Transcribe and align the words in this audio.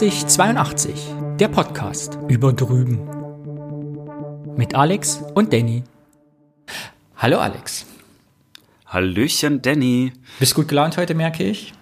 8082, 0.00 0.94
der 1.40 1.48
Podcast 1.48 2.20
über 2.28 2.52
drüben. 2.52 3.00
Mit 4.56 4.76
Alex 4.76 5.20
und 5.34 5.52
Danny. 5.52 5.82
Hallo 7.16 7.38
Alex. 7.38 7.84
Hallöchen, 8.86 9.60
Danny. 9.60 10.12
Bist 10.38 10.54
gut 10.54 10.68
gelaunt 10.68 10.98
heute, 10.98 11.16
merke 11.16 11.42
ich? 11.42 11.72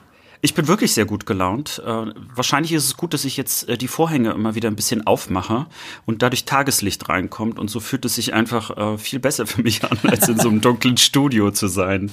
Ich 0.40 0.54
bin 0.54 0.66
wirklich 0.66 0.94
sehr 0.94 1.04
gut 1.04 1.26
gelaunt. 1.26 1.82
Äh, 1.84 1.90
wahrscheinlich 2.34 2.72
ist 2.72 2.86
es 2.86 2.96
gut, 2.96 3.12
dass 3.12 3.26
ich 3.26 3.36
jetzt 3.36 3.68
äh, 3.68 3.76
die 3.76 3.88
Vorhänge 3.88 4.30
immer 4.30 4.54
wieder 4.54 4.70
ein 4.70 4.76
bisschen 4.76 5.06
aufmache 5.06 5.66
und 6.06 6.22
dadurch 6.22 6.46
Tageslicht 6.46 7.10
reinkommt. 7.10 7.58
Und 7.58 7.68
so 7.68 7.80
fühlt 7.80 8.06
es 8.06 8.14
sich 8.14 8.32
einfach 8.32 8.94
äh, 8.94 8.96
viel 8.96 9.18
besser 9.18 9.46
für 9.46 9.60
mich 9.60 9.84
an, 9.84 9.98
als 10.04 10.26
in 10.26 10.40
so 10.40 10.48
einem 10.48 10.62
dunklen 10.62 10.96
Studio 10.96 11.50
zu 11.50 11.66
sein. 11.66 12.10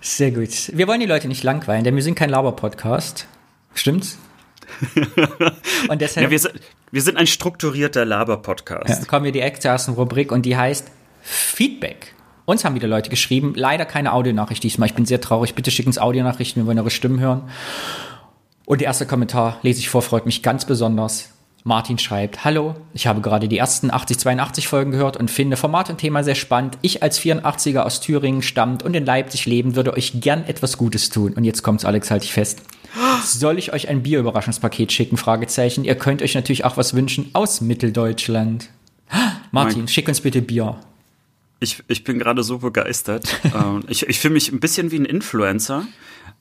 Sehr 0.00 0.32
gut. 0.32 0.72
Wir 0.74 0.88
wollen 0.88 0.98
die 0.98 1.06
Leute 1.06 1.28
nicht 1.28 1.44
langweilen, 1.44 1.84
denn 1.84 1.94
wir 1.94 2.02
sind 2.02 2.16
kein 2.16 2.30
Laber-Podcast. 2.30 3.28
Stimmt's? 3.74 4.18
und 5.88 6.00
deshalb. 6.00 6.24
Ja, 6.24 6.30
wir, 6.30 6.38
sind, 6.38 6.54
wir 6.90 7.02
sind 7.02 7.16
ein 7.16 7.26
strukturierter 7.26 8.04
Laber-Podcast. 8.04 8.88
Ja, 8.88 9.04
kommen 9.06 9.24
wir 9.24 9.32
direkt 9.32 9.62
zur 9.62 9.70
ersten 9.70 9.92
Rubrik 9.92 10.32
und 10.32 10.46
die 10.46 10.56
heißt 10.56 10.88
Feedback. 11.22 12.14
Uns 12.44 12.64
haben 12.64 12.74
wieder 12.74 12.88
Leute 12.88 13.08
geschrieben, 13.08 13.54
leider 13.56 13.84
keine 13.84 14.12
Audionachricht 14.12 14.62
diesmal. 14.62 14.88
Ich 14.88 14.94
bin 14.94 15.06
sehr 15.06 15.20
traurig. 15.20 15.54
Bitte 15.54 15.70
schicken 15.70 15.90
uns 15.90 15.98
Audionachrichten, 15.98 16.62
wir 16.62 16.66
wollen 16.66 16.78
eure 16.78 16.90
Stimmen 16.90 17.20
hören. 17.20 17.48
Und 18.66 18.80
der 18.80 18.86
erste 18.86 19.06
Kommentar 19.06 19.58
lese 19.62 19.80
ich 19.80 19.88
vor, 19.88 20.02
freut 20.02 20.26
mich 20.26 20.42
ganz 20.42 20.64
besonders. 20.64 21.30
Martin 21.64 21.98
schreibt, 21.98 22.44
Hallo, 22.44 22.74
ich 22.92 23.06
habe 23.06 23.20
gerade 23.20 23.46
die 23.46 23.58
ersten 23.58 23.92
80-82 23.92 24.66
Folgen 24.66 24.90
gehört 24.90 25.16
und 25.16 25.30
finde 25.30 25.56
Format 25.56 25.90
und 25.90 25.98
Thema 25.98 26.24
sehr 26.24 26.34
spannend. 26.34 26.76
Ich 26.82 27.04
als 27.04 27.20
84er 27.20 27.80
aus 27.80 28.00
Thüringen 28.00 28.42
stammt 28.42 28.82
und 28.82 28.94
in 28.94 29.06
Leipzig 29.06 29.46
leben, 29.46 29.76
würde 29.76 29.92
euch 29.94 30.20
gern 30.20 30.44
etwas 30.44 30.76
Gutes 30.76 31.10
tun. 31.10 31.34
Und 31.34 31.44
jetzt 31.44 31.62
kommt's, 31.62 31.84
Alex, 31.84 32.10
halte 32.10 32.24
ich 32.24 32.32
fest. 32.32 32.62
Soll 33.24 33.58
ich 33.58 33.72
euch 33.72 33.88
ein 33.88 34.02
Bierüberraschungspaket 34.02 34.92
schicken? 34.92 35.16
Fragezeichen. 35.16 35.84
Ihr 35.84 35.94
könnt 35.94 36.22
euch 36.22 36.34
natürlich 36.34 36.64
auch 36.64 36.76
was 36.76 36.94
wünschen 36.94 37.30
aus 37.32 37.60
Mitteldeutschland. 37.60 38.68
Martin, 39.50 39.80
mein 39.80 39.88
schick 39.88 40.08
uns 40.08 40.20
bitte 40.20 40.42
Bier. 40.42 40.78
Ich, 41.60 41.82
ich 41.88 42.04
bin 42.04 42.18
gerade 42.18 42.42
so 42.42 42.58
begeistert. 42.58 43.40
Ähm, 43.54 43.84
ich 43.88 44.08
ich 44.08 44.18
fühle 44.18 44.34
mich 44.34 44.50
ein 44.50 44.60
bisschen 44.60 44.90
wie 44.90 44.98
ein 44.98 45.04
Influencer. 45.04 45.86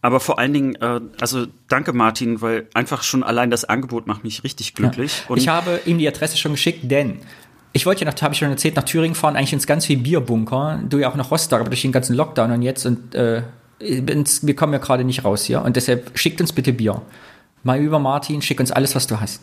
Aber 0.01 0.19
vor 0.19 0.39
allen 0.39 0.53
Dingen, 0.53 0.75
äh, 0.75 1.01
also 1.19 1.45
danke 1.67 1.93
Martin, 1.93 2.41
weil 2.41 2.67
einfach 2.73 3.03
schon 3.03 3.21
allein 3.23 3.51
das 3.51 3.65
Angebot 3.65 4.07
macht 4.07 4.23
mich 4.23 4.43
richtig 4.43 4.73
glücklich. 4.73 5.23
Ja. 5.29 5.35
ich 5.35 5.47
habe 5.47 5.79
ihm 5.85 5.99
die 5.99 6.07
Adresse 6.07 6.37
schon 6.37 6.53
geschickt, 6.53 6.89
denn 6.89 7.19
ich 7.73 7.85
wollte 7.85 8.03
ja 8.03 8.11
nach, 8.11 8.21
habe 8.21 8.33
ich 8.33 8.39
schon 8.39 8.49
erzählt, 8.49 8.75
nach 8.75 8.83
Thüringen 8.83 9.15
fahren, 9.15 9.35
eigentlich 9.35 9.53
ins 9.53 9.67
ganz 9.67 9.85
viel 9.85 9.97
Bierbunker. 9.97 10.79
Du 10.89 10.97
ja 10.97 11.09
auch 11.09 11.15
nach 11.15 11.29
Rostock, 11.29 11.59
aber 11.59 11.69
durch 11.69 11.81
den 11.81 11.91
ganzen 11.91 12.15
Lockdown 12.15 12.51
und 12.51 12.61
jetzt 12.61 12.85
und 12.85 13.13
äh, 13.13 13.43
wir 13.81 14.55
kommen 14.55 14.73
ja 14.73 14.79
gerade 14.79 15.03
nicht 15.03 15.25
raus 15.25 15.43
hier. 15.43 15.61
Und 15.61 15.75
deshalb 15.75 16.17
schickt 16.17 16.41
uns 16.41 16.53
bitte 16.53 16.73
Bier. 16.73 17.01
Mal 17.63 17.79
über 17.79 17.99
Martin, 17.99 18.41
schick 18.41 18.59
uns 18.59 18.71
alles, 18.71 18.95
was 18.95 19.07
du 19.07 19.19
hast. 19.19 19.41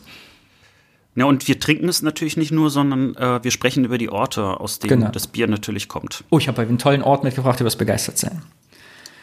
Ja, 1.14 1.25
und 1.25 1.48
wir 1.48 1.58
trinken 1.58 1.89
es 1.89 2.03
natürlich 2.03 2.36
nicht 2.36 2.53
nur, 2.53 2.70
sondern 2.70 3.16
äh, 3.16 3.42
wir 3.42 3.50
sprechen 3.50 3.84
über 3.84 3.98
die 3.98 4.09
Orte, 4.09 4.61
aus 4.61 4.78
denen 4.78 5.00
genau. 5.00 5.11
das 5.11 5.27
Bier 5.27 5.48
natürlich 5.48 5.89
kommt. 5.89 6.22
Oh, 6.31 6.39
ich 6.39 6.47
habe 6.47 6.62
einen 6.62 6.78
tollen 6.78 7.03
Ort 7.03 7.25
mitgebracht, 7.25 7.59
du 7.59 7.64
wirst 7.64 7.78
begeistert 7.78 8.19
sein. 8.19 8.42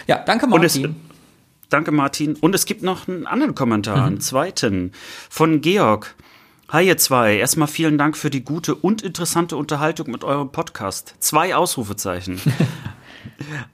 Ja, 0.07 0.17
danke 0.17 0.45
Martin. 0.47 0.85
Es, 0.85 1.69
danke 1.69 1.91
Martin. 1.91 2.35
Und 2.35 2.53
es 2.53 2.65
gibt 2.65 2.83
noch 2.83 3.07
einen 3.07 3.25
anderen 3.27 3.55
Kommentar, 3.55 3.97
mhm. 3.97 4.03
einen 4.03 4.19
zweiten, 4.19 4.91
von 5.29 5.61
Georg. 5.61 6.15
Hi 6.67 6.85
ihr 6.85 6.97
zwei, 6.97 7.37
erstmal 7.37 7.67
vielen 7.67 7.97
Dank 7.97 8.17
für 8.17 8.29
die 8.29 8.43
gute 8.43 8.75
und 8.75 9.01
interessante 9.01 9.55
Unterhaltung 9.55 10.11
mit 10.11 10.23
eurem 10.23 10.51
Podcast. 10.51 11.15
Zwei 11.19 11.55
Ausrufezeichen. 11.55 12.41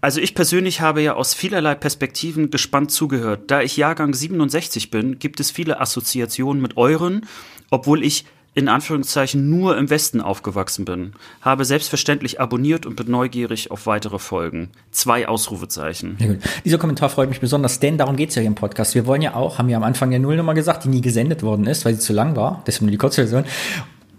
Also 0.02 0.20
ich 0.20 0.36
persönlich 0.36 0.82
habe 0.82 1.02
ja 1.02 1.14
aus 1.14 1.34
vielerlei 1.34 1.76
Perspektiven 1.76 2.50
gespannt 2.52 2.92
zugehört. 2.92 3.52
Da 3.52 3.62
ich 3.62 3.78
Jahrgang 3.78 4.14
67 4.14 4.92
bin, 4.92 5.20
gibt 5.20 5.40
es 5.40 5.52
viele 5.52 5.80
Assoziationen 5.80 6.62
mit 6.62 6.78
euren, 6.78 7.25
obwohl 7.70 8.03
ich 8.03 8.25
in 8.53 8.68
Anführungszeichen 8.68 9.50
nur 9.50 9.78
im 9.78 9.90
Westen 9.90 10.20
aufgewachsen 10.20 10.84
bin. 10.84 11.14
Habe 11.42 11.64
selbstverständlich 11.64 12.42
abonniert 12.42 12.86
und 12.86 12.98
bin 12.98 13.09
neugierig 13.09 13.72
auf 13.72 13.86
weitere 13.86 14.20
Folgen. 14.20 14.70
Zwei 14.92 15.28
Ausrufezeichen. 15.28 16.18
Ja, 16.20 16.36
Dieser 16.66 16.78
Kommentar 16.78 17.09
freut 17.09 17.30
mich 17.30 17.40
besonders, 17.40 17.80
denn 17.80 17.98
darum 17.98 18.18
geht 18.18 18.30
es 18.30 18.36
ja 18.36 18.42
hier 18.42 18.50
im 18.50 18.56
Podcast. 18.56 18.94
Wir 18.94 19.06
wollen 19.06 19.22
ja 19.22 19.36
auch, 19.36 19.58
haben 19.58 19.70
wir 19.70 19.78
am 19.78 19.84
Anfang 19.84 20.09
der 20.09 20.20
Nullnummer 20.20 20.54
gesagt, 20.54 20.84
die 20.84 20.90
nie 20.90 21.02
gesendet 21.02 21.44
worden 21.44 21.66
ist, 21.66 21.86
weil 21.86 21.94
sie 21.94 22.02
zu 22.02 22.12
lang 22.12 22.36
war, 22.36 22.62
deswegen 22.68 22.88
nur 22.88 22.92
die 22.92 22.98
Kurzversion, 22.98 23.46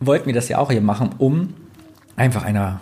wollten 0.01 0.27
wir 0.27 0.35
das 0.35 0.49
ja 0.49 0.59
auch 0.59 0.71
hier 0.71 0.81
machen, 0.81 1.11
um 1.19 1.53
einfach 2.17 2.43
einer 2.43 2.81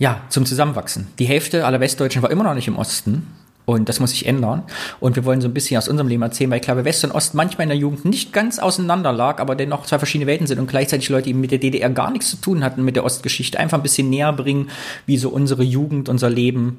ja, 0.00 0.22
zum 0.30 0.46
Zusammenwachsen. 0.46 1.08
Die 1.18 1.26
Hälfte 1.26 1.66
aller 1.66 1.78
Westdeutschen 1.78 2.22
war 2.22 2.30
immer 2.30 2.42
noch 2.42 2.54
nicht 2.54 2.66
im 2.66 2.78
Osten. 2.78 3.26
Und 3.66 3.90
das 3.90 4.00
muss 4.00 4.10
sich 4.10 4.26
ändern. 4.26 4.64
Und 4.98 5.14
wir 5.14 5.26
wollen 5.26 5.42
so 5.42 5.46
ein 5.46 5.52
bisschen 5.52 5.76
aus 5.76 5.88
unserem 5.88 6.08
Leben 6.08 6.22
erzählen, 6.22 6.50
weil 6.50 6.56
ich 6.56 6.64
glaube, 6.64 6.86
West 6.86 7.04
und 7.04 7.12
Ost 7.12 7.34
manchmal 7.34 7.64
in 7.64 7.68
der 7.68 7.78
Jugend 7.78 8.06
nicht 8.06 8.32
ganz 8.32 8.58
auseinander 8.58 9.12
lag, 9.12 9.38
aber 9.38 9.54
dennoch 9.54 9.84
zwei 9.84 9.98
verschiedene 9.98 10.26
Welten 10.26 10.46
sind 10.46 10.58
und 10.58 10.68
gleichzeitig 10.68 11.10
Leute, 11.10 11.26
die 11.26 11.34
mit 11.34 11.50
der 11.50 11.58
DDR 11.58 11.90
gar 11.90 12.10
nichts 12.10 12.30
zu 12.30 12.38
tun 12.38 12.64
hatten, 12.64 12.82
mit 12.82 12.96
der 12.96 13.04
Ostgeschichte, 13.04 13.60
einfach 13.60 13.78
ein 13.78 13.82
bisschen 13.82 14.08
näher 14.08 14.32
bringen, 14.32 14.70
wie 15.04 15.18
so 15.18 15.28
unsere 15.28 15.62
Jugend, 15.62 16.08
unser 16.08 16.30
Leben 16.30 16.78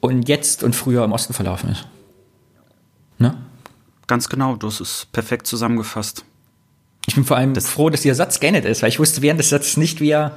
und 0.00 0.26
jetzt 0.26 0.64
und 0.64 0.74
früher 0.74 1.04
im 1.04 1.12
Osten 1.12 1.34
verlaufen 1.34 1.70
ist. 1.70 1.86
Ne? 3.18 3.36
Ganz 4.06 4.30
genau, 4.30 4.56
du 4.56 4.68
hast 4.68 4.80
es 4.80 5.06
perfekt 5.12 5.46
zusammengefasst. 5.46 6.24
Ich 7.06 7.14
bin 7.14 7.24
vor 7.24 7.36
allem 7.36 7.52
das 7.52 7.68
froh, 7.68 7.90
dass 7.90 8.00
dieser 8.00 8.14
Satz 8.14 8.40
geendet 8.40 8.64
ist, 8.64 8.82
weil 8.82 8.88
ich 8.88 8.98
wusste 8.98 9.22
während 9.22 9.38
des 9.38 9.50
Satzes 9.50 9.76
nicht, 9.76 10.00
wie 10.00 10.10
er 10.10 10.36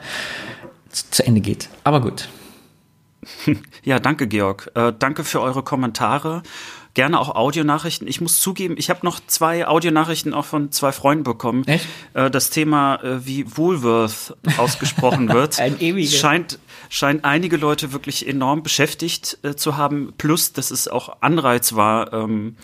zu 0.96 1.26
Ende 1.26 1.42
geht. 1.42 1.70
Aber 1.84 2.02
gut. 2.02 2.30
Ja, 3.84 4.00
danke, 4.00 4.28
Georg. 4.28 4.72
Äh, 4.74 4.94
danke 4.98 5.24
für 5.24 5.42
eure 5.42 5.64
Kommentare. 5.64 6.42
Gerne 6.96 7.20
auch 7.20 7.36
Audionachrichten. 7.36 8.08
Ich 8.08 8.22
muss 8.22 8.40
zugeben, 8.40 8.76
ich 8.78 8.90
habe 8.90 9.02
noch 9.04 9.20
zwei 9.28 9.68
Audionachrichten 9.68 10.34
auch 10.34 10.46
von 10.46 10.72
zwei 10.72 10.94
Freunden 10.94 11.26
bekommen. 11.26 11.68
Echt? 11.68 11.86
Äh, 12.14 12.32
das 12.32 12.52
Thema, 12.52 12.96
äh, 13.04 13.26
wie 13.26 13.46
Woolworth 13.58 14.36
ausgesprochen 14.58 15.28
wird, 15.28 15.60
Ein 15.60 15.78
scheint, 16.08 16.58
scheint 16.90 17.26
einige 17.26 17.58
Leute 17.58 17.92
wirklich 17.92 18.26
enorm 18.26 18.64
beschäftigt 18.64 19.38
äh, 19.44 19.56
zu 19.56 19.76
haben. 19.76 20.14
Plus, 20.18 20.54
dass 20.54 20.72
es 20.72 20.88
auch 20.88 21.18
Anreiz 21.20 21.76
war, 21.76 22.14
ähm, 22.14 22.56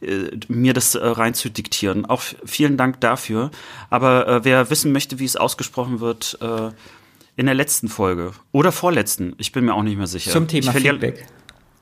äh, 0.00 0.30
mir 0.48 0.74
das 0.74 0.96
äh, 0.96 1.06
rein 1.06 1.34
zu 1.34 1.48
diktieren. 1.48 2.06
Auch 2.06 2.22
vielen 2.44 2.76
Dank 2.76 3.00
dafür. 3.00 3.52
Aber 3.88 4.26
äh, 4.26 4.44
wer 4.44 4.68
wissen 4.68 4.90
möchte, 4.90 5.20
wie 5.20 5.24
es 5.24 5.36
ausgesprochen 5.36 6.00
wird, 6.00 6.38
in 7.36 7.46
der 7.46 7.54
letzten 7.54 7.88
Folge 7.88 8.32
oder 8.52 8.72
vorletzten, 8.72 9.34
ich 9.38 9.52
bin 9.52 9.64
mir 9.64 9.74
auch 9.74 9.82
nicht 9.82 9.98
mehr 9.98 10.06
sicher. 10.06 10.30
Zum 10.30 10.48
Thema 10.48 10.72
Feedback. 10.72 11.26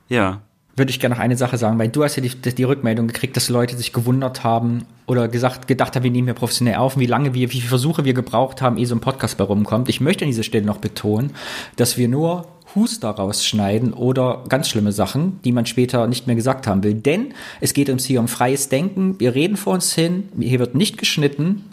Ja. 0.09 0.41
Würde 0.77 0.89
ich 0.89 0.99
gerne 0.99 1.15
noch 1.15 1.21
eine 1.21 1.37
Sache 1.37 1.57
sagen, 1.57 1.79
weil 1.79 1.87
du 1.87 2.03
hast 2.03 2.17
ja 2.17 2.21
die, 2.21 2.29
die 2.29 2.63
Rückmeldung 2.63 3.07
gekriegt, 3.07 3.37
dass 3.37 3.47
Leute 3.47 3.77
sich 3.77 3.93
gewundert 3.93 4.43
haben 4.43 4.85
oder 5.07 5.29
gesagt, 5.29 5.69
gedacht 5.69 5.95
haben, 5.95 6.03
wir 6.03 6.11
nehmen 6.11 6.27
hier 6.27 6.33
professionell 6.33 6.75
auf, 6.75 6.99
wie 6.99 7.05
lange 7.05 7.33
wir, 7.33 7.53
wie 7.53 7.61
viele 7.61 7.69
Versuche 7.69 8.03
wir 8.03 8.13
gebraucht 8.13 8.61
haben, 8.61 8.77
ehe 8.77 8.85
so 8.85 8.93
ein 8.93 8.99
Podcast 8.99 9.37
bei 9.37 9.45
rumkommt. 9.45 9.87
Ich 9.87 10.01
möchte 10.01 10.25
an 10.25 10.29
dieser 10.29 10.43
Stelle 10.43 10.65
noch 10.65 10.79
betonen, 10.79 11.31
dass 11.77 11.97
wir 11.97 12.09
nur 12.09 12.49
Huster 12.75 13.09
rausschneiden 13.09 13.93
oder 13.93 14.43
ganz 14.49 14.67
schlimme 14.67 14.91
Sachen, 14.91 15.39
die 15.45 15.53
man 15.53 15.65
später 15.65 16.07
nicht 16.07 16.27
mehr 16.27 16.35
gesagt 16.35 16.67
haben 16.67 16.83
will. 16.83 16.95
Denn 16.95 17.33
es 17.61 17.73
geht 17.73 17.89
uns 17.89 18.03
hier 18.03 18.19
um 18.19 18.27
freies 18.27 18.67
Denken. 18.67 19.17
Wir 19.17 19.33
reden 19.33 19.55
vor 19.55 19.73
uns 19.73 19.93
hin. 19.93 20.27
Hier 20.37 20.59
wird 20.59 20.75
nicht 20.75 20.97
geschnitten, 20.97 21.71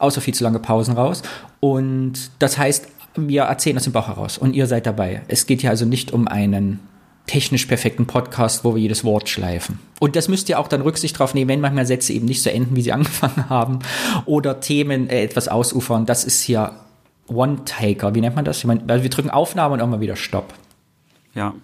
außer 0.00 0.20
viel 0.20 0.34
zu 0.34 0.42
lange 0.42 0.58
Pausen 0.58 0.94
raus. 0.94 1.22
Und 1.60 2.32
das 2.40 2.58
heißt, 2.58 2.88
wir 3.16 3.42
erzählen 3.42 3.76
aus 3.76 3.84
dem 3.84 3.92
Bauch 3.92 4.08
heraus 4.08 4.38
und 4.38 4.54
ihr 4.54 4.66
seid 4.66 4.86
dabei. 4.86 5.22
Es 5.28 5.46
geht 5.46 5.60
hier 5.60 5.70
also 5.70 5.84
nicht 5.84 6.12
um 6.12 6.28
einen 6.28 6.80
technisch 7.26 7.66
perfekten 7.66 8.06
Podcast, 8.06 8.64
wo 8.64 8.74
wir 8.74 8.82
jedes 8.82 9.04
Wort 9.04 9.28
schleifen. 9.28 9.78
Und 10.00 10.16
das 10.16 10.28
müsst 10.28 10.48
ihr 10.48 10.58
auch 10.58 10.68
dann 10.68 10.80
Rücksicht 10.80 11.18
drauf 11.18 11.34
nehmen, 11.34 11.48
wenn 11.48 11.60
manchmal 11.60 11.86
Sätze 11.86 12.12
eben 12.12 12.26
nicht 12.26 12.42
so 12.42 12.50
enden, 12.50 12.74
wie 12.76 12.82
sie 12.82 12.92
angefangen 12.92 13.48
haben 13.48 13.80
oder 14.26 14.60
Themen 14.60 15.08
äh, 15.08 15.22
etwas 15.22 15.48
ausufern. 15.48 16.06
Das 16.06 16.24
ist 16.24 16.42
hier 16.42 16.72
One-Taker. 17.28 18.14
Wie 18.14 18.20
nennt 18.20 18.36
man 18.36 18.44
das? 18.44 18.58
Ich 18.58 18.64
meine, 18.64 18.82
wir 18.86 19.10
drücken 19.10 19.30
Aufnahme 19.30 19.74
und 19.74 19.80
auch 19.80 19.86
mal 19.86 20.00
wieder 20.00 20.16
Stopp. 20.16 20.52
Ja, 21.34 21.54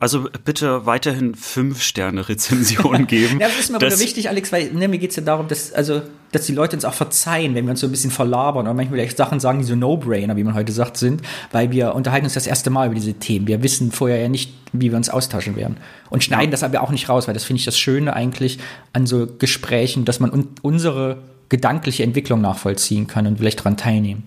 also 0.00 0.28
bitte 0.44 0.86
weiterhin 0.86 1.34
fünf 1.34 1.82
Sterne 1.82 2.28
Rezensionen 2.28 3.06
geben. 3.08 3.40
ja, 3.40 3.48
das 3.48 3.58
ist 3.58 3.70
mir 3.70 3.76
aber 3.76 3.98
wichtig, 3.98 4.28
Alex, 4.28 4.52
weil 4.52 4.72
ne, 4.72 4.86
mir 4.86 4.98
geht 4.98 5.10
es 5.10 5.16
ja 5.16 5.22
darum, 5.22 5.48
dass, 5.48 5.72
also, 5.72 6.02
dass 6.30 6.46
die 6.46 6.52
Leute 6.52 6.76
uns 6.76 6.84
auch 6.84 6.94
verzeihen, 6.94 7.54
wenn 7.56 7.64
wir 7.64 7.72
uns 7.72 7.80
so 7.80 7.88
ein 7.88 7.90
bisschen 7.90 8.12
verlabern 8.12 8.66
oder 8.66 8.74
manchmal 8.74 8.98
vielleicht 8.98 9.16
Sachen 9.16 9.40
sagen, 9.40 9.58
die 9.58 9.64
so 9.64 9.74
No-Brainer, 9.74 10.36
wie 10.36 10.44
man 10.44 10.54
heute 10.54 10.72
sagt, 10.72 10.98
sind, 10.98 11.22
weil 11.50 11.72
wir 11.72 11.94
unterhalten 11.94 12.26
uns 12.26 12.34
das 12.34 12.46
erste 12.46 12.70
Mal 12.70 12.86
über 12.86 12.94
diese 12.94 13.14
Themen. 13.14 13.48
Wir 13.48 13.62
wissen 13.62 13.90
vorher 13.90 14.18
ja 14.18 14.28
nicht, 14.28 14.52
wie 14.72 14.90
wir 14.90 14.96
uns 14.96 15.08
austauschen 15.08 15.56
werden. 15.56 15.78
Und 16.10 16.22
schneiden 16.22 16.46
ja. 16.46 16.52
das 16.52 16.62
aber 16.62 16.80
auch 16.82 16.90
nicht 16.90 17.08
raus, 17.08 17.26
weil 17.26 17.34
das 17.34 17.44
finde 17.44 17.58
ich 17.58 17.64
das 17.64 17.78
Schöne 17.78 18.14
eigentlich 18.14 18.58
an 18.92 19.06
so 19.06 19.26
Gesprächen, 19.26 20.04
dass 20.04 20.20
man 20.20 20.30
un 20.30 20.48
unsere 20.62 21.18
gedankliche 21.48 22.02
Entwicklung 22.02 22.40
nachvollziehen 22.40 23.06
kann 23.06 23.26
und 23.26 23.38
vielleicht 23.38 23.60
daran 23.60 23.76
teilnehmen. 23.76 24.24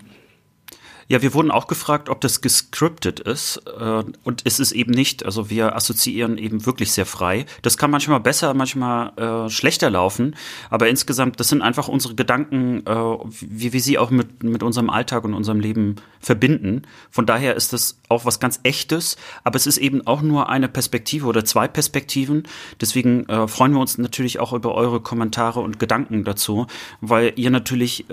Ja, 1.11 1.21
wir 1.21 1.33
wurden 1.33 1.51
auch 1.51 1.67
gefragt, 1.67 2.07
ob 2.07 2.21
das 2.21 2.39
gescriptet 2.39 3.19
ist. 3.19 3.61
Äh, 3.77 4.03
und 4.23 4.43
es 4.45 4.61
ist 4.61 4.71
eben 4.71 4.91
nicht. 4.91 5.25
Also 5.25 5.49
wir 5.49 5.75
assoziieren 5.75 6.37
eben 6.37 6.65
wirklich 6.65 6.93
sehr 6.93 7.05
frei. 7.05 7.45
Das 7.63 7.77
kann 7.77 7.91
manchmal 7.91 8.21
besser, 8.21 8.53
manchmal 8.53 9.11
äh, 9.17 9.49
schlechter 9.49 9.89
laufen. 9.89 10.37
Aber 10.69 10.87
insgesamt, 10.87 11.37
das 11.41 11.49
sind 11.49 11.63
einfach 11.63 11.89
unsere 11.89 12.15
Gedanken, 12.15 12.85
äh, 12.87 12.93
wie 13.41 13.73
wir 13.73 13.81
sie 13.81 13.97
auch 13.97 14.09
mit, 14.09 14.43
mit 14.43 14.63
unserem 14.63 14.89
Alltag 14.89 15.25
und 15.25 15.33
unserem 15.33 15.59
Leben 15.59 15.97
verbinden. 16.21 16.83
Von 17.09 17.25
daher 17.25 17.57
ist 17.57 17.73
das 17.73 17.99
auch 18.07 18.23
was 18.23 18.39
ganz 18.39 18.61
Echtes. 18.63 19.17
Aber 19.43 19.57
es 19.57 19.67
ist 19.67 19.79
eben 19.79 20.07
auch 20.07 20.21
nur 20.21 20.47
eine 20.47 20.69
Perspektive 20.69 21.27
oder 21.27 21.43
zwei 21.43 21.67
Perspektiven. 21.67 22.43
Deswegen 22.79 23.25
freuen 23.49 23.73
wir 23.73 23.81
uns 23.81 23.97
natürlich 23.97 24.39
auch 24.39 24.53
über 24.53 24.75
eure 24.75 25.01
Kommentare 25.01 25.59
und 25.59 25.77
Gedanken 25.77 26.23
dazu, 26.23 26.67
weil 27.01 27.33
ihr 27.35 27.49
natürlich 27.49 28.05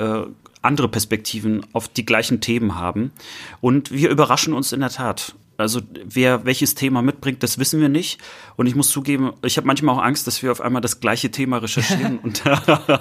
andere 0.63 0.89
Perspektiven 0.89 1.65
auf 1.73 1.89
die 1.89 2.05
gleichen 2.05 2.41
Themen 2.41 2.75
haben. 2.75 3.13
Und 3.61 3.91
wir 3.91 4.11
überraschen 4.11 4.53
uns 4.53 4.73
in 4.73 4.81
der 4.81 4.91
Tat. 4.91 5.35
Also 5.59 5.81
wer 6.05 6.45
welches 6.45 6.77
Thema 6.77 7.03
mitbringt, 7.03 7.43
das 7.43 7.59
wissen 7.59 7.81
wir 7.81 7.89
nicht. 7.89 8.21
Und 8.55 8.69
ich 8.69 8.77
muss 8.77 8.91
zugeben, 8.91 9.33
ich 9.45 9.57
habe 9.57 9.67
manchmal 9.67 9.97
auch 9.97 10.03
Angst, 10.03 10.29
dass 10.29 10.41
wir 10.41 10.53
auf 10.53 10.61
einmal 10.61 10.81
das 10.81 11.01
gleiche 11.01 11.33
Thema 11.33 11.57
recherchieren. 11.57 12.21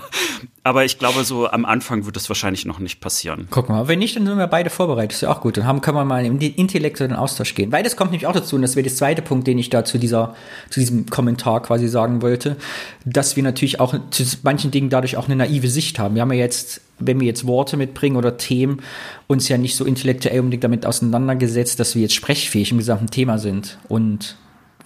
aber 0.64 0.84
ich 0.84 0.98
glaube, 0.98 1.24
so 1.24 1.48
am 1.48 1.66
Anfang 1.66 2.08
wird 2.08 2.16
das 2.16 2.28
wahrscheinlich 2.30 2.66
noch 2.66 2.80
nicht 2.80 3.00
passieren. 3.00 3.48
Guck 3.52 3.70
mal, 3.70 3.88
wenn 3.88 4.00
nicht, 4.00 4.16
dann 4.16 4.26
sind 4.26 4.40
wir 4.40 4.48
beide 4.48 4.72
vorbereitet. 4.72 5.14
ist 5.14 5.22
ja 5.22 5.30
auch 5.30 5.42
gut. 5.42 5.58
Dann 5.58 5.68
haben, 5.68 5.82
können 5.82 5.98
wir 5.98 6.04
mal 6.04 6.26
in 6.26 6.40
den 6.40 6.56
intellektuellen 6.56 7.16
Austausch 7.16 7.54
gehen. 7.54 7.72
Weil 7.72 7.84
das 7.84 7.96
kommt 7.96 8.10
nämlich 8.10 8.26
auch 8.26 8.34
dazu, 8.34 8.56
und 8.56 8.64
das 8.64 8.76
wäre 8.76 8.86
der 8.86 8.96
zweite 8.96 9.22
Punkt, 9.22 9.46
den 9.46 9.60
ich 9.60 9.70
da 9.70 9.86
zu, 9.86 10.00
dieser, 10.00 10.34
zu 10.72 10.80
diesem 10.80 11.06
Kommentar 11.06 11.62
quasi 11.62 11.88
sagen 11.88 12.24
wollte, 12.24 12.58
dass 13.06 13.36
wir 13.36 13.44
natürlich 13.44 13.80
auch 13.80 13.94
zu 14.10 14.24
manchen 14.42 14.72
Dingen 14.72 14.90
dadurch 14.90 15.16
auch 15.16 15.26
eine 15.26 15.36
naive 15.36 15.70
Sicht 15.70 16.00
haben. 16.00 16.16
Wir 16.16 16.24
haben 16.24 16.34
ja 16.34 16.40
jetzt 16.40 16.82
wenn 17.00 17.20
wir 17.20 17.28
jetzt 17.28 17.46
Worte 17.46 17.78
mitbringen 17.78 18.16
oder 18.16 18.38
Themen, 18.38 18.82
uns 19.28 19.48
ja 19.48 19.58
nicht 19.58 19.76
so 19.76 19.86
intellektuell 19.86 20.40
unbedingt 20.40 20.64
damit 20.64 20.86
auseinandergesetzt, 20.86 21.80
dass 21.80 21.96
wir 21.96 22.02
jetzt 22.02 22.16
sprechfähig 22.16 22.72
im 22.72 22.78
gesamten 22.78 23.08
Thema 23.08 23.38
sind. 23.38 23.78
Und 23.88 24.38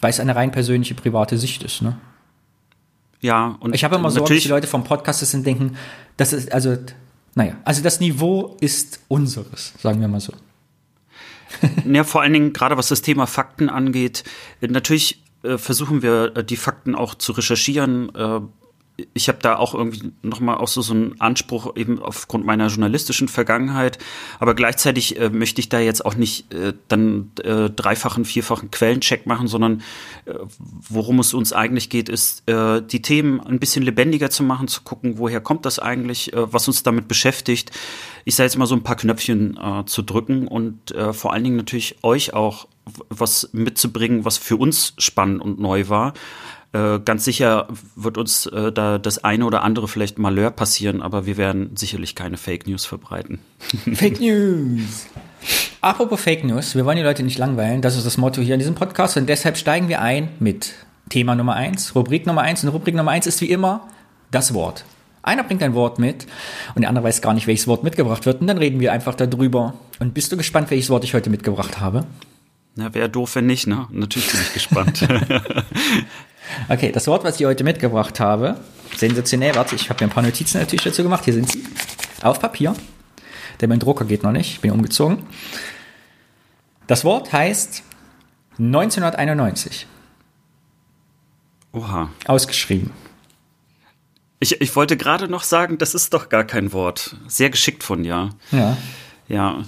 weil 0.01 0.09
es 0.09 0.19
eine 0.19 0.35
rein 0.35 0.51
persönliche, 0.51 0.95
private 0.95 1.37
Sicht 1.37 1.63
ist, 1.63 1.81
ne? 1.81 1.97
Ja, 3.21 3.55
und 3.59 3.75
ich 3.75 3.83
habe 3.83 3.95
immer 3.95 4.09
Sorge, 4.09 4.33
dass 4.33 4.43
die 4.43 4.49
Leute 4.49 4.67
vom 4.67 4.83
Podcast 4.83 5.19
sind 5.19 5.45
denken, 5.45 5.77
das 6.17 6.33
ist, 6.33 6.51
also, 6.51 6.75
naja, 7.35 7.55
also 7.63 7.83
das 7.83 7.99
Niveau 7.99 8.57
ist 8.61 8.99
unseres, 9.07 9.73
sagen 9.79 10.01
wir 10.01 10.07
mal 10.07 10.19
so. 10.19 10.33
ja, 11.85 12.03
vor 12.03 12.23
allen 12.23 12.33
Dingen, 12.33 12.51
gerade 12.51 12.77
was 12.77 12.87
das 12.87 13.03
Thema 13.03 13.27
Fakten 13.27 13.69
angeht, 13.69 14.23
natürlich 14.61 15.21
äh, 15.43 15.59
versuchen 15.59 16.01
wir, 16.01 16.35
äh, 16.35 16.43
die 16.43 16.55
Fakten 16.55 16.95
auch 16.95 17.13
zu 17.13 17.31
recherchieren, 17.33 18.13
äh, 18.15 18.41
ich 19.13 19.27
habe 19.27 19.39
da 19.41 19.57
auch 19.57 19.73
irgendwie 19.73 20.11
nochmal 20.21 20.57
auch 20.57 20.67
so, 20.67 20.81
so 20.81 20.93
einen 20.93 21.19
Anspruch 21.19 21.75
eben 21.75 21.99
aufgrund 22.01 22.45
meiner 22.45 22.67
journalistischen 22.67 23.27
Vergangenheit, 23.27 23.97
aber 24.39 24.53
gleichzeitig 24.53 25.19
äh, 25.19 25.29
möchte 25.29 25.61
ich 25.61 25.69
da 25.69 25.79
jetzt 25.79 26.05
auch 26.05 26.15
nicht 26.15 26.53
äh, 26.53 26.73
dann 26.87 27.31
äh, 27.43 27.69
dreifachen, 27.69 28.25
vierfachen 28.25 28.71
Quellencheck 28.71 29.25
machen, 29.25 29.47
sondern 29.47 29.81
äh, 30.25 30.33
worum 30.59 31.19
es 31.19 31.33
uns 31.33 31.53
eigentlich 31.53 31.89
geht, 31.89 32.09
ist 32.09 32.47
äh, 32.49 32.81
die 32.81 33.01
Themen 33.01 33.39
ein 33.41 33.59
bisschen 33.59 33.83
lebendiger 33.83 34.29
zu 34.29 34.43
machen, 34.43 34.67
zu 34.67 34.81
gucken, 34.81 35.17
woher 35.17 35.41
kommt 35.41 35.65
das 35.65 35.79
eigentlich, 35.79 36.33
äh, 36.33 36.53
was 36.53 36.67
uns 36.67 36.83
damit 36.83 37.07
beschäftigt. 37.07 37.71
Ich 38.25 38.35
sage 38.35 38.45
jetzt 38.45 38.57
mal 38.57 38.67
so 38.67 38.75
ein 38.75 38.83
paar 38.83 38.97
Knöpfchen 38.97 39.59
zu 39.87 40.03
drücken 40.03 40.47
und 40.47 40.93
vor 41.11 41.33
allen 41.33 41.43
Dingen 41.43 41.55
natürlich 41.55 41.97
euch 42.03 42.35
auch 42.35 42.67
was 43.09 43.49
mitzubringen, 43.53 44.25
was 44.25 44.37
für 44.37 44.57
uns 44.57 44.93
spannend 44.97 45.41
und 45.41 45.59
neu 45.59 45.89
war. 45.89 46.13
Äh, 46.73 46.99
ganz 46.99 47.25
sicher 47.25 47.67
wird 47.95 48.17
uns 48.17 48.45
äh, 48.45 48.71
da 48.71 48.97
das 48.97 49.23
eine 49.23 49.45
oder 49.45 49.63
andere 49.63 49.89
vielleicht 49.89 50.17
Malheur 50.17 50.51
passieren, 50.51 51.01
aber 51.01 51.25
wir 51.25 51.35
werden 51.35 51.75
sicherlich 51.75 52.15
keine 52.15 52.37
Fake 52.37 52.65
News 52.65 52.85
verbreiten. 52.85 53.39
Fake 53.93 54.21
News! 54.21 55.07
Apropos 55.81 56.21
Fake 56.21 56.45
News, 56.45 56.75
wir 56.75 56.85
wollen 56.85 56.97
die 56.97 57.03
Leute 57.03 57.23
nicht 57.23 57.37
langweilen, 57.37 57.81
das 57.81 57.97
ist 57.97 58.05
das 58.05 58.17
Motto 58.17 58.41
hier 58.41 58.53
in 58.53 58.59
diesem 58.59 58.75
Podcast 58.75 59.17
und 59.17 59.27
deshalb 59.27 59.57
steigen 59.57 59.89
wir 59.89 60.01
ein 60.01 60.29
mit 60.39 60.73
Thema 61.09 61.35
Nummer 61.35 61.55
eins, 61.55 61.93
Rubrik 61.93 62.25
Nummer 62.25 62.41
eins 62.41 62.63
und 62.63 62.69
Rubrik 62.69 62.95
Nummer 62.95 63.11
eins 63.11 63.27
ist 63.27 63.41
wie 63.41 63.49
immer 63.49 63.89
das 64.29 64.53
Wort. 64.53 64.85
Einer 65.23 65.43
bringt 65.43 65.61
ein 65.61 65.73
Wort 65.73 65.99
mit 65.99 66.25
und 66.73 66.83
der 66.83 66.89
andere 66.89 67.03
weiß 67.03 67.21
gar 67.21 67.33
nicht, 67.33 67.47
welches 67.47 67.67
Wort 67.67 67.83
mitgebracht 67.83 68.25
wird 68.25 68.39
und 68.39 68.47
dann 68.47 68.57
reden 68.57 68.79
wir 68.79 68.93
einfach 68.93 69.15
darüber. 69.15 69.73
Und 69.99 70.13
bist 70.13 70.31
du 70.31 70.37
gespannt, 70.37 70.71
welches 70.71 70.89
Wort 70.89 71.03
ich 71.03 71.13
heute 71.13 71.29
mitgebracht 71.29 71.81
habe? 71.81 72.05
Na, 72.75 72.93
wäre 72.93 73.09
doof, 73.09 73.35
wenn 73.35 73.47
nicht, 73.47 73.67
ne? 73.67 73.87
Natürlich 73.91 74.31
bin 74.31 74.39
ich 74.41 74.53
gespannt. 74.53 75.05
Okay, 76.69 76.91
das 76.91 77.07
Wort, 77.07 77.23
was 77.23 77.39
ich 77.39 77.45
heute 77.45 77.63
mitgebracht 77.63 78.19
habe, 78.19 78.59
sensationell. 78.95 79.55
Warte, 79.55 79.75
ich 79.75 79.89
habe 79.89 80.03
mir 80.03 80.09
ein 80.09 80.13
paar 80.13 80.23
Notizen 80.23 80.59
natürlich 80.59 80.83
dazu 80.83 81.03
gemacht. 81.03 81.25
Hier 81.25 81.33
sind 81.33 81.51
sie. 81.51 81.63
Auf 82.21 82.39
Papier. 82.39 82.75
Denn 83.59 83.69
mein 83.69 83.79
Drucker 83.79 84.05
geht 84.05 84.23
noch 84.23 84.31
nicht. 84.31 84.51
Ich 84.51 84.61
bin 84.61 84.71
umgezogen. 84.71 85.23
Das 86.87 87.05
Wort 87.05 87.31
heißt 87.31 87.83
1991. 88.57 89.87
Oha. 91.73 92.09
Ausgeschrieben. 92.27 92.91
Ich, 94.39 94.59
ich 94.59 94.75
wollte 94.75 94.97
gerade 94.97 95.27
noch 95.27 95.43
sagen, 95.43 95.77
das 95.77 95.93
ist 95.93 96.13
doch 96.13 96.27
gar 96.29 96.43
kein 96.43 96.73
Wort. 96.73 97.15
Sehr 97.27 97.49
geschickt 97.49 97.83
von 97.83 98.03
dir. 98.03 98.29
Ja. 98.51 98.77
Ja. 99.27 99.63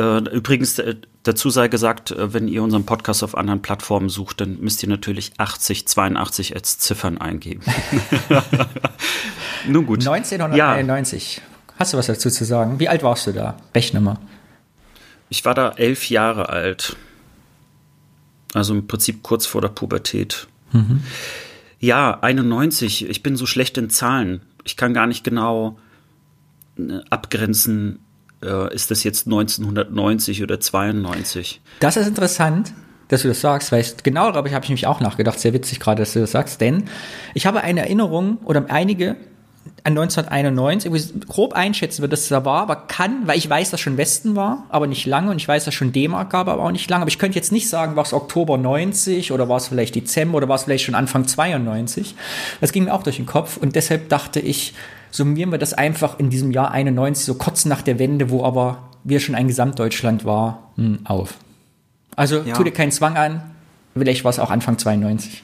Äh, 0.00 0.18
übrigens, 0.30 0.78
äh, 0.78 0.96
dazu 1.24 1.50
sei 1.50 1.68
gesagt, 1.68 2.10
äh, 2.10 2.32
wenn 2.32 2.48
ihr 2.48 2.62
unseren 2.62 2.86
Podcast 2.86 3.22
auf 3.22 3.36
anderen 3.36 3.60
Plattformen 3.60 4.08
sucht, 4.08 4.40
dann 4.40 4.58
müsst 4.60 4.82
ihr 4.82 4.88
natürlich 4.88 5.32
8082 5.36 6.54
als 6.54 6.78
Ziffern 6.78 7.18
eingeben. 7.18 7.62
Nun 9.68 9.84
gut. 9.84 10.06
1991. 10.06 11.36
Ja. 11.36 11.42
Hast 11.78 11.92
du 11.92 11.98
was 11.98 12.06
dazu 12.06 12.30
zu 12.30 12.46
sagen? 12.46 12.80
Wie 12.80 12.88
alt 12.88 13.02
warst 13.02 13.26
du 13.26 13.32
da? 13.32 13.58
Rechne 13.74 14.00
mal. 14.00 14.18
Ich 15.28 15.44
war 15.44 15.54
da 15.54 15.72
elf 15.72 16.08
Jahre 16.08 16.48
alt. 16.48 16.96
Also 18.54 18.72
im 18.72 18.86
Prinzip 18.86 19.22
kurz 19.22 19.44
vor 19.44 19.60
der 19.60 19.68
Pubertät. 19.68 20.48
Mhm. 20.72 21.02
Ja, 21.78 22.18
91. 22.20 23.06
Ich 23.08 23.22
bin 23.22 23.36
so 23.36 23.44
schlecht 23.44 23.76
in 23.76 23.90
Zahlen. 23.90 24.40
Ich 24.64 24.78
kann 24.78 24.94
gar 24.94 25.06
nicht 25.06 25.24
genau 25.24 25.78
abgrenzen, 27.10 27.98
äh, 28.42 28.74
ist 28.74 28.90
das 28.90 29.04
jetzt 29.04 29.26
1990 29.26 30.42
oder 30.42 30.60
92? 30.60 31.60
Das 31.80 31.96
ist 31.96 32.06
interessant, 32.06 32.72
dass 33.08 33.22
du 33.22 33.28
das 33.28 33.40
sagst, 33.40 33.72
weil 33.72 33.84
genau 34.02 34.30
darüber 34.30 34.50
habe 34.52 34.64
ich 34.64 34.70
mich 34.70 34.86
auch 34.86 35.00
nachgedacht. 35.00 35.38
Sehr 35.38 35.52
witzig 35.52 35.80
gerade, 35.80 36.02
dass 36.02 36.12
du 36.12 36.20
das 36.20 36.30
sagst, 36.30 36.60
denn 36.60 36.84
ich 37.34 37.46
habe 37.46 37.62
eine 37.62 37.80
Erinnerung 37.80 38.38
oder 38.44 38.66
einige 38.68 39.16
an 39.84 39.96
1991, 39.96 41.26
grob 41.26 41.54
einschätzen, 41.54 42.02
wie 42.02 42.08
das 42.08 42.28
da 42.28 42.44
war, 42.44 42.62
aber 42.62 42.76
kann, 42.76 43.26
weil 43.26 43.38
ich 43.38 43.48
weiß, 43.48 43.70
dass 43.70 43.80
schon 43.80 43.96
Westen 43.96 44.36
war, 44.36 44.66
aber 44.68 44.86
nicht 44.86 45.06
lange 45.06 45.30
und 45.30 45.36
ich 45.36 45.48
weiß, 45.48 45.64
dass 45.64 45.74
schon 45.74 45.92
D-Mark 45.92 46.30
gab, 46.30 46.48
aber 46.48 46.62
auch 46.64 46.70
nicht 46.70 46.88
lange. 46.90 47.02
Aber 47.02 47.08
ich 47.08 47.18
könnte 47.18 47.36
jetzt 47.36 47.52
nicht 47.52 47.68
sagen, 47.68 47.96
war 47.96 48.04
es 48.04 48.12
Oktober 48.12 48.58
90 48.58 49.32
oder 49.32 49.48
war 49.48 49.56
es 49.56 49.68
vielleicht 49.68 49.94
Dezember 49.94 50.38
oder 50.38 50.48
war 50.48 50.56
es 50.56 50.64
vielleicht 50.64 50.84
schon 50.84 50.94
Anfang 50.94 51.26
92. 51.26 52.14
Das 52.60 52.72
ging 52.72 52.84
mir 52.84 52.94
auch 52.94 53.02
durch 53.02 53.16
den 53.16 53.26
Kopf 53.26 53.56
und 53.56 53.74
deshalb 53.74 54.08
dachte 54.08 54.40
ich, 54.40 54.74
summieren 55.10 55.50
wir 55.50 55.58
das 55.58 55.74
einfach 55.74 56.18
in 56.18 56.30
diesem 56.30 56.50
Jahr 56.50 56.70
91, 56.70 57.24
so 57.24 57.34
kurz 57.34 57.64
nach 57.64 57.82
der 57.82 57.98
Wende, 57.98 58.30
wo 58.30 58.44
aber 58.44 58.90
wir 59.04 59.20
schon 59.20 59.34
ein 59.34 59.48
Gesamtdeutschland 59.48 60.24
war, 60.24 60.72
hm, 60.76 61.00
auf. 61.04 61.34
Also 62.16 62.42
ja. 62.42 62.54
tu 62.54 62.64
dir 62.64 62.72
keinen 62.72 62.92
Zwang 62.92 63.16
an, 63.16 63.42
vielleicht 63.94 64.24
war 64.24 64.30
es 64.30 64.38
auch 64.38 64.50
Anfang 64.50 64.78
92. 64.78 65.42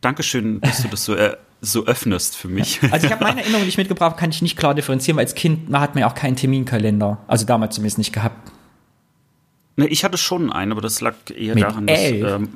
Dankeschön, 0.00 0.60
dass 0.60 0.82
du 0.82 0.88
das 0.88 1.04
so, 1.04 1.14
äh, 1.14 1.36
so 1.60 1.86
öffnest 1.86 2.36
für 2.36 2.48
mich. 2.48 2.80
Ja. 2.82 2.90
Also 2.92 3.06
ich 3.06 3.12
habe 3.12 3.24
meine 3.24 3.42
Erinnerung 3.42 3.64
nicht 3.66 3.78
mitgebracht, 3.78 4.16
kann 4.16 4.30
ich 4.30 4.42
nicht 4.42 4.56
klar 4.56 4.74
differenzieren, 4.74 5.16
weil 5.16 5.24
als 5.24 5.34
Kind 5.34 5.68
man 5.70 5.80
hat 5.80 5.94
man 5.94 6.02
ja 6.02 6.10
auch 6.10 6.14
keinen 6.14 6.36
Terminkalender. 6.36 7.18
Also 7.26 7.46
damals 7.46 7.74
zumindest 7.74 7.98
nicht 7.98 8.12
gehabt. 8.12 8.52
Ne, 9.76 9.86
ich 9.88 10.04
hatte 10.04 10.18
schon 10.18 10.52
einen, 10.52 10.72
aber 10.72 10.80
das 10.80 11.00
lag 11.00 11.14
eher 11.34 11.54
Mit 11.54 11.64
daran, 11.64 11.86
dass, 11.86 12.00
ähm, 12.00 12.48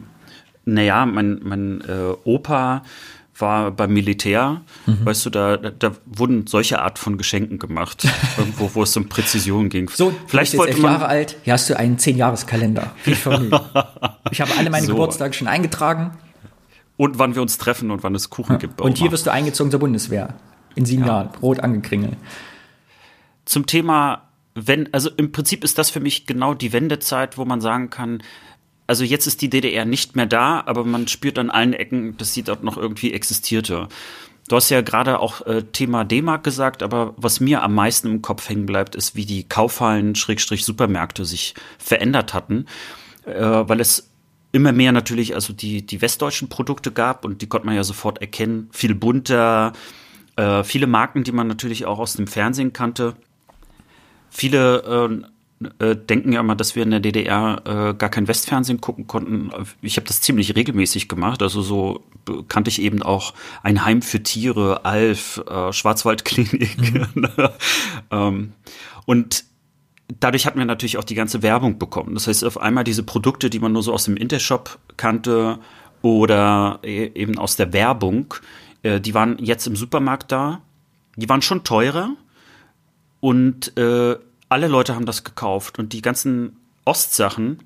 naja, 0.64 1.04
mein, 1.06 1.40
mein 1.42 1.80
äh, 1.80 2.14
Opa 2.24 2.82
war 3.40 3.70
beim 3.70 3.92
Militär, 3.92 4.62
mhm. 4.86 5.04
weißt 5.04 5.26
du, 5.26 5.30
da, 5.30 5.56
da 5.56 5.92
wurden 6.06 6.46
solche 6.46 6.80
Art 6.80 6.98
von 6.98 7.18
Geschenken 7.18 7.58
gemacht, 7.58 8.06
irgendwo, 8.38 8.70
wo 8.74 8.82
es 8.82 8.96
um 8.96 9.08
Präzision 9.08 9.68
ging. 9.68 9.88
So, 9.88 10.12
vielleicht 10.26 10.56
wollte 10.56 10.72
elf 10.72 10.82
man 10.82 10.92
Jahre 10.92 11.06
alt, 11.06 11.36
hier 11.42 11.52
hast 11.52 11.68
du 11.70 11.76
einen 11.76 11.98
Zehn-Jahres-Kalender. 11.98 12.92
Wie 13.04 13.12
ich 14.30 14.40
habe 14.40 14.52
alle 14.58 14.70
meine 14.70 14.86
so. 14.86 14.92
Geburtstage 14.92 15.34
schon 15.34 15.48
eingetragen. 15.48 16.12
Und 16.96 17.20
wann 17.20 17.36
wir 17.36 17.42
uns 17.42 17.58
treffen 17.58 17.92
und 17.92 18.02
wann 18.02 18.16
es 18.16 18.28
Kuchen 18.28 18.54
ja. 18.54 18.58
gibt. 18.58 18.80
Und 18.80 18.98
hier 18.98 19.12
wirst 19.12 19.24
du 19.26 19.30
eingezogen 19.30 19.70
zur 19.70 19.78
Bundeswehr. 19.78 20.34
In 20.74 20.84
sieben 20.84 21.02
ja. 21.02 21.08
Jahren, 21.08 21.30
rot 21.40 21.60
angekringelt. 21.60 22.16
Zum 23.44 23.66
Thema 23.66 24.28
wenn, 24.66 24.92
also 24.92 25.10
im 25.16 25.32
Prinzip 25.32 25.64
ist 25.64 25.78
das 25.78 25.90
für 25.90 26.00
mich 26.00 26.26
genau 26.26 26.54
die 26.54 26.72
Wendezeit, 26.72 27.38
wo 27.38 27.44
man 27.44 27.60
sagen 27.60 27.90
kann, 27.90 28.22
also 28.88 29.04
jetzt 29.04 29.26
ist 29.26 29.42
die 29.42 29.50
DDR 29.50 29.84
nicht 29.84 30.16
mehr 30.16 30.26
da, 30.26 30.62
aber 30.66 30.82
man 30.82 31.06
spürt 31.06 31.38
an 31.38 31.50
allen 31.50 31.74
Ecken, 31.74 32.16
dass 32.16 32.32
sie 32.34 32.42
dort 32.42 32.64
noch 32.64 32.78
irgendwie 32.78 33.12
existierte. 33.12 33.88
Du 34.48 34.56
hast 34.56 34.70
ja 34.70 34.80
gerade 34.80 35.20
auch 35.20 35.46
äh, 35.46 35.62
Thema 35.62 36.04
D-Mark 36.04 36.42
gesagt, 36.42 36.82
aber 36.82 37.12
was 37.18 37.38
mir 37.38 37.62
am 37.62 37.74
meisten 37.74 38.08
im 38.08 38.22
Kopf 38.22 38.48
hängen 38.48 38.64
bleibt, 38.64 38.96
ist, 38.96 39.14
wie 39.14 39.26
die 39.26 39.46
Kaufhallen, 39.46 40.14
Schrägstrich 40.14 40.64
Supermärkte 40.64 41.26
sich 41.26 41.54
verändert 41.78 42.32
hatten, 42.32 42.64
äh, 43.26 43.34
weil 43.38 43.80
es 43.80 44.10
immer 44.52 44.72
mehr 44.72 44.92
natürlich 44.92 45.34
also 45.34 45.52
die, 45.52 45.84
die 45.84 46.00
westdeutschen 46.00 46.48
Produkte 46.48 46.90
gab 46.90 47.26
und 47.26 47.42
die 47.42 47.46
konnte 47.46 47.66
man 47.66 47.76
ja 47.76 47.84
sofort 47.84 48.22
erkennen. 48.22 48.70
Viel 48.72 48.94
bunter, 48.94 49.74
äh, 50.36 50.64
viele 50.64 50.86
Marken, 50.86 51.24
die 51.24 51.32
man 51.32 51.46
natürlich 51.46 51.84
auch 51.84 51.98
aus 51.98 52.14
dem 52.14 52.26
Fernsehen 52.26 52.72
kannte. 52.72 53.16
Viele 54.30 55.20
äh, 55.80 55.96
denken 55.96 56.32
ja 56.32 56.40
immer, 56.40 56.54
dass 56.54 56.76
wir 56.76 56.84
in 56.84 56.90
der 56.90 57.00
DDR 57.00 57.62
äh, 57.64 57.94
gar 57.94 58.10
kein 58.10 58.28
Westfernsehen 58.28 58.80
gucken 58.80 59.06
konnten. 59.06 59.50
Ich 59.82 59.96
habe 59.96 60.06
das 60.06 60.20
ziemlich 60.20 60.54
regelmäßig 60.54 61.08
gemacht. 61.08 61.42
Also 61.42 61.62
so 61.62 62.04
kannte 62.48 62.68
ich 62.68 62.80
eben 62.80 63.02
auch 63.02 63.34
ein 63.62 63.84
Heim 63.84 64.02
für 64.02 64.22
Tiere, 64.22 64.84
Alf, 64.84 65.42
äh, 65.48 65.72
Schwarzwaldklinik. 65.72 66.78
Mhm. 67.16 67.28
ähm, 68.10 68.52
und 69.06 69.44
dadurch 70.20 70.46
hatten 70.46 70.58
wir 70.58 70.66
natürlich 70.66 70.96
auch 70.96 71.04
die 71.04 71.14
ganze 71.14 71.42
Werbung 71.42 71.78
bekommen. 71.78 72.14
Das 72.14 72.26
heißt, 72.28 72.44
auf 72.44 72.60
einmal 72.60 72.84
diese 72.84 73.02
Produkte, 73.02 73.50
die 73.50 73.58
man 73.58 73.72
nur 73.72 73.82
so 73.82 73.92
aus 73.92 74.04
dem 74.04 74.16
Intershop 74.16 74.78
kannte 74.96 75.58
oder 76.02 76.78
e-, 76.84 77.10
eben 77.14 77.38
aus 77.38 77.56
der 77.56 77.72
Werbung, 77.72 78.34
äh, 78.82 79.00
die 79.00 79.14
waren 79.14 79.38
jetzt 79.38 79.66
im 79.66 79.76
Supermarkt 79.76 80.30
da. 80.30 80.60
Die 81.16 81.28
waren 81.28 81.42
schon 81.42 81.64
teurer 81.64 82.14
und 83.20 83.76
äh, 83.76 84.16
alle 84.48 84.68
Leute 84.68 84.94
haben 84.94 85.06
das 85.06 85.24
gekauft 85.24 85.78
und 85.78 85.92
die 85.92 86.02
ganzen 86.02 86.56
Ostsachen, 86.84 87.58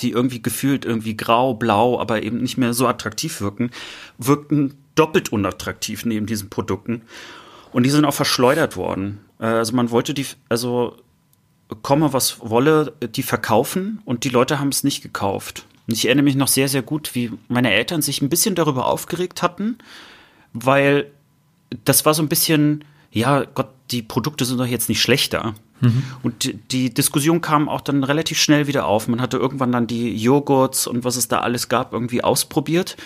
die 0.00 0.10
irgendwie 0.10 0.42
gefühlt 0.42 0.84
irgendwie 0.84 1.16
grau, 1.16 1.54
blau, 1.54 2.00
aber 2.00 2.22
eben 2.22 2.38
nicht 2.38 2.58
mehr 2.58 2.74
so 2.74 2.86
attraktiv 2.86 3.40
wirken, 3.40 3.70
wirkten 4.18 4.74
doppelt 4.94 5.30
unattraktiv 5.30 6.04
neben 6.04 6.26
diesen 6.26 6.50
Produkten. 6.50 7.02
Und 7.72 7.82
die 7.82 7.90
sind 7.90 8.04
auch 8.04 8.14
verschleudert 8.14 8.76
worden. 8.76 9.20
Äh, 9.38 9.46
also 9.46 9.74
man 9.74 9.90
wollte 9.90 10.14
die, 10.14 10.26
also 10.48 10.96
komme 11.82 12.12
was 12.12 12.38
wolle, 12.40 12.92
die 13.02 13.22
verkaufen 13.22 14.00
und 14.04 14.24
die 14.24 14.28
Leute 14.28 14.58
haben 14.58 14.68
es 14.68 14.84
nicht 14.84 15.02
gekauft. 15.02 15.66
Und 15.86 15.94
ich 15.94 16.06
erinnere 16.06 16.24
mich 16.24 16.36
noch 16.36 16.48
sehr, 16.48 16.68
sehr 16.68 16.82
gut, 16.82 17.14
wie 17.14 17.32
meine 17.48 17.72
Eltern 17.72 18.02
sich 18.02 18.22
ein 18.22 18.28
bisschen 18.28 18.54
darüber 18.54 18.86
aufgeregt 18.86 19.42
hatten, 19.42 19.78
weil 20.52 21.10
das 21.84 22.04
war 22.04 22.14
so 22.14 22.22
ein 22.22 22.28
bisschen, 22.28 22.84
ja, 23.10 23.44
Gott, 23.44 23.68
die 23.90 24.02
Produkte 24.02 24.44
sind 24.44 24.58
doch 24.58 24.66
jetzt 24.66 24.88
nicht 24.88 25.00
schlechter. 25.00 25.54
Mhm. 25.80 26.02
Und 26.22 26.72
die 26.72 26.92
Diskussion 26.92 27.40
kam 27.40 27.68
auch 27.68 27.80
dann 27.80 28.04
relativ 28.04 28.38
schnell 28.38 28.66
wieder 28.66 28.86
auf. 28.86 29.08
Man 29.08 29.20
hatte 29.20 29.36
irgendwann 29.36 29.72
dann 29.72 29.86
die 29.86 30.16
Joghurts 30.16 30.86
und 30.86 31.04
was 31.04 31.16
es 31.16 31.28
da 31.28 31.40
alles 31.40 31.68
gab 31.68 31.92
irgendwie 31.92 32.24
ausprobiert. 32.24 32.96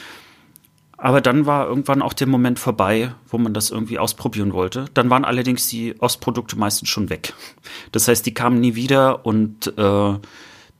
Aber 0.96 1.22
dann 1.22 1.46
war 1.46 1.66
irgendwann 1.66 2.02
auch 2.02 2.12
der 2.12 2.26
Moment 2.26 2.58
vorbei, 2.58 3.14
wo 3.26 3.38
man 3.38 3.54
das 3.54 3.70
irgendwie 3.70 3.98
ausprobieren 3.98 4.52
wollte. 4.52 4.84
Dann 4.92 5.08
waren 5.08 5.24
allerdings 5.24 5.66
die 5.68 5.98
Ostprodukte 5.98 6.58
meistens 6.58 6.90
schon 6.90 7.08
weg. 7.08 7.32
Das 7.90 8.06
heißt, 8.06 8.26
die 8.26 8.34
kamen 8.34 8.60
nie 8.60 8.74
wieder 8.74 9.24
und 9.24 9.66
äh, 9.78 10.18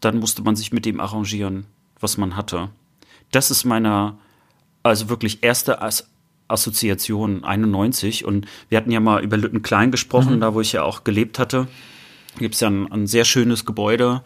dann 0.01 0.19
musste 0.19 0.43
man 0.43 0.57
sich 0.57 0.73
mit 0.73 0.85
dem 0.85 1.01
arrangieren, 1.01 1.65
was 1.99 2.19
man 2.19 2.37
hatte. 2.37 2.69
Das 3.33 3.51
ist 3.51 3.65
meine, 3.65 4.19
also 4.83 5.09
wirklich 5.09 5.43
erste 5.43 5.81
Assoziation 6.51 7.45
91. 7.45 8.25
Und 8.25 8.47
wir 8.69 8.79
hatten 8.79 8.91
ja 8.91 9.01
mal 9.01 9.23
über 9.23 9.37
Lütten 9.37 9.63
Klein 9.63 9.91
gesprochen, 9.91 10.37
mhm. 10.37 10.41
da 10.41 10.55
wo 10.55 10.61
ich 10.61 10.73
ja 10.73 10.83
auch 10.83 11.05
gelebt 11.05 11.39
hatte. 11.39 11.69
Gibt 12.39 12.55
es 12.55 12.61
ja 12.61 12.69
ein, 12.69 12.91
ein 12.91 13.07
sehr 13.07 13.25
schönes 13.25 13.65
Gebäude 13.65 14.23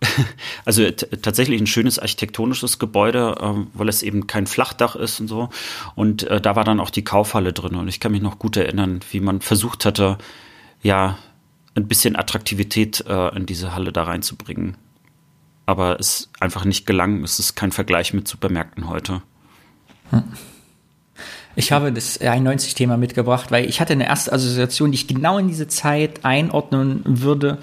also 0.64 0.90
tatsächlich 0.90 1.60
ein 1.60 1.66
schönes 1.66 1.98
architektonisches 1.98 2.78
Gebäude, 2.78 3.36
äh, 3.40 3.66
weil 3.74 3.88
es 3.88 4.02
eben 4.02 4.26
kein 4.26 4.46
Flachdach 4.46 4.96
ist 4.96 5.20
und 5.20 5.28
so. 5.28 5.48
Und 5.94 6.24
äh, 6.24 6.40
da 6.40 6.56
war 6.56 6.64
dann 6.64 6.80
auch 6.80 6.90
die 6.90 7.04
Kaufhalle 7.04 7.52
drin. 7.52 7.76
Und 7.76 7.88
ich 7.88 8.00
kann 8.00 8.12
mich 8.12 8.22
noch 8.22 8.38
gut 8.38 8.56
erinnern, 8.56 9.00
wie 9.10 9.20
man 9.20 9.40
versucht 9.40 9.84
hatte, 9.84 10.18
ja, 10.82 11.18
ein 11.74 11.88
bisschen 11.88 12.16
Attraktivität 12.16 13.04
äh, 13.06 13.36
in 13.36 13.46
diese 13.46 13.74
Halle 13.74 13.92
da 13.92 14.04
reinzubringen. 14.04 14.76
Aber 15.66 15.98
es 15.98 16.30
einfach 16.40 16.64
nicht 16.64 16.86
gelang. 16.86 17.22
Es 17.24 17.38
ist 17.38 17.54
kein 17.54 17.72
Vergleich 17.72 18.14
mit 18.14 18.28
Supermärkten 18.28 18.88
heute. 18.88 19.22
Hm. 20.10 20.24
Ich 21.58 21.72
habe 21.72 21.90
das 21.90 22.20
91-Thema 22.20 22.98
mitgebracht, 22.98 23.50
weil 23.50 23.64
ich 23.64 23.80
hatte 23.80 23.94
eine 23.94 24.06
erste 24.06 24.30
Assoziation, 24.30 24.92
die 24.92 24.96
ich 24.96 25.08
genau 25.08 25.38
in 25.38 25.48
diese 25.48 25.66
Zeit 25.66 26.22
einordnen 26.22 27.00
würde 27.06 27.56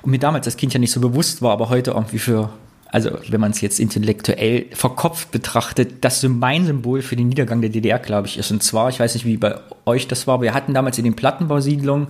und 0.00 0.10
mir 0.10 0.18
damals 0.18 0.46
als 0.46 0.56
Kind 0.56 0.72
ja 0.72 0.80
nicht 0.80 0.92
so 0.92 1.00
bewusst 1.00 1.42
war, 1.42 1.52
aber 1.52 1.68
heute 1.68 1.90
irgendwie 1.90 2.18
für, 2.18 2.48
also 2.88 3.10
wenn 3.28 3.42
man 3.42 3.50
es 3.50 3.60
jetzt 3.60 3.80
intellektuell 3.80 4.64
verkopft 4.72 5.30
betrachtet, 5.30 6.02
das 6.06 6.22
mein 6.22 6.64
Symbol 6.64 7.02
für 7.02 7.16
den 7.16 7.28
Niedergang 7.28 7.60
der 7.60 7.68
DDR, 7.68 7.98
glaube 7.98 8.28
ich, 8.28 8.38
ist. 8.38 8.50
Und 8.50 8.62
zwar, 8.62 8.88
ich 8.88 8.98
weiß 8.98 9.12
nicht, 9.12 9.26
wie 9.26 9.36
bei 9.36 9.56
euch 9.84 10.08
das 10.08 10.26
war, 10.26 10.34
aber 10.34 10.44
wir 10.44 10.54
hatten 10.54 10.72
damals 10.72 10.96
in 10.96 11.04
den 11.04 11.14
Plattenbausiedlungen, 11.14 12.08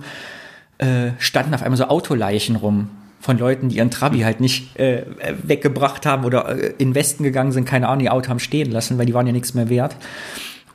äh, 0.77 1.11
standen 1.19 1.53
auf 1.53 1.63
einmal 1.63 1.77
so 1.77 1.85
Autoleichen 1.85 2.55
rum 2.55 2.89
von 3.19 3.37
Leuten, 3.37 3.67
die 3.67 3.77
ihren 3.77 3.91
Trabi 3.91 4.21
halt 4.21 4.39
nicht 4.39 4.79
äh, 4.79 5.03
weggebracht 5.43 6.05
haben 6.05 6.23
oder 6.23 6.47
äh, 6.47 6.73
in 6.77 6.95
Westen 6.95 7.23
gegangen 7.23 7.51
sind, 7.51 7.65
keine 7.65 7.89
Ahnung, 7.89 7.99
die 7.99 8.09
Auto 8.09 8.29
haben 8.29 8.39
stehen 8.39 8.71
lassen, 8.71 8.97
weil 8.97 9.05
die 9.05 9.13
waren 9.13 9.27
ja 9.27 9.33
nichts 9.33 9.53
mehr 9.53 9.67
wert. 9.67 9.97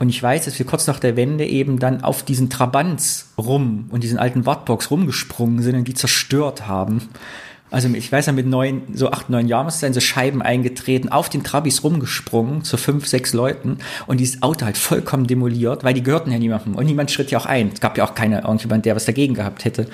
Und 0.01 0.09
ich 0.09 0.23
weiß, 0.23 0.47
dass 0.47 0.59
wir 0.59 0.65
kurz 0.65 0.87
nach 0.87 0.99
der 0.99 1.15
Wende 1.15 1.45
eben 1.45 1.79
dann 1.79 2.03
auf 2.03 2.23
diesen 2.23 2.49
Trabants 2.49 3.29
rum 3.37 3.85
und 3.91 4.03
diesen 4.03 4.19
alten 4.19 4.47
Wartbox 4.47 4.91
rumgesprungen 4.91 5.63
sind 5.63 5.77
und 5.77 5.87
die 5.87 5.93
zerstört 5.93 6.67
haben. 6.67 7.11
Also 7.71 7.87
ich 7.91 8.11
weiß 8.11 8.25
ja, 8.25 8.33
mit 8.33 8.47
neun, 8.47 8.83
so 8.95 9.11
acht, 9.11 9.29
neun 9.29 9.47
Jahren 9.47 9.69
ist 9.69 9.83
dann 9.83 9.93
so 9.93 10.01
Scheiben 10.01 10.41
eingetreten, 10.41 11.11
auf 11.11 11.29
den 11.29 11.45
Trabis 11.45 11.85
rumgesprungen, 11.85 12.65
zu 12.65 12.79
fünf, 12.79 13.07
sechs 13.07 13.35
Leuten 13.35 13.77
und 14.07 14.19
dieses 14.21 14.43
Auto 14.43 14.65
halt 14.65 14.79
vollkommen 14.79 15.27
demoliert, 15.27 15.85
weil 15.85 15.93
die 15.93 16.03
gehörten 16.03 16.33
ja 16.33 16.39
niemandem 16.39 16.77
und 16.77 16.87
niemand 16.87 17.11
schritt 17.11 17.31
ja 17.31 17.39
auch 17.39 17.47
ein. 17.47 17.71
Es 17.73 17.81
gab 17.81 17.99
ja 17.99 18.05
auch 18.05 18.15
keine, 18.15 18.41
irgendjemand, 18.41 18.87
der 18.87 18.97
was 18.97 19.05
dagegen 19.05 19.35
gehabt 19.35 19.67
hätte. 19.67 19.87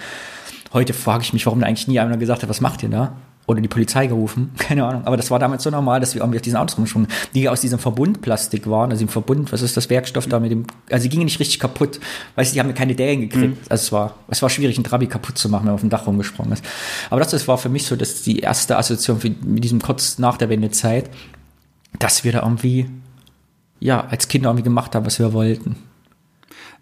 Heute 0.73 0.95
frage 0.95 1.25
ich 1.25 1.33
mich, 1.33 1.45
warum 1.47 1.59
da 1.61 1.67
eigentlich 1.67 1.89
nie 1.89 1.99
einer 1.99 2.17
gesagt 2.17 2.45
hat, 2.45 2.49
was 2.49 2.61
macht 2.61 2.85
ihr 2.85 2.91
da? 2.91 3.17
Oder 3.47 3.61
die 3.61 3.69
Polizei 3.69 4.07
gerufen, 4.07 4.53
keine 4.59 4.85
Ahnung. 4.85 5.05
Aber 5.05 5.17
das 5.17 5.31
war 5.31 5.39
damals 5.39 5.63
so 5.63 5.71
normal, 5.71 6.01
dass 6.01 6.15
wir 6.15 6.23
irgendwie 6.23 6.39
auf 6.39 6.43
diesen 6.43 6.57
Autos 6.57 6.77
rumschwungen, 6.77 7.09
die 7.35 7.49
aus 7.49 7.61
diesem 7.61 7.79
Verbundplastik 7.79 8.69
waren, 8.69 8.91
also 8.91 9.03
im 9.03 9.09
Verbund, 9.09 9.53
was 9.53 9.63
ist 9.63 9.77
das 9.77 9.89
Werkstoff 9.89 10.27
da 10.27 10.41
mit 10.41 10.51
dem, 10.51 10.67
also 10.91 11.05
die 11.05 11.09
gingen 11.09 11.25
nicht 11.25 11.39
richtig 11.39 11.61
kaputt. 11.61 12.01
Weißt 12.35 12.51
du, 12.51 12.55
die 12.55 12.61
haben 12.61 12.75
keine 12.75 12.95
Dellen 12.95 13.21
gekriegt. 13.21 13.55
Mhm. 13.55 13.67
Also 13.69 13.83
es 13.83 13.93
war, 13.93 14.15
es 14.29 14.43
war 14.43 14.51
schwierig, 14.51 14.77
einen 14.77 14.85
Trabi 14.85 15.07
kaputt 15.07 15.39
zu 15.39 15.49
machen, 15.49 15.63
wenn 15.63 15.67
man 15.67 15.75
auf 15.75 15.81
dem 15.81 15.91
Dach 15.91 16.07
rumgesprungen 16.07 16.53
ist. 16.53 16.65
Aber 17.11 17.21
das, 17.21 17.31
das 17.31 17.47
war 17.47 17.59
für 17.59 17.69
mich 17.69 17.87
so, 17.87 17.97
dass 17.97 18.23
die 18.23 18.41
erste 18.41 18.77
Assoziation 18.77 19.21
für, 19.21 19.31
mit 19.31 19.63
diesem 19.63 19.81
kurz 19.81 20.19
nach 20.19 20.37
der 20.37 20.49
Wendezeit, 20.49 21.09
dass 21.99 22.25
wir 22.25 22.33
da 22.33 22.43
irgendwie, 22.43 22.91
ja, 23.81 24.05
als 24.07 24.29
Kinder 24.29 24.51
irgendwie 24.51 24.65
gemacht 24.65 24.95
haben, 24.95 25.07
was 25.07 25.19
wir 25.19 25.33
wollten. 25.33 25.77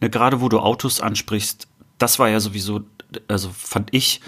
Ja, 0.00 0.08
gerade 0.08 0.40
wo 0.40 0.48
du 0.48 0.58
Autos 0.58 1.00
ansprichst, 1.00 1.68
das 1.98 2.18
war 2.18 2.28
ja 2.28 2.40
sowieso, 2.40 2.82
also 3.28 3.50
fand 3.52 3.92
ich, 3.92 4.20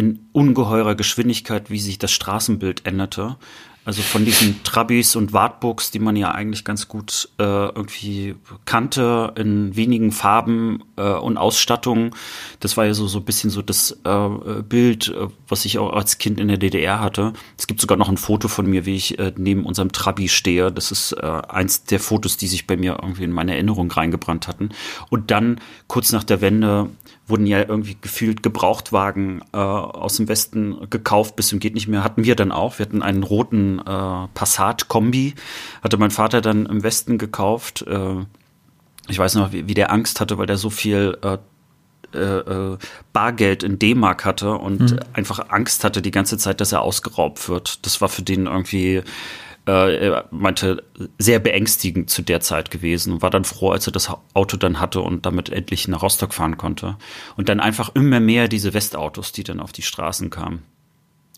in 0.00 0.30
ungeheurer 0.32 0.94
Geschwindigkeit, 0.94 1.68
wie 1.68 1.78
sich 1.78 1.98
das 1.98 2.10
Straßenbild 2.10 2.86
änderte. 2.86 3.36
Also 3.84 4.00
von 4.00 4.24
diesen 4.24 4.62
Trabis 4.62 5.14
und 5.14 5.34
Wartbooks, 5.34 5.90
die 5.90 5.98
man 5.98 6.16
ja 6.16 6.30
eigentlich 6.30 6.64
ganz 6.64 6.88
gut 6.88 7.28
äh, 7.38 7.42
irgendwie 7.42 8.34
kannte, 8.64 9.34
in 9.36 9.76
wenigen 9.76 10.10
Farben 10.12 10.84
äh, 10.96 11.02
und 11.02 11.36
Ausstattungen. 11.36 12.12
Das 12.60 12.78
war 12.78 12.86
ja 12.86 12.94
so, 12.94 13.08
so 13.08 13.18
ein 13.18 13.24
bisschen 13.24 13.50
so 13.50 13.60
das 13.60 13.98
äh, 14.04 14.62
Bild, 14.62 15.08
äh, 15.08 15.28
was 15.48 15.66
ich 15.66 15.78
auch 15.78 15.92
als 15.92 16.16
Kind 16.16 16.40
in 16.40 16.48
der 16.48 16.56
DDR 16.56 17.00
hatte. 17.00 17.34
Es 17.58 17.66
gibt 17.66 17.80
sogar 17.80 17.98
noch 17.98 18.08
ein 18.08 18.16
Foto 18.16 18.48
von 18.48 18.66
mir, 18.66 18.86
wie 18.86 18.96
ich 18.96 19.18
äh, 19.18 19.32
neben 19.36 19.66
unserem 19.66 19.92
Trabi 19.92 20.28
stehe. 20.28 20.72
Das 20.72 20.92
ist 20.92 21.12
äh, 21.12 21.42
eins 21.48 21.84
der 21.84 22.00
Fotos, 22.00 22.38
die 22.38 22.48
sich 22.48 22.66
bei 22.66 22.76
mir 22.76 22.98
irgendwie 23.02 23.24
in 23.24 23.32
meine 23.32 23.52
Erinnerung 23.52 23.90
reingebrannt 23.90 24.48
hatten. 24.48 24.70
Und 25.10 25.30
dann 25.30 25.60
kurz 25.88 26.12
nach 26.12 26.24
der 26.24 26.40
Wende 26.40 26.88
wurden 27.30 27.46
ja 27.46 27.60
irgendwie 27.60 27.96
gefühlt 28.00 28.42
Gebrauchtwagen 28.42 29.42
äh, 29.52 29.56
aus 29.56 30.16
dem 30.16 30.28
Westen 30.28 30.90
gekauft, 30.90 31.36
bis 31.36 31.48
zum 31.48 31.60
geht 31.60 31.74
nicht 31.74 31.88
mehr. 31.88 32.04
Hatten 32.04 32.24
wir 32.24 32.36
dann 32.36 32.52
auch. 32.52 32.78
Wir 32.78 32.86
hatten 32.86 33.02
einen 33.02 33.22
roten 33.22 33.78
äh, 33.78 34.28
Passat-Kombi, 34.34 35.34
hatte 35.82 35.96
mein 35.96 36.10
Vater 36.10 36.40
dann 36.40 36.66
im 36.66 36.82
Westen 36.82 37.16
gekauft. 37.16 37.82
Äh, 37.86 38.16
ich 39.08 39.18
weiß 39.18 39.36
noch, 39.36 39.52
wie, 39.52 39.68
wie 39.68 39.74
der 39.74 39.90
Angst 39.90 40.20
hatte, 40.20 40.38
weil 40.38 40.46
der 40.46 40.58
so 40.58 40.70
viel 40.70 41.16
äh, 41.22 41.38
äh, 42.12 42.18
äh 42.18 42.78
Bargeld 43.12 43.62
in 43.62 43.78
D-Mark 43.78 44.24
hatte 44.24 44.52
und 44.52 44.92
mhm. 44.92 45.00
einfach 45.12 45.48
Angst 45.48 45.84
hatte 45.84 46.02
die 46.02 46.10
ganze 46.10 46.38
Zeit, 46.38 46.60
dass 46.60 46.72
er 46.72 46.82
ausgeraubt 46.82 47.48
wird. 47.48 47.86
Das 47.86 48.00
war 48.00 48.08
für 48.08 48.22
den 48.22 48.46
irgendwie 48.46 49.02
äh, 49.66 50.06
er 50.06 50.28
meinte, 50.30 50.84
sehr 51.18 51.38
beängstigend 51.38 52.10
zu 52.10 52.22
der 52.22 52.40
Zeit 52.40 52.70
gewesen 52.70 53.12
und 53.14 53.22
war 53.22 53.30
dann 53.30 53.44
froh, 53.44 53.70
als 53.70 53.86
er 53.86 53.92
das 53.92 54.10
Auto 54.34 54.56
dann 54.56 54.80
hatte 54.80 55.00
und 55.00 55.26
damit 55.26 55.50
endlich 55.50 55.88
nach 55.88 56.02
Rostock 56.02 56.34
fahren 56.34 56.56
konnte. 56.56 56.96
Und 57.36 57.48
dann 57.48 57.60
einfach 57.60 57.90
immer 57.94 58.20
mehr 58.20 58.48
diese 58.48 58.74
Westautos, 58.74 59.32
die 59.32 59.44
dann 59.44 59.60
auf 59.60 59.72
die 59.72 59.82
Straßen 59.82 60.30
kamen. 60.30 60.62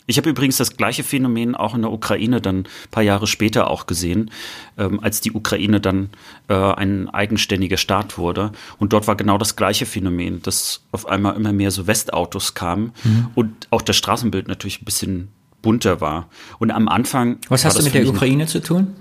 Ich 0.06 0.18
habe 0.18 0.30
übrigens 0.30 0.56
das 0.56 0.76
gleiche 0.76 1.04
Phänomen 1.04 1.54
auch 1.54 1.74
in 1.74 1.82
der 1.82 1.92
Ukraine 1.92 2.40
dann 2.40 2.60
ein 2.60 2.66
paar 2.90 3.04
Jahre 3.04 3.26
später 3.26 3.70
auch 3.70 3.86
gesehen, 3.86 4.30
ähm, 4.76 5.00
als 5.00 5.20
die 5.20 5.32
Ukraine 5.32 5.80
dann 5.80 6.10
äh, 6.48 6.54
ein 6.54 7.08
eigenständiger 7.08 7.76
Staat 7.76 8.18
wurde. 8.18 8.50
Und 8.78 8.92
dort 8.92 9.06
war 9.06 9.16
genau 9.16 9.38
das 9.38 9.54
gleiche 9.54 9.86
Phänomen, 9.86 10.42
dass 10.42 10.84
auf 10.90 11.06
einmal 11.06 11.36
immer 11.36 11.52
mehr 11.52 11.70
so 11.70 11.86
Westautos 11.86 12.54
kamen 12.54 12.92
mhm. 13.04 13.28
und 13.34 13.68
auch 13.70 13.82
das 13.82 13.96
Straßenbild 13.96 14.48
natürlich 14.48 14.82
ein 14.82 14.84
bisschen 14.84 15.28
bunter 15.62 16.00
war. 16.00 16.28
Und 16.58 16.70
am 16.70 16.88
Anfang. 16.88 17.38
Was 17.48 17.64
hast 17.64 17.78
du 17.78 17.84
mit 17.84 17.94
der 17.94 18.06
Ukraine 18.06 18.46
zu 18.46 18.60
tun? 18.60 18.94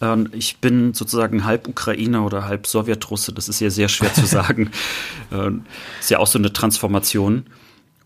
Ähm, 0.00 0.28
ich 0.32 0.58
bin 0.58 0.94
sozusagen 0.94 1.44
halb 1.44 1.68
Ukrainer 1.68 2.24
oder 2.24 2.44
halb 2.44 2.66
Sowjetrusse. 2.66 3.32
Das 3.32 3.48
ist 3.48 3.60
ja 3.60 3.70
sehr 3.70 3.88
schwer 3.88 4.12
zu 4.12 4.26
sagen. 4.26 4.70
Ähm, 5.32 5.64
ist 5.98 6.10
ja 6.10 6.18
auch 6.18 6.26
so 6.26 6.38
eine 6.38 6.52
Transformation. 6.52 7.46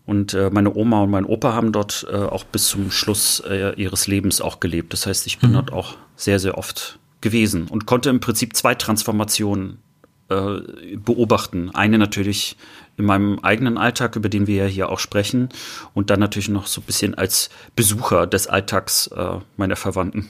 Und 0.05 0.33
äh, 0.33 0.49
meine 0.51 0.73
Oma 0.75 1.01
und 1.01 1.09
mein 1.09 1.25
Opa 1.25 1.53
haben 1.53 1.71
dort 1.71 2.05
äh, 2.11 2.15
auch 2.15 2.43
bis 2.43 2.67
zum 2.67 2.91
Schluss 2.91 3.41
äh, 3.47 3.73
ihres 3.75 4.07
Lebens 4.07 4.39
auch 4.39 4.59
gelebt. 4.59 4.93
Das 4.93 5.07
heißt, 5.07 5.25
ich 5.25 5.39
bin 5.39 5.49
mhm. 5.49 5.55
dort 5.55 5.73
auch 5.73 5.95
sehr, 6.15 6.39
sehr 6.39 6.57
oft 6.57 6.99
gewesen 7.21 7.67
und 7.67 7.87
konnte 7.87 8.09
im 8.09 8.19
Prinzip 8.19 8.55
zwei 8.55 8.75
Transformationen 8.75 9.79
beobachten. 10.27 11.69
Eine 11.75 11.99
natürlich 11.99 12.57
in 12.97 13.05
meinem 13.05 13.39
eigenen 13.39 13.77
Alltag, 13.77 14.15
über 14.15 14.29
den 14.29 14.47
wir 14.47 14.63
ja 14.63 14.65
hier 14.65 14.89
auch 14.89 14.99
sprechen, 14.99 15.49
und 15.93 16.09
dann 16.09 16.19
natürlich 16.19 16.49
noch 16.49 16.67
so 16.67 16.81
ein 16.81 16.85
bisschen 16.85 17.15
als 17.15 17.49
Besucher 17.75 18.27
des 18.27 18.47
Alltags 18.47 19.07
äh, 19.07 19.39
meiner 19.57 19.75
Verwandten. 19.75 20.29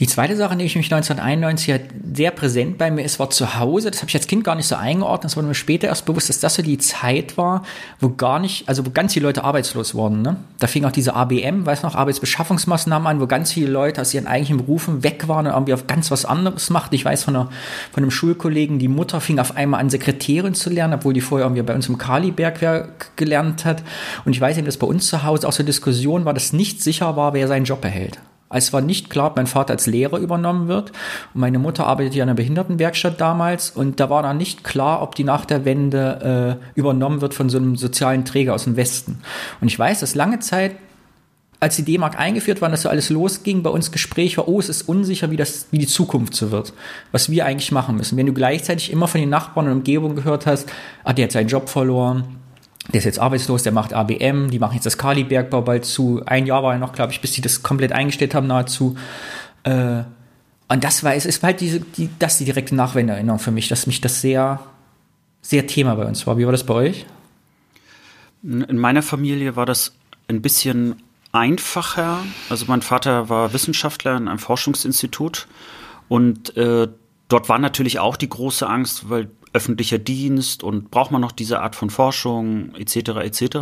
Die 0.00 0.08
zweite 0.08 0.34
Sache, 0.34 0.56
die 0.56 0.64
ich 0.64 0.74
mich 0.74 0.92
1991 0.92 1.70
halt 1.70 1.82
sehr 2.14 2.32
präsent 2.32 2.78
bei 2.78 2.90
mir 2.90 3.04
ist, 3.04 3.20
war 3.20 3.30
zu 3.30 3.60
Hause. 3.60 3.92
Das 3.92 4.00
habe 4.00 4.08
ich 4.08 4.16
als 4.16 4.26
Kind 4.26 4.42
gar 4.42 4.56
nicht 4.56 4.66
so 4.66 4.74
eingeordnet. 4.74 5.30
Es 5.30 5.36
wurde 5.36 5.46
mir 5.46 5.54
später 5.54 5.86
erst 5.86 6.04
bewusst, 6.04 6.28
dass 6.28 6.40
das 6.40 6.56
so 6.56 6.62
die 6.62 6.78
Zeit 6.78 7.38
war, 7.38 7.62
wo 8.00 8.08
gar 8.08 8.40
nicht, 8.40 8.68
also 8.68 8.84
wo 8.84 8.90
ganz 8.90 9.12
viele 9.12 9.26
Leute 9.26 9.44
arbeitslos 9.44 9.94
wurden. 9.94 10.20
Ne? 10.20 10.36
Da 10.58 10.66
fing 10.66 10.84
auch 10.84 10.90
diese 10.90 11.14
ABM, 11.14 11.64
weiß 11.64 11.84
noch, 11.84 11.94
Arbeitsbeschaffungsmaßnahmen 11.94 13.06
an, 13.06 13.20
wo 13.20 13.28
ganz 13.28 13.52
viele 13.52 13.70
Leute 13.70 14.00
aus 14.00 14.12
ihren 14.12 14.26
eigentlichen 14.26 14.56
Berufen 14.56 15.04
weg 15.04 15.28
waren 15.28 15.46
und 15.46 15.52
irgendwie 15.52 15.74
auf 15.74 15.86
ganz 15.86 16.10
was 16.10 16.24
anderes 16.24 16.70
machten. 16.70 16.96
Ich 16.96 17.04
weiß 17.04 17.22
von, 17.22 17.36
einer, 17.36 17.50
von 17.92 18.02
einem 18.02 18.10
Schulkollegen, 18.10 18.80
die 18.80 18.88
Mutter 18.88 19.20
fing 19.20 19.38
auf 19.38 19.54
einmal 19.54 19.78
an, 19.78 19.90
Sekretärin 19.90 20.54
zu 20.54 20.70
lernen, 20.70 20.94
obwohl 20.94 21.14
die 21.14 21.20
vorher 21.20 21.46
irgendwie 21.46 21.62
bei 21.62 21.74
uns 21.74 21.88
im 21.88 21.98
Kalibergwerk 21.98 23.14
gelernt 23.14 23.64
hat. 23.64 23.84
Und 24.24 24.32
ich 24.32 24.40
weiß 24.40 24.56
eben, 24.56 24.66
dass 24.66 24.76
bei 24.76 24.88
uns 24.88 25.06
zu 25.06 25.22
Hause 25.22 25.46
auch 25.46 25.52
so 25.52 25.62
Diskussion 25.62 26.24
war, 26.24 26.34
dass 26.34 26.52
nicht 26.52 26.82
sicher 26.82 27.14
war, 27.14 27.32
wer 27.32 27.46
seinen 27.46 27.64
Job 27.64 27.80
behält. 27.80 28.18
Es 28.50 28.72
war 28.72 28.80
nicht 28.80 29.10
klar, 29.10 29.28
ob 29.28 29.36
mein 29.36 29.46
Vater 29.46 29.72
als 29.72 29.86
Lehrer 29.86 30.18
übernommen 30.18 30.68
wird. 30.68 30.90
Und 31.34 31.40
meine 31.40 31.58
Mutter 31.58 31.86
arbeitete 31.86 32.18
ja 32.18 32.24
in 32.24 32.28
einer 32.28 32.36
Behindertenwerkstatt 32.36 33.20
damals. 33.20 33.70
Und 33.70 34.00
da 34.00 34.10
war 34.10 34.22
noch 34.22 34.38
nicht 34.38 34.64
klar, 34.64 35.02
ob 35.02 35.14
die 35.14 35.24
nach 35.24 35.44
der 35.44 35.64
Wende 35.64 36.60
äh, 36.60 36.78
übernommen 36.78 37.20
wird 37.20 37.34
von 37.34 37.48
so 37.48 37.58
einem 37.58 37.76
sozialen 37.76 38.24
Träger 38.24 38.54
aus 38.54 38.64
dem 38.64 38.76
Westen. 38.76 39.20
Und 39.60 39.68
ich 39.68 39.78
weiß, 39.78 40.00
dass 40.00 40.14
lange 40.14 40.38
Zeit 40.38 40.72
als 41.64 41.76
die 41.76 41.82
D-Mark 41.82 42.18
eingeführt 42.20 42.60
war, 42.60 42.68
dass 42.68 42.82
so 42.82 42.90
alles 42.90 43.08
losging, 43.08 43.62
bei 43.62 43.70
uns 43.70 43.90
Gespräch 43.90 44.36
war, 44.36 44.48
oh, 44.48 44.60
es 44.60 44.68
ist 44.68 44.82
unsicher, 44.82 45.30
wie 45.30 45.36
das, 45.36 45.68
wie 45.70 45.78
die 45.78 45.86
Zukunft 45.86 46.34
so 46.34 46.50
wird, 46.50 46.74
was 47.10 47.30
wir 47.30 47.46
eigentlich 47.46 47.72
machen 47.72 47.96
müssen. 47.96 48.18
Wenn 48.18 48.26
du 48.26 48.34
gleichzeitig 48.34 48.92
immer 48.92 49.08
von 49.08 49.20
den 49.20 49.30
Nachbarn 49.30 49.66
und 49.66 49.72
Umgebung 49.72 50.14
gehört 50.14 50.44
hast, 50.44 50.70
ah, 51.04 51.14
der 51.14 51.24
hat 51.24 51.32
seinen 51.32 51.48
Job 51.48 51.70
verloren, 51.70 52.36
der 52.92 52.98
ist 52.98 53.04
jetzt 53.04 53.18
arbeitslos, 53.18 53.62
der 53.62 53.72
macht 53.72 53.94
ABM, 53.94 54.50
die 54.50 54.58
machen 54.58 54.74
jetzt 54.74 54.84
das 54.84 54.98
Kali-Bergbau 54.98 55.62
bald 55.62 55.84
zu. 55.84 56.22
Ein 56.26 56.46
Jahr 56.46 56.62
war 56.62 56.74
er 56.74 56.78
noch, 56.78 56.92
glaube 56.92 57.12
ich, 57.12 57.20
bis 57.20 57.32
die 57.32 57.40
das 57.40 57.62
komplett 57.62 57.92
eingestellt 57.92 58.34
haben 58.34 58.46
nahezu. 58.46 58.96
Äh, 59.62 60.02
und 60.68 60.84
das 60.84 61.02
war, 61.04 61.14
es 61.14 61.26
ist 61.26 61.42
halt 61.42 61.60
diese, 61.60 61.80
die, 61.80 62.10
das 62.18 62.38
die 62.38 62.44
direkte 62.44 62.74
Nachwendeerinnerung 62.74 63.38
für 63.38 63.50
mich, 63.50 63.68
dass 63.68 63.86
mich 63.86 64.00
das 64.00 64.20
sehr, 64.20 64.60
sehr 65.40 65.66
Thema 65.66 65.94
bei 65.94 66.04
uns 66.04 66.26
war. 66.26 66.36
Wie 66.36 66.44
war 66.44 66.52
das 66.52 66.64
bei 66.64 66.74
euch? 66.74 67.06
In 68.42 68.78
meiner 68.78 69.02
Familie 69.02 69.56
war 69.56 69.64
das 69.64 69.94
ein 70.28 70.42
bisschen 70.42 71.02
einfacher. 71.32 72.22
Also 72.50 72.66
mein 72.68 72.82
Vater 72.82 73.28
war 73.28 73.52
Wissenschaftler 73.52 74.16
in 74.16 74.28
einem 74.28 74.38
Forschungsinstitut 74.38 75.48
und 76.08 76.56
äh, 76.56 76.88
dort 77.28 77.48
war 77.48 77.58
natürlich 77.58 77.98
auch 77.98 78.16
die 78.16 78.28
große 78.28 78.68
Angst, 78.68 79.08
weil 79.08 79.30
öffentlicher 79.54 79.98
Dienst 79.98 80.62
und 80.62 80.90
braucht 80.90 81.10
man 81.10 81.20
noch 81.20 81.32
diese 81.32 81.60
Art 81.60 81.76
von 81.76 81.88
Forschung 81.88 82.74
etc. 82.74 82.96
etc. 83.22 83.56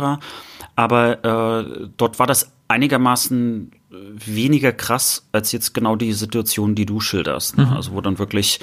Aber 0.75 1.23
äh, 1.23 1.87
dort 1.95 2.19
war 2.19 2.27
das 2.27 2.51
einigermaßen 2.67 3.71
äh, 3.91 3.95
weniger 4.25 4.71
krass 4.71 5.29
als 5.31 5.51
jetzt 5.51 5.73
genau 5.73 5.95
die 5.95 6.13
Situation, 6.13 6.75
die 6.75 6.85
du 6.85 6.99
schilderst. 6.99 7.57
Ne? 7.57 7.67
Mhm. 7.67 7.73
Also 7.73 7.93
wo 7.93 8.01
dann 8.01 8.17
wirklich 8.17 8.59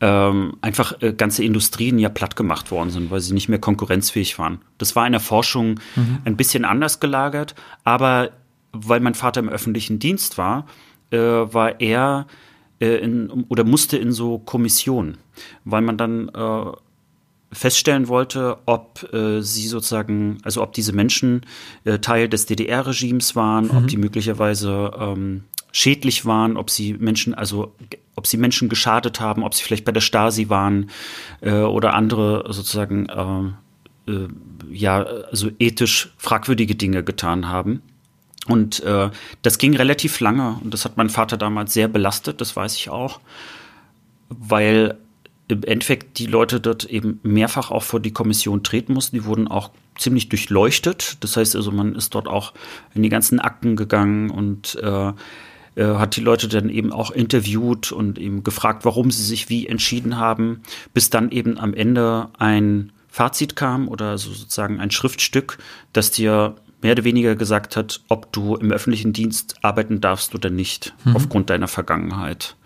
ähm, 0.00 0.56
einfach 0.62 1.00
äh, 1.02 1.12
ganze 1.12 1.44
Industrien 1.44 1.98
ja 1.98 2.08
platt 2.08 2.34
gemacht 2.34 2.70
worden 2.70 2.90
sind, 2.90 3.10
weil 3.10 3.20
sie 3.20 3.34
nicht 3.34 3.48
mehr 3.48 3.58
konkurrenzfähig 3.58 4.38
waren. 4.38 4.62
Das 4.78 4.96
war 4.96 5.06
in 5.06 5.12
der 5.12 5.20
Forschung 5.20 5.80
mhm. 5.94 6.18
ein 6.24 6.36
bisschen 6.36 6.64
anders 6.64 6.98
gelagert, 6.98 7.54
aber 7.84 8.30
weil 8.72 9.00
mein 9.00 9.14
Vater 9.14 9.40
im 9.40 9.48
öffentlichen 9.48 9.98
Dienst 9.98 10.38
war, 10.38 10.66
äh, 11.10 11.18
war 11.18 11.80
er 11.80 12.26
äh, 12.80 12.96
in, 12.96 13.30
oder 13.48 13.64
musste 13.64 13.96
in 13.96 14.12
so 14.12 14.38
Kommissionen, 14.38 15.18
weil 15.64 15.82
man 15.82 15.96
dann 15.96 16.28
äh, 16.28 16.72
feststellen 17.52 18.08
wollte, 18.08 18.58
ob 18.66 19.12
äh, 19.12 19.42
sie 19.42 19.66
sozusagen, 19.66 20.38
also 20.44 20.62
ob 20.62 20.72
diese 20.72 20.92
Menschen 20.92 21.42
äh, 21.84 21.98
Teil 21.98 22.28
des 22.28 22.46
DDR-Regimes 22.46 23.34
waren, 23.34 23.66
mhm. 23.66 23.76
ob 23.76 23.88
die 23.88 23.96
möglicherweise 23.96 24.92
ähm, 24.98 25.44
schädlich 25.72 26.26
waren, 26.26 26.56
ob 26.56 26.70
sie 26.70 26.94
Menschen, 26.94 27.34
also 27.34 27.74
ob 28.16 28.26
sie 28.26 28.36
Menschen 28.36 28.68
geschadet 28.68 29.20
haben, 29.20 29.42
ob 29.42 29.54
sie 29.54 29.64
vielleicht 29.64 29.84
bei 29.84 29.92
der 29.92 30.00
Stasi 30.00 30.48
waren 30.48 30.90
äh, 31.40 31.52
oder 31.52 31.94
andere 31.94 32.44
sozusagen 32.52 33.06
äh, 33.06 34.10
äh, 34.10 34.28
ja, 34.70 35.02
also 35.02 35.50
ethisch 35.58 36.12
fragwürdige 36.16 36.74
Dinge 36.74 37.02
getan 37.02 37.48
haben. 37.48 37.82
Und 38.46 38.80
äh, 38.82 39.10
das 39.42 39.58
ging 39.58 39.76
relativ 39.76 40.20
lange 40.20 40.58
und 40.62 40.72
das 40.72 40.84
hat 40.84 40.96
mein 40.96 41.10
Vater 41.10 41.36
damals 41.36 41.74
sehr 41.74 41.88
belastet, 41.88 42.40
das 42.40 42.56
weiß 42.56 42.74
ich 42.76 42.88
auch, 42.88 43.20
weil 44.28 44.96
im 45.48 45.62
Endeffekt 45.64 46.18
die 46.18 46.26
Leute 46.26 46.60
dort 46.60 46.84
eben 46.84 47.20
mehrfach 47.22 47.70
auch 47.70 47.82
vor 47.82 48.00
die 48.00 48.12
Kommission 48.12 48.62
treten 48.62 48.92
mussten. 48.94 49.16
Die 49.16 49.24
wurden 49.24 49.48
auch 49.48 49.70
ziemlich 49.98 50.28
durchleuchtet. 50.28 51.16
Das 51.20 51.36
heißt 51.36 51.56
also, 51.56 51.72
man 51.72 51.94
ist 51.94 52.14
dort 52.14 52.28
auch 52.28 52.52
in 52.94 53.02
die 53.02 53.08
ganzen 53.08 53.40
Akten 53.40 53.76
gegangen 53.76 54.30
und 54.30 54.76
äh, 54.80 55.12
äh, 55.76 55.84
hat 55.84 56.16
die 56.16 56.20
Leute 56.20 56.48
dann 56.48 56.68
eben 56.68 56.92
auch 56.92 57.10
interviewt 57.10 57.92
und 57.92 58.18
eben 58.18 58.44
gefragt, 58.44 58.84
warum 58.84 59.10
sie 59.10 59.24
sich 59.24 59.48
wie 59.48 59.66
entschieden 59.66 60.18
haben, 60.18 60.62
bis 60.94 61.10
dann 61.10 61.30
eben 61.30 61.58
am 61.58 61.74
Ende 61.74 62.28
ein 62.38 62.92
Fazit 63.08 63.56
kam 63.56 63.88
oder 63.88 64.18
so 64.18 64.32
sozusagen 64.32 64.78
ein 64.78 64.90
Schriftstück, 64.90 65.58
das 65.92 66.12
dir 66.12 66.56
mehr 66.82 66.92
oder 66.92 67.04
weniger 67.04 67.36
gesagt 67.36 67.76
hat, 67.76 68.00
ob 68.08 68.32
du 68.32 68.56
im 68.56 68.72
öffentlichen 68.72 69.12
Dienst 69.12 69.56
arbeiten 69.62 70.00
darfst 70.00 70.34
oder 70.34 70.50
nicht, 70.50 70.94
mhm. 71.04 71.16
aufgrund 71.16 71.50
deiner 71.50 71.68
Vergangenheit. 71.68 72.56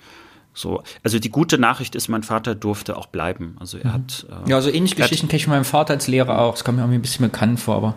So, 0.52 0.82
also 1.02 1.18
die 1.18 1.30
gute 1.30 1.58
Nachricht 1.58 1.96
ist, 1.96 2.08
mein 2.08 2.22
Vater 2.22 2.54
durfte 2.54 2.96
auch 2.96 3.06
bleiben. 3.06 3.56
Also 3.58 3.78
er 3.78 3.88
mhm. 3.88 3.92
hat. 3.92 4.26
Äh, 4.30 4.50
ja, 4.50 4.56
also 4.56 4.70
ähnliche 4.70 4.94
Geschichten 4.94 5.26
kenne 5.26 5.38
ich 5.38 5.44
von 5.44 5.52
meinem 5.52 5.64
Vater 5.64 5.94
als 5.94 6.06
Lehrer 6.06 6.38
auch. 6.40 6.52
Das 6.52 6.64
kommt 6.64 6.76
mir 6.76 6.84
irgendwie 6.84 6.98
ein 6.98 7.02
bisschen 7.02 7.28
bekannt 7.28 7.58
vor, 7.58 7.76
aber. 7.76 7.94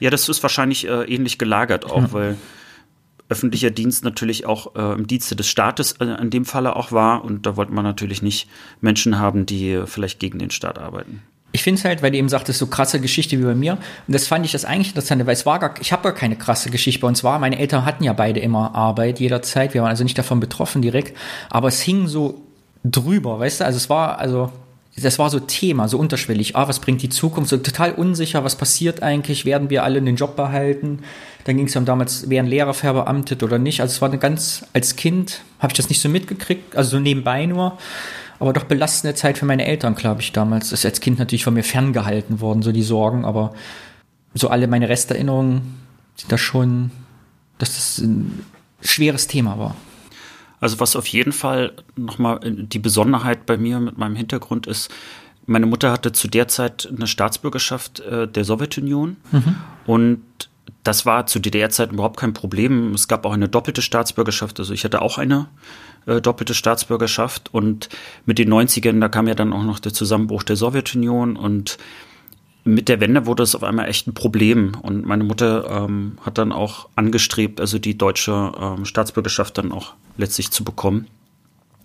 Ja, 0.00 0.10
das 0.10 0.28
ist 0.28 0.42
wahrscheinlich 0.42 0.88
äh, 0.88 1.04
ähnlich 1.04 1.38
gelagert 1.38 1.86
auch, 1.86 2.00
mhm. 2.00 2.12
weil 2.12 2.36
öffentlicher 3.28 3.70
Dienst 3.70 4.04
natürlich 4.04 4.44
auch 4.44 4.74
äh, 4.74 4.94
im 4.94 5.06
Dienste 5.06 5.36
des 5.36 5.46
Staates 5.46 5.92
äh, 5.92 6.04
in 6.04 6.30
dem 6.30 6.44
Falle 6.44 6.74
auch 6.74 6.90
war 6.90 7.24
und 7.24 7.46
da 7.46 7.56
wollte 7.56 7.72
man 7.72 7.84
natürlich 7.84 8.20
nicht 8.20 8.48
Menschen 8.80 9.20
haben, 9.20 9.46
die 9.46 9.84
vielleicht 9.86 10.18
gegen 10.18 10.40
den 10.40 10.50
Staat 10.50 10.78
arbeiten 10.78 11.22
ich 11.52 11.62
finde 11.62 11.78
es 11.78 11.84
halt, 11.84 12.02
weil 12.02 12.10
du 12.10 12.16
eben 12.16 12.30
sagtest, 12.30 12.58
so 12.58 12.66
krasse 12.66 12.98
Geschichte 12.98 13.38
wie 13.38 13.44
bei 13.44 13.54
mir. 13.54 13.74
Und 14.06 14.14
das 14.14 14.26
fand 14.26 14.44
ich 14.46 14.52
das 14.52 14.64
eigentlich 14.64 14.88
interessant, 14.88 15.24
weil 15.26 15.34
es 15.34 15.44
war 15.44 15.58
gar, 15.58 15.74
ich 15.80 15.92
habe 15.92 16.02
gar 16.02 16.14
keine 16.14 16.36
krasse 16.36 16.70
Geschichte 16.70 17.00
bei 17.00 17.08
uns 17.08 17.22
war. 17.22 17.38
Meine 17.38 17.58
Eltern 17.58 17.84
hatten 17.84 18.04
ja 18.04 18.14
beide 18.14 18.40
immer 18.40 18.74
Arbeit 18.74 19.20
jederzeit. 19.20 19.74
Wir 19.74 19.82
waren 19.82 19.90
also 19.90 20.02
nicht 20.02 20.16
davon 20.16 20.40
betroffen 20.40 20.80
direkt. 20.80 21.16
Aber 21.50 21.68
es 21.68 21.80
hing 21.82 22.08
so 22.08 22.40
drüber, 22.84 23.38
weißt 23.38 23.60
du? 23.60 23.64
Also 23.66 23.76
es 23.76 23.90
war, 23.90 24.18
also, 24.18 24.50
das 24.96 25.18
war 25.18 25.28
so 25.28 25.40
Thema, 25.40 25.88
so 25.88 25.98
unterschwellig. 25.98 26.56
Ah, 26.56 26.68
was 26.68 26.80
bringt 26.80 27.02
die 27.02 27.10
Zukunft? 27.10 27.50
So 27.50 27.58
total 27.58 27.92
unsicher, 27.92 28.44
was 28.44 28.56
passiert 28.56 29.02
eigentlich? 29.02 29.44
Werden 29.44 29.68
wir 29.68 29.84
alle 29.84 30.00
den 30.00 30.16
Job 30.16 30.36
behalten? 30.36 31.00
Dann 31.44 31.58
ging 31.58 31.66
es 31.66 31.76
um 31.76 31.84
damals, 31.84 32.30
wären 32.30 32.46
Lehrer 32.46 32.72
verbeamtet 32.72 33.42
oder 33.42 33.58
nicht. 33.58 33.82
Also 33.82 33.92
es 33.92 34.00
war 34.00 34.08
eine 34.08 34.18
ganz, 34.18 34.64
als 34.72 34.96
Kind 34.96 35.42
habe 35.58 35.72
ich 35.72 35.76
das 35.76 35.90
nicht 35.90 36.00
so 36.00 36.08
mitgekriegt, 36.08 36.76
also 36.76 36.92
so 36.92 37.00
nebenbei 37.00 37.44
nur 37.44 37.78
aber 38.42 38.52
doch 38.52 38.64
belastende 38.64 39.14
Zeit 39.14 39.38
für 39.38 39.46
meine 39.46 39.64
Eltern, 39.64 39.94
glaube 39.94 40.20
ich, 40.20 40.32
damals. 40.32 40.70
Das 40.70 40.80
ist 40.80 40.84
als 40.84 41.00
Kind 41.00 41.20
natürlich 41.20 41.44
von 41.44 41.54
mir 41.54 41.62
ferngehalten 41.62 42.40
worden, 42.40 42.62
so 42.62 42.72
die 42.72 42.82
Sorgen, 42.82 43.24
aber 43.24 43.54
so 44.34 44.48
alle 44.48 44.66
meine 44.66 44.88
Resterinnerungen 44.88 45.78
sind 46.16 46.32
da 46.32 46.36
schon, 46.36 46.90
dass 47.58 47.76
das 47.76 47.98
ein 47.98 48.44
schweres 48.80 49.28
Thema 49.28 49.60
war. 49.60 49.76
Also 50.58 50.80
was 50.80 50.96
auf 50.96 51.06
jeden 51.06 51.32
Fall 51.32 51.72
nochmal 51.94 52.40
die 52.42 52.80
Besonderheit 52.80 53.46
bei 53.46 53.56
mir 53.56 53.78
mit 53.78 53.96
meinem 53.96 54.16
Hintergrund 54.16 54.66
ist, 54.66 54.90
meine 55.46 55.66
Mutter 55.66 55.92
hatte 55.92 56.10
zu 56.10 56.26
der 56.26 56.48
Zeit 56.48 56.92
eine 56.92 57.06
Staatsbürgerschaft 57.06 58.00
äh, 58.00 58.26
der 58.26 58.44
Sowjetunion 58.44 59.18
mhm. 59.30 59.54
und 59.86 60.20
das 60.82 61.06
war 61.06 61.26
zu 61.26 61.38
DDR-Zeiten 61.38 61.94
überhaupt 61.94 62.18
kein 62.18 62.32
Problem. 62.32 62.92
Es 62.92 63.06
gab 63.06 63.24
auch 63.24 63.32
eine 63.32 63.48
doppelte 63.48 63.82
Staatsbürgerschaft, 63.82 64.58
also 64.58 64.72
ich 64.72 64.82
hatte 64.82 65.00
auch 65.00 65.18
eine 65.18 65.46
äh, 66.06 66.20
doppelte 66.20 66.54
Staatsbürgerschaft. 66.54 67.52
Und 67.52 67.88
mit 68.26 68.38
den 68.38 68.52
90ern, 68.52 69.00
da 69.00 69.08
kam 69.08 69.28
ja 69.28 69.34
dann 69.34 69.52
auch 69.52 69.64
noch 69.64 69.78
der 69.78 69.92
Zusammenbruch 69.92 70.42
der 70.42 70.56
Sowjetunion 70.56 71.36
und 71.36 71.78
mit 72.64 72.88
der 72.88 73.00
Wende 73.00 73.26
wurde 73.26 73.42
es 73.42 73.54
auf 73.54 73.64
einmal 73.64 73.88
echt 73.88 74.06
ein 74.06 74.14
Problem. 74.14 74.76
Und 74.82 75.04
meine 75.04 75.24
Mutter 75.24 75.68
ähm, 75.68 76.18
hat 76.20 76.38
dann 76.38 76.52
auch 76.52 76.88
angestrebt, 76.94 77.60
also 77.60 77.78
die 77.78 77.98
deutsche 77.98 78.52
ähm, 78.60 78.84
Staatsbürgerschaft 78.84 79.58
dann 79.58 79.72
auch 79.72 79.94
letztlich 80.16 80.50
zu 80.50 80.62
bekommen. 80.62 81.08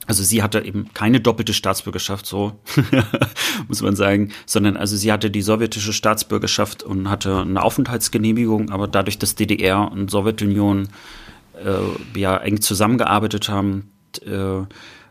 Also 0.05 0.23
sie 0.23 0.41
hatte 0.41 0.61
eben 0.61 0.93
keine 0.93 1.19
doppelte 1.19 1.53
Staatsbürgerschaft, 1.53 2.25
so 2.25 2.57
muss 3.67 3.81
man 3.81 3.97
sagen, 3.97 4.31
sondern 4.45 4.77
also 4.77 4.95
sie 4.95 5.11
hatte 5.11 5.29
die 5.29 5.41
sowjetische 5.41 5.91
Staatsbürgerschaft 5.91 6.81
und 6.81 7.09
hatte 7.09 7.41
eine 7.41 7.61
Aufenthaltsgenehmigung, 7.61 8.69
aber 8.69 8.87
dadurch, 8.87 9.19
dass 9.19 9.35
DDR 9.35 9.91
und 9.91 10.09
Sowjetunion 10.09 10.87
äh, 11.61 12.19
ja 12.19 12.37
eng 12.37 12.61
zusammengearbeitet 12.61 13.49
haben, 13.49 13.91
äh, 14.23 14.65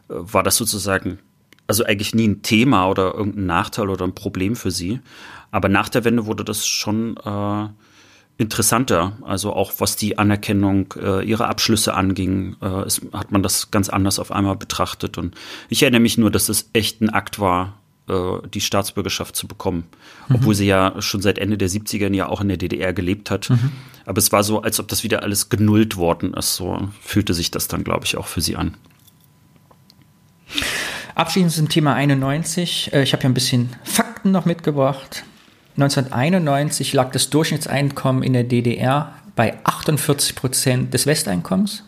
war 0.09 0.43
das 0.43 0.57
sozusagen 0.57 1.19
also 1.67 1.85
eigentlich 1.85 2.15
nie 2.15 2.29
ein 2.29 2.43
Thema 2.43 2.89
oder 2.89 3.15
irgendein 3.15 3.47
Nachteil 3.47 3.89
oder 3.89 4.05
ein 4.05 4.15
Problem 4.15 4.57
für 4.57 4.71
sie. 4.71 5.01
Aber 5.51 5.69
nach 5.69 5.89
der 5.89 6.05
Wende 6.05 6.27
wurde 6.27 6.45
das 6.45 6.67
schon 6.67 7.17
äh, 7.17 7.69
interessanter. 8.39 9.17
Also 9.23 9.53
auch 9.53 9.73
was 9.79 9.97
die 9.97 10.19
Anerkennung 10.19 10.95
äh, 11.01 11.25
ihrer 11.25 11.49
Abschlüsse 11.49 11.95
anging, 11.95 12.57
äh, 12.63 12.87
ist, 12.87 13.03
hat 13.13 13.33
man 13.33 13.43
das 13.43 13.71
ganz 13.71 13.89
anders 13.89 14.19
auf 14.19 14.31
einmal 14.31 14.57
betrachtet. 14.57 15.19
Und 15.19 15.35
ich 15.69 15.83
erinnere 15.83 16.01
mich 16.01 16.19
nur, 16.19 16.31
dass 16.31 16.49
es 16.49 16.71
echt 16.73 17.01
ein 17.01 17.11
Akt 17.11 17.39
war, 17.39 17.79
äh, 18.09 18.47
die 18.53 18.61
Staatsbürgerschaft 18.61 19.35
zu 19.35 19.49
bekommen. 19.49 19.85
Mhm. 20.29 20.37
Obwohl 20.37 20.55
sie 20.55 20.67
ja 20.67 21.01
schon 21.01 21.23
seit 21.23 21.39
Ende 21.39 21.59
der 21.59 21.71
70er 21.71 22.13
ja 22.15 22.29
auch 22.29 22.41
in 22.41 22.49
der 22.49 22.59
DDR 22.59 22.93
gelebt 22.93 23.31
hat. 23.31 23.51
Mhm. 23.51 23.73
Aber 24.05 24.19
es 24.19 24.31
war 24.31 24.45
so, 24.45 24.63
als 24.63 24.79
ob 24.79 24.89
das 24.89 25.03
wieder 25.03 25.23
alles 25.23 25.49
genullt 25.49 25.97
worden 25.97 26.35
ist. 26.35 26.55
So 26.55 26.89
fühlte 27.01 27.35
sich 27.35 27.51
das 27.51 27.67
dann, 27.69 27.83
glaube 27.83 28.05
ich, 28.05 28.17
auch 28.17 28.27
für 28.27 28.41
sie 28.41 28.57
an. 28.57 28.77
Abschließend 31.17 31.53
zum 31.55 31.69
Thema 31.71 31.95
91. 31.95 32.93
Äh, 32.93 33.03
ich 33.03 33.15
habe 33.15 33.23
ja 33.23 33.31
ein 33.31 33.35
bisschen 33.35 33.71
Fakten 33.85 34.33
noch 34.33 34.45
mitgebracht. 34.45 35.25
1991 35.79 36.93
lag 36.93 37.11
das 37.11 37.31
Durchschnittseinkommen 37.31 38.23
in 38.23 38.35
der 38.35 38.45
DDR 38.45 39.15
bei 39.35 39.55
48 39.65 40.37
Prozent 40.37 40.93
des 40.93 41.07
Westeinkommens. 41.07 41.85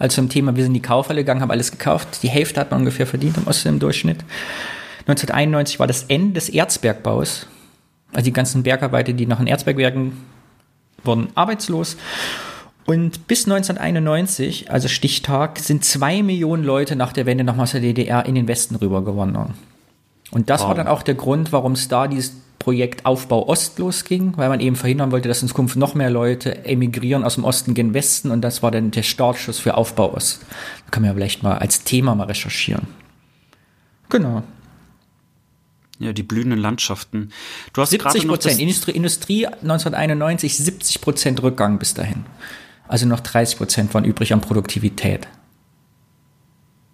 Also 0.00 0.16
zum 0.16 0.28
Thema, 0.28 0.56
wir 0.56 0.64
sind 0.64 0.70
in 0.70 0.82
die 0.82 0.82
Kaufhalle 0.82 1.20
gegangen, 1.20 1.42
haben 1.42 1.52
alles 1.52 1.70
gekauft. 1.70 2.24
Die 2.24 2.28
Hälfte 2.28 2.60
hat 2.60 2.72
man 2.72 2.80
ungefähr 2.80 3.06
verdient 3.06 3.36
im 3.36 3.46
Osten 3.46 3.68
im 3.68 3.78
Durchschnitt. 3.78 4.24
1991 5.06 5.78
war 5.78 5.86
das 5.86 6.02
Ende 6.02 6.34
des 6.34 6.48
Erzbergbaus. 6.48 7.46
Also 8.12 8.24
die 8.24 8.32
ganzen 8.32 8.64
Bergarbeiter, 8.64 9.12
die 9.12 9.26
noch 9.26 9.38
in 9.38 9.46
Erzbergwerken 9.46 10.24
wurden 11.04 11.28
arbeitslos. 11.36 11.96
Und 12.86 13.26
bis 13.26 13.46
1991, 13.46 14.70
also 14.70 14.86
Stichtag, 14.86 15.58
sind 15.58 15.84
zwei 15.84 16.22
Millionen 16.22 16.62
Leute 16.62 16.94
nach 16.94 17.12
der 17.12 17.26
Wende 17.26 17.42
nochmal 17.42 17.64
aus 17.64 17.72
der 17.72 17.80
DDR 17.80 18.24
in 18.26 18.36
den 18.36 18.46
Westen 18.46 18.76
rübergewandert. 18.76 19.50
Und 20.30 20.50
das 20.50 20.60
wow. 20.60 20.68
war 20.68 20.74
dann 20.76 20.86
auch 20.88 21.02
der 21.02 21.14
Grund, 21.14 21.52
warum 21.52 21.72
es 21.72 21.88
da 21.88 22.06
dieses 22.06 22.32
Projekt 22.60 23.06
Aufbau 23.06 23.48
Ost 23.48 23.78
losging, 23.78 24.36
weil 24.36 24.48
man 24.48 24.60
eben 24.60 24.76
verhindern 24.76 25.12
wollte, 25.12 25.28
dass 25.28 25.42
in 25.42 25.48
Zukunft 25.48 25.76
noch 25.76 25.94
mehr 25.94 26.10
Leute 26.10 26.64
emigrieren 26.64 27.22
aus 27.22 27.34
dem 27.34 27.44
Osten 27.44 27.74
gen 27.74 27.94
Westen 27.94 28.30
und 28.30 28.40
das 28.40 28.62
war 28.62 28.70
dann 28.70 28.90
der 28.90 29.04
Startschuss 29.04 29.58
für 29.58 29.76
Aufbau 29.76 30.14
Ost. 30.14 30.40
Da 30.84 30.90
kann 30.90 31.02
man 31.02 31.10
ja 31.10 31.14
vielleicht 31.14 31.42
mal 31.42 31.58
als 31.58 31.84
Thema 31.84 32.14
mal 32.14 32.24
recherchieren. 32.24 32.88
Genau. 34.08 34.42
Ja, 35.98 36.12
die 36.12 36.22
blühenden 36.22 36.58
Landschaften. 36.58 37.30
Du 37.72 37.82
hast 37.82 37.90
70 37.90 38.26
Prozent. 38.26 38.60
Industrie, 38.60 38.92
Industrie 38.92 39.46
1991 39.46 40.56
70 40.56 41.00
Prozent 41.00 41.42
Rückgang 41.42 41.78
bis 41.78 41.94
dahin. 41.94 42.24
Also 42.88 43.06
noch 43.06 43.20
30 43.20 43.58
Prozent 43.58 43.94
waren 43.94 44.04
übrig 44.04 44.32
an 44.32 44.40
Produktivität. 44.40 45.28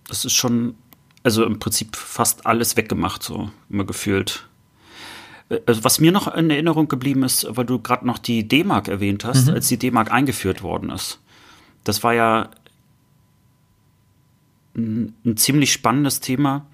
Das 0.09 0.25
ist 0.25 0.33
schon, 0.33 0.75
also 1.23 1.45
im 1.45 1.59
Prinzip 1.59 1.97
fast 1.97 2.47
alles 2.47 2.77
weggemacht, 2.77 3.23
so 3.23 3.51
immer 3.69 3.85
gefühlt. 3.85 4.49
Also 5.67 5.85
was 5.85 6.01
mir 6.01 6.13
noch 6.13 6.35
in 6.35 6.51
Erinnerung 6.51 6.89
geblieben 6.89 7.23
ist, 7.23 7.47
weil 7.51 7.67
du 7.67 7.79
gerade 7.79 8.07
noch 8.07 8.19
die 8.19 8.49
D-Mark 8.49 8.89
erwähnt 8.89 9.25
hast, 9.25 9.49
mhm. 9.49 9.55
als 9.55 9.69
die 9.69 9.77
D-Mark 9.77 10.11
eingeführt 10.11 10.63
worden 10.63 10.91
ist. 10.91 11.21
Das 11.85 12.03
war 12.03 12.15
ja 12.15 12.51
ein, 14.75 15.15
ein 15.25 15.37
ziemlich 15.37 15.73
spannendes 15.73 16.21
Thema, 16.21 16.67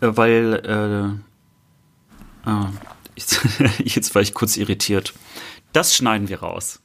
äh, 0.00 0.08
weil 0.10 1.20
äh, 2.46 2.48
ah, 2.48 2.70
jetzt, 3.16 3.40
jetzt 3.78 4.14
war 4.14 4.22
ich 4.22 4.34
kurz 4.34 4.56
irritiert. 4.56 5.14
Das 5.72 5.94
schneiden 5.94 6.28
wir 6.28 6.40
raus. 6.40 6.80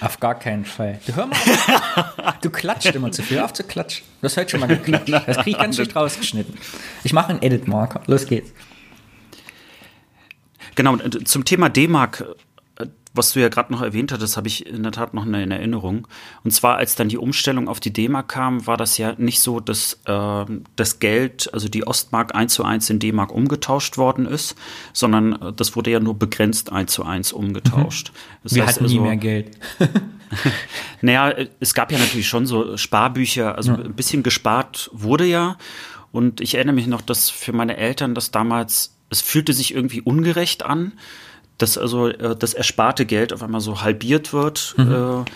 Auf 0.00 0.20
gar 0.20 0.38
keinen 0.38 0.64
Fall. 0.64 0.98
Du 1.06 1.14
hör 1.14 1.26
mal. 1.26 1.36
du 2.42 2.50
klatscht 2.50 2.94
immer 2.94 3.12
zu 3.12 3.22
viel. 3.22 3.38
Hör 3.38 3.44
auf 3.44 3.52
zu 3.52 3.64
klatschen. 3.64 4.04
Du 4.20 4.26
hast 4.26 4.36
heute 4.36 4.50
schon 4.50 4.60
mal 4.60 4.66
geklatscht. 4.66 5.28
Das 5.28 5.36
kriege 5.38 5.50
ich 5.50 5.58
ganz 5.58 5.76
schön 5.76 5.90
rausgeschnitten. 5.94 6.56
Ich 7.04 7.12
mache 7.12 7.30
einen 7.30 7.42
Edit-Marker. 7.42 8.00
Los 8.06 8.26
geht's. 8.26 8.52
Genau, 10.74 10.96
zum 10.96 11.44
Thema 11.44 11.68
D-Mark, 11.68 12.24
was 13.14 13.32
du 13.32 13.40
ja 13.40 13.48
gerade 13.48 13.72
noch 13.72 13.82
erwähnt 13.82 14.12
hattest, 14.12 14.36
habe 14.36 14.48
ich 14.48 14.66
in 14.66 14.82
der 14.82 14.92
Tat 14.92 15.14
noch 15.14 15.26
eine 15.26 15.54
Erinnerung. 15.54 16.06
Und 16.44 16.52
zwar, 16.52 16.76
als 16.76 16.94
dann 16.94 17.08
die 17.08 17.18
Umstellung 17.18 17.68
auf 17.68 17.80
die 17.80 17.92
D-Mark 17.92 18.28
kam, 18.28 18.66
war 18.66 18.76
das 18.76 18.98
ja 18.98 19.14
nicht 19.18 19.40
so, 19.40 19.60
dass 19.60 20.00
äh, 20.06 20.44
das 20.76 20.98
Geld, 20.98 21.52
also 21.52 21.68
die 21.68 21.86
Ostmark 21.86 22.34
eins 22.34 22.54
zu 22.54 22.64
eins 22.64 22.88
in 22.90 22.98
D-Mark 22.98 23.32
umgetauscht 23.32 23.98
worden 23.98 24.26
ist, 24.26 24.56
sondern 24.92 25.32
äh, 25.40 25.52
das 25.52 25.76
wurde 25.76 25.90
ja 25.90 26.00
nur 26.00 26.18
begrenzt 26.18 26.72
eins 26.72 26.92
zu 26.92 27.04
eins 27.04 27.32
umgetauscht. 27.32 28.12
Mhm. 28.44 28.54
Wir 28.54 28.66
heißt, 28.66 28.76
hatten 28.76 28.86
nie 28.86 28.98
also, 28.98 29.02
mehr 29.02 29.16
Geld. 29.16 29.58
naja, 31.02 31.34
es 31.60 31.74
gab 31.74 31.92
ja 31.92 31.98
natürlich 31.98 32.28
schon 32.28 32.46
so 32.46 32.76
Sparbücher, 32.76 33.56
also 33.56 33.72
ja. 33.72 33.78
ein 33.78 33.94
bisschen 33.94 34.22
gespart 34.22 34.90
wurde 34.92 35.26
ja. 35.26 35.58
Und 36.10 36.40
ich 36.40 36.54
erinnere 36.54 36.74
mich 36.74 36.86
noch, 36.86 37.00
dass 37.00 37.30
für 37.30 37.52
meine 37.52 37.76
Eltern 37.76 38.14
das 38.14 38.30
damals 38.30 38.96
es 39.12 39.20
fühlte 39.20 39.52
sich 39.52 39.74
irgendwie 39.74 40.00
ungerecht 40.00 40.64
an, 40.64 40.92
dass 41.62 41.78
also 41.78 42.08
äh, 42.08 42.36
das 42.36 42.54
ersparte 42.54 43.06
Geld 43.06 43.32
auf 43.32 43.42
einmal 43.42 43.60
so 43.60 43.82
halbiert 43.82 44.32
wird. 44.32 44.74
Mhm. 44.76 44.92
Äh, 44.92 45.30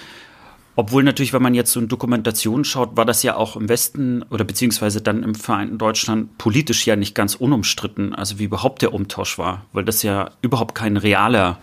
obwohl 0.78 1.02
natürlich, 1.02 1.32
wenn 1.32 1.40
man 1.40 1.54
jetzt 1.54 1.72
so 1.72 1.80
in 1.80 1.88
Dokumentationen 1.88 2.64
schaut, 2.64 2.98
war 2.98 3.06
das 3.06 3.22
ja 3.22 3.34
auch 3.34 3.56
im 3.56 3.68
Westen 3.70 4.22
oder 4.24 4.44
beziehungsweise 4.44 5.00
dann 5.00 5.22
im 5.22 5.34
Vereinten 5.34 5.78
Deutschland 5.78 6.36
politisch 6.36 6.86
ja 6.86 6.96
nicht 6.96 7.14
ganz 7.14 7.34
unumstritten, 7.34 8.14
also 8.14 8.38
wie 8.38 8.44
überhaupt 8.44 8.82
der 8.82 8.92
Umtausch 8.92 9.38
war, 9.38 9.64
weil 9.72 9.84
das 9.84 10.02
ja 10.02 10.30
überhaupt 10.42 10.74
kein 10.74 10.98
realer 10.98 11.58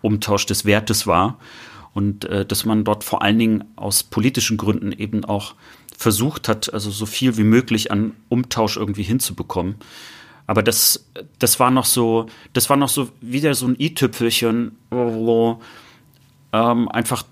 Umtausch 0.00 0.46
des 0.46 0.64
Wertes 0.64 1.08
war 1.08 1.38
und 1.92 2.26
äh, 2.26 2.46
dass 2.46 2.64
man 2.64 2.84
dort 2.84 3.02
vor 3.02 3.22
allen 3.22 3.38
Dingen 3.38 3.64
aus 3.74 4.04
politischen 4.04 4.58
Gründen 4.58 4.92
eben 4.92 5.24
auch 5.24 5.54
versucht 5.98 6.48
hat, 6.48 6.72
also 6.72 6.90
so 6.90 7.06
viel 7.06 7.36
wie 7.38 7.42
möglich 7.42 7.90
an 7.90 8.12
Umtausch 8.28 8.76
irgendwie 8.76 9.02
hinzubekommen. 9.02 9.76
Aber 10.46 10.62
das, 10.62 11.08
das 11.38 11.58
war 11.58 11.70
noch 11.70 11.84
so, 11.84 12.26
das 12.52 12.70
war 12.70 12.76
noch 12.76 12.88
so 12.88 13.08
wieder 13.20 13.54
so 13.54 13.66
ein 13.66 13.76
i-Tüpfelchen, 13.78 14.76
wo 14.90 15.60
ähm, 16.52 16.88
einfach 16.88 17.24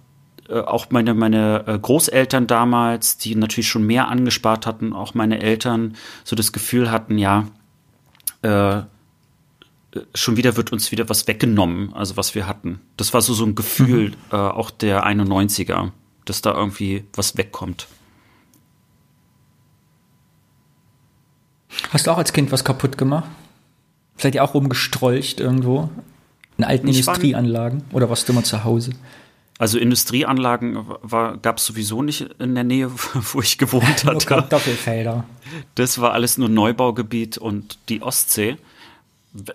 äh, 0.49 0.61
auch 0.61 0.91
meine, 0.91 1.15
meine 1.15 1.65
äh, 1.67 1.79
Großeltern 1.79 2.47
damals, 2.47 3.19
die 3.19 3.35
natürlich 3.35 3.69
schon 3.69 3.87
mehr 3.87 4.09
angespart 4.09 4.67
hatten, 4.67 4.93
auch 4.93 5.15
meine 5.15 5.41
Eltern 5.41 5.97
so 6.25 6.37
das 6.37 6.53
Gefühl 6.53 6.91
hatten, 6.91 7.19
ja, 7.19 7.47
äh, 8.43 8.83
schon 10.15 10.37
wieder 10.37 10.57
wird 10.57 10.73
uns 10.73 10.91
wieder 10.91 11.09
was 11.09 11.29
weggenommen, 11.29 11.95
also 11.95 12.17
was 12.17 12.35
wir 12.35 12.47
hatten. 12.47 12.81
Das 12.97 13.15
war 13.15 13.23
so, 13.23 13.33
so 13.33 13.45
ein 13.45 13.55
Gefühl 13.55 14.11
mhm. 14.11 14.15
äh, 14.33 14.37
auch 14.37 14.71
der 14.71 15.07
91er, 15.07 15.93
dass 16.25 16.43
da 16.43 16.53
irgendwie 16.53 17.05
was 17.15 17.37
wegkommt. 17.37 17.87
Hast 21.95 22.09
du 22.09 22.11
auch 22.11 22.19
als 22.19 22.33
Kind 22.33 22.51
was 22.51 22.65
kaputt 22.65 22.99
gemacht? 22.99 23.31
Seid 24.17 24.35
ihr 24.35 24.43
auch 24.43 24.55
rumgestrolcht 24.55 25.39
irgendwo? 25.39 25.91
In 26.59 26.65
alten 26.65 26.89
ich 26.89 26.99
Industrieanlagen? 26.99 27.85
Oder 27.93 28.11
warst 28.11 28.29
du 28.29 28.33
immer 28.33 28.43
zu 28.43 28.65
Hause? 28.65 28.91
Also 29.59 29.79
Industrieanlagen 29.79 30.85
gab 31.41 31.59
es 31.59 31.67
sowieso 31.67 32.03
nicht 32.03 32.23
in 32.41 32.57
der 32.57 32.65
Nähe, 32.65 32.91
wo 33.33 33.41
ich 33.41 33.59
gewohnt 33.59 33.85
hatte. 34.05 34.29
nur 34.29 34.43
Doppelfelder. 34.43 35.25
Das 35.77 36.01
war 36.01 36.13
alles 36.13 36.37
nur 36.37 36.49
Neubaugebiet 36.49 37.39
und 37.39 37.79
die 37.89 38.03
Ostsee. 38.03 38.57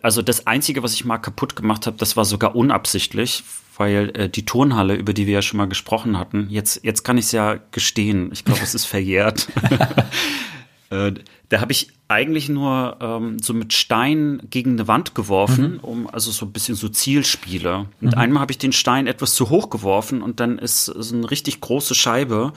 Also 0.01 0.21
das 0.21 0.47
Einzige, 0.47 0.81
was 0.81 0.93
ich 0.93 1.03
mal 1.03 1.17
kaputt 1.17 1.57
gemacht 1.57 1.87
habe, 1.87 1.97
das 1.97 2.15
war 2.15 2.23
sogar 2.23 2.55
unabsichtlich, 2.55 3.43
weil 3.75 4.11
äh, 4.15 4.29
die 4.29 4.45
Turnhalle, 4.45 4.95
über 4.95 5.11
die 5.11 5.27
wir 5.27 5.33
ja 5.33 5.41
schon 5.41 5.57
mal 5.57 5.67
gesprochen 5.67 6.17
hatten, 6.17 6.47
jetzt, 6.49 6.85
jetzt 6.85 7.03
kann 7.03 7.17
ich 7.17 7.25
es 7.25 7.31
ja 7.33 7.59
gestehen. 7.71 8.29
Ich 8.31 8.45
glaube, 8.45 8.61
es 8.63 8.73
ist 8.73 8.85
verjährt. 8.85 9.49
Äh, 10.89 11.13
da 11.49 11.61
habe 11.61 11.71
ich 11.71 11.91
eigentlich 12.07 12.49
nur 12.49 12.97
ähm, 13.01 13.37
so 13.39 13.53
mit 13.53 13.73
Stein 13.73 14.41
gegen 14.49 14.71
eine 14.71 14.87
Wand 14.87 15.13
geworfen, 15.13 15.73
mhm. 15.73 15.79
um 15.81 16.09
also 16.09 16.31
so 16.31 16.45
ein 16.45 16.51
bisschen 16.51 16.75
so 16.75 16.89
Zielspiele. 16.89 17.85
Und 18.01 18.13
mhm. 18.13 18.17
einmal 18.17 18.41
habe 18.41 18.51
ich 18.51 18.57
den 18.57 18.71
Stein 18.71 19.05
etwas 19.05 19.35
zu 19.35 19.49
hoch 19.49 19.69
geworfen 19.69 20.21
und 20.21 20.39
dann 20.39 20.57
ist 20.57 20.85
so 20.85 21.15
eine 21.15 21.29
richtig 21.29 21.61
große 21.61 21.93
Scheibe 21.93 22.53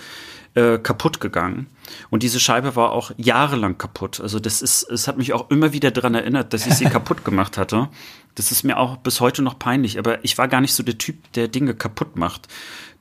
äh, 0.55 0.79
kaputt 0.79 1.21
gegangen. 1.21 1.67
Und 2.11 2.23
diese 2.23 2.41
Scheibe 2.41 2.77
war 2.77 2.93
auch 2.93 3.13
jahrelang 3.19 3.77
kaputt. 3.77 4.21
Also 4.21 4.41
das 4.41 4.63
ist, 4.63 4.85
es 4.85 5.09
hat 5.09 5.19
mich 5.19 5.35
auch 5.35 5.51
immer 5.51 5.75
wieder 5.75 5.91
daran 5.91 6.15
erinnert, 6.15 6.55
dass 6.55 6.67
ich 6.67 6.75
sie 6.75 6.85
kaputt 6.91 7.25
gemacht 7.25 7.59
hatte. 7.59 7.91
Das 8.35 8.53
ist 8.53 8.63
mir 8.63 8.79
auch 8.79 8.97
bis 8.97 9.21
heute 9.21 9.43
noch 9.43 9.59
peinlich. 9.59 9.99
Aber 9.99 10.25
ich 10.25 10.39
war 10.39 10.49
gar 10.49 10.63
nicht 10.63 10.75
so 10.75 10.83
der 10.83 10.97
Typ, 10.97 11.33
der 11.33 11.49
Dinge 11.49 11.75
kaputt 11.75 12.17
macht. 12.17 12.49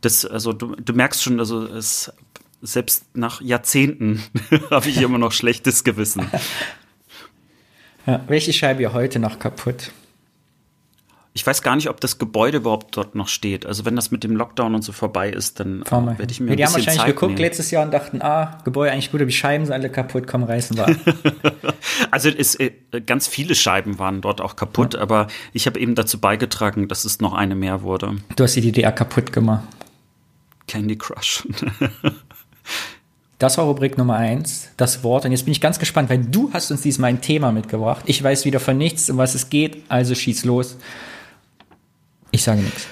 Das, 0.01 0.25
also 0.25 0.51
du, 0.51 0.75
du 0.75 0.93
merkst 0.93 1.23
schon, 1.23 1.39
also 1.39 1.63
es 1.63 2.11
selbst 2.62 3.06
nach 3.15 3.41
Jahrzehnten 3.41 4.24
habe 4.71 4.89
ich 4.89 5.02
immer 5.02 5.17
noch 5.17 5.32
schlechtes 5.32 5.84
Gewissen. 5.84 6.28
Ja, 8.08 8.19
welche 8.28 8.52
Scheibe 8.52 8.82
ihr 8.82 8.93
heute 8.93 9.19
noch 9.19 9.38
kaputt? 9.38 9.91
Ich 11.34 11.47
weiß 11.47 11.62
gar 11.62 11.78
nicht, 11.78 11.89
ob 11.89 12.02
das 12.02 12.17
Gebäude 12.17 12.58
überhaupt 12.58 12.97
dort 12.97 13.15
noch 13.15 13.30
steht. 13.30 13.65
Also 13.65 13.86
wenn 13.86 13.95
das 13.95 14.12
mit 14.12 14.24
dem 14.24 14.36
Lockdown 14.36 14.76
und 14.76 14.82
so 14.82 14.91
vorbei 14.91 15.30
ist, 15.30 15.62
dann 15.62 15.84
werde 15.89 16.30
ich 16.30 16.41
mir 16.41 16.47
ja, 16.47 16.52
ein 16.52 16.58
Die 16.58 16.65
haben 16.65 16.74
wahrscheinlich 16.74 16.97
Zeit 16.97 17.06
geguckt 17.06 17.34
nehmen. 17.34 17.41
letztes 17.41 17.71
Jahr 17.71 17.86
und 17.86 17.93
dachten, 17.93 18.21
ah, 18.21 18.58
Gebäude 18.65 18.91
eigentlich 18.91 19.12
gut, 19.12 19.21
aber 19.21 19.28
die 19.28 19.36
Scheiben 19.36 19.65
sind 19.65 19.74
alle 19.74 19.89
kaputt, 19.89 20.28
komm, 20.28 20.43
reißen 20.43 20.76
wir 20.76 20.88
also 22.12 22.28
es, 22.28 22.56
äh, 22.56 22.71
ganz 23.06 23.28
viele 23.28 23.56
Scheiben 23.56 23.97
waren 23.97 24.19
dort 24.19 24.41
auch 24.41 24.58
kaputt, 24.58 24.95
ja. 24.95 25.00
aber 25.00 25.28
ich 25.54 25.67
habe 25.67 25.80
eben 25.80 25.95
dazu 25.95 26.19
beigetragen, 26.19 26.89
dass 26.89 27.06
es 27.06 27.21
noch 27.21 27.34
eine 27.34 27.56
mehr 27.56 27.82
wurde. 27.82 28.17
Du 28.36 28.43
hast 28.43 28.56
die 28.56 28.62
DDR 28.62 28.91
kaputt 28.91 29.32
gemacht. 29.32 29.63
Candy 30.67 30.97
Crush. 30.97 31.47
Das 33.39 33.57
war 33.57 33.65
Rubrik 33.65 33.97
Nummer 33.97 34.17
eins, 34.17 34.69
das 34.77 35.03
Wort. 35.03 35.25
Und 35.25 35.31
jetzt 35.31 35.45
bin 35.45 35.51
ich 35.51 35.62
ganz 35.62 35.79
gespannt, 35.79 36.12
weil 36.12 36.23
du 36.23 36.51
hast 36.53 36.69
uns 36.69 36.81
diesmal 36.81 37.10
ein 37.10 37.21
Thema 37.21 37.51
mitgebracht. 37.51 38.03
Ich 38.05 38.21
weiß 38.21 38.45
wieder 38.45 38.60
von 38.60 38.77
nichts, 38.77 39.10
um 39.10 39.17
was 39.17 39.34
es 39.34 39.49
geht, 39.49 39.81
also 39.89 40.13
schieß 40.13 40.45
los. 40.45 40.77
Ich 42.29 42.43
sage 42.43 42.62
nichts. 42.62 42.86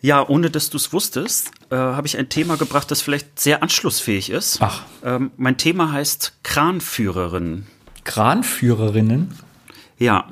Ja, 0.00 0.28
ohne 0.28 0.50
dass 0.50 0.70
du 0.70 0.76
es 0.76 0.92
wusstest, 0.92 1.50
äh, 1.70 1.76
habe 1.76 2.06
ich 2.06 2.18
ein 2.18 2.28
Thema 2.28 2.56
gebracht, 2.56 2.90
das 2.90 3.00
vielleicht 3.00 3.40
sehr 3.40 3.62
anschlussfähig 3.62 4.30
ist. 4.30 4.58
Ach. 4.60 4.84
Ähm, 5.02 5.32
mein 5.36 5.56
Thema 5.56 5.92
heißt 5.92 6.34
Kranführerin. 6.44 7.66
Kranführerinnen? 8.04 9.34
Ja. 9.98 10.28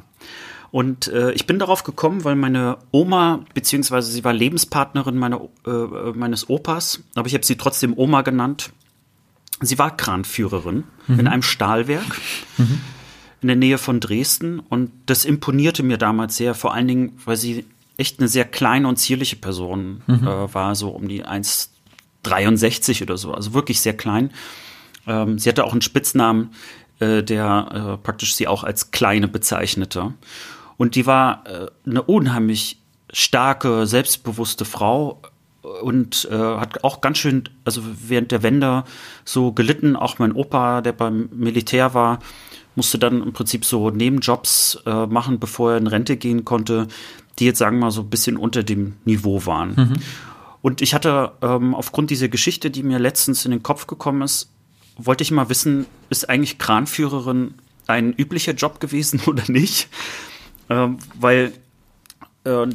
Und 0.77 1.09
äh, 1.09 1.33
ich 1.33 1.47
bin 1.47 1.59
darauf 1.59 1.85
gekommen, 1.85 2.25
weil 2.25 2.37
meine 2.37 2.77
Oma, 2.91 3.47
beziehungsweise 3.55 4.11
sie 4.11 4.25
war 4.25 4.35
Lebenspartnerin 4.35 5.17
meine, 5.17 5.41
äh, 5.67 6.13
meines 6.13 6.51
Opas, 6.51 7.01
aber 7.15 7.27
ich 7.27 7.33
habe 7.33 7.47
sie 7.47 7.57
trotzdem 7.57 7.97
Oma 7.97 8.21
genannt. 8.21 8.75
Sie 9.63 9.79
war 9.79 9.97
Kranführerin 9.97 10.85
mhm. 11.07 11.19
in 11.19 11.29
einem 11.29 11.41
Stahlwerk 11.41 12.21
mhm. 12.59 12.83
in 13.41 13.49
der 13.49 13.57
Nähe 13.57 13.79
von 13.79 14.01
Dresden 14.01 14.61
und 14.61 14.91
das 15.07 15.25
imponierte 15.25 15.83
mir 15.83 15.97
damals 15.97 16.37
sehr, 16.37 16.55
vor 16.55 16.75
allen 16.75 16.89
Dingen, 16.89 17.19
weil 17.25 17.39
sie 17.39 17.65
echt 17.97 18.21
eine 18.21 18.29
sehr 18.29 18.45
kleine 18.45 18.87
und 18.87 18.97
zierliche 18.97 19.37
Person 19.37 20.03
mhm. 20.07 20.27
äh, 20.29 20.55
war, 20.55 20.75
so 20.75 20.91
um 20.91 21.09
die 21.09 21.25
1,63 21.25 23.03
oder 23.03 23.17
so, 23.17 23.33
also 23.33 23.55
wirklich 23.55 23.81
sehr 23.81 23.97
klein. 23.97 24.31
Ähm, 25.07 25.39
sie 25.39 25.49
hatte 25.49 25.65
auch 25.65 25.73
einen 25.73 25.81
Spitznamen, 25.81 26.51
äh, 26.99 27.23
der 27.23 27.97
äh, 27.97 28.03
praktisch 28.03 28.35
sie 28.35 28.47
auch 28.47 28.63
als 28.63 28.91
Kleine 28.91 29.27
bezeichnete. 29.27 30.13
Und 30.77 30.95
die 30.95 31.07
war 31.07 31.45
äh, 31.47 31.67
eine 31.89 32.03
unheimlich 32.03 32.79
starke, 33.13 33.87
selbstbewusste 33.87 34.65
Frau 34.65 35.23
und 35.83 36.29
äh, 36.31 36.37
hat 36.37 36.85
auch 36.85 37.01
ganz 37.01 37.19
schön, 37.19 37.45
also 37.65 37.83
während 37.85 38.31
der 38.31 38.43
Wende 38.43 38.85
so 39.25 39.53
gelitten. 39.53 39.97
Auch 39.97 40.19
mein 40.19 40.33
Opa, 40.33 40.81
der 40.81 40.93
beim 40.93 41.29
Militär 41.33 41.95
war, 41.95 42.19
musste 42.75 42.99
dann 42.99 43.23
im 43.23 43.33
Prinzip 43.33 43.65
so 43.65 43.91
Nebenjobs 43.91 44.81
äh, 44.87 45.07
machen, 45.07 45.41
bevor 45.41 45.73
er 45.73 45.79
in 45.79 45.87
Rente 45.87 46.17
gehen 46.17 46.45
konnte, 46.45 46.89
die 47.39 47.47
jetzt 47.47 47.59
sagen 47.59 47.79
wir 47.79 47.87
mal 47.87 47.91
so 47.91 48.03
ein 48.03 48.11
bisschen 48.11 48.37
unter 48.37 48.63
dem 48.63 48.95
Niveau 49.05 49.45
waren. 49.47 49.75
Mhm. 49.77 49.93
Und 50.63 50.83
ich 50.83 50.95
hatte 50.95 51.33
ähm, 51.43 51.75
aufgrund 51.75 52.11
dieser 52.11 52.29
Geschichte, 52.29 52.71
die 52.71 52.83
mir 52.83 52.99
letztens 52.99 53.45
in 53.45 53.51
den 53.51 53.63
Kopf 53.63 53.87
gekommen 53.87 54.23
ist, 54.23 54.51
wollte 54.97 55.23
ich 55.23 55.31
mal 55.31 55.49
wissen, 55.49 55.87
ist 56.11 56.29
eigentlich 56.29 56.59
Kranführerin 56.59 57.55
ein 57.87 58.13
üblicher 58.13 58.53
Job 58.53 58.81
gewesen 58.81 59.21
oder 59.27 59.45
nicht? 59.49 59.89
Ähm, 60.69 60.99
weil 61.15 61.53
äh, 62.45 62.67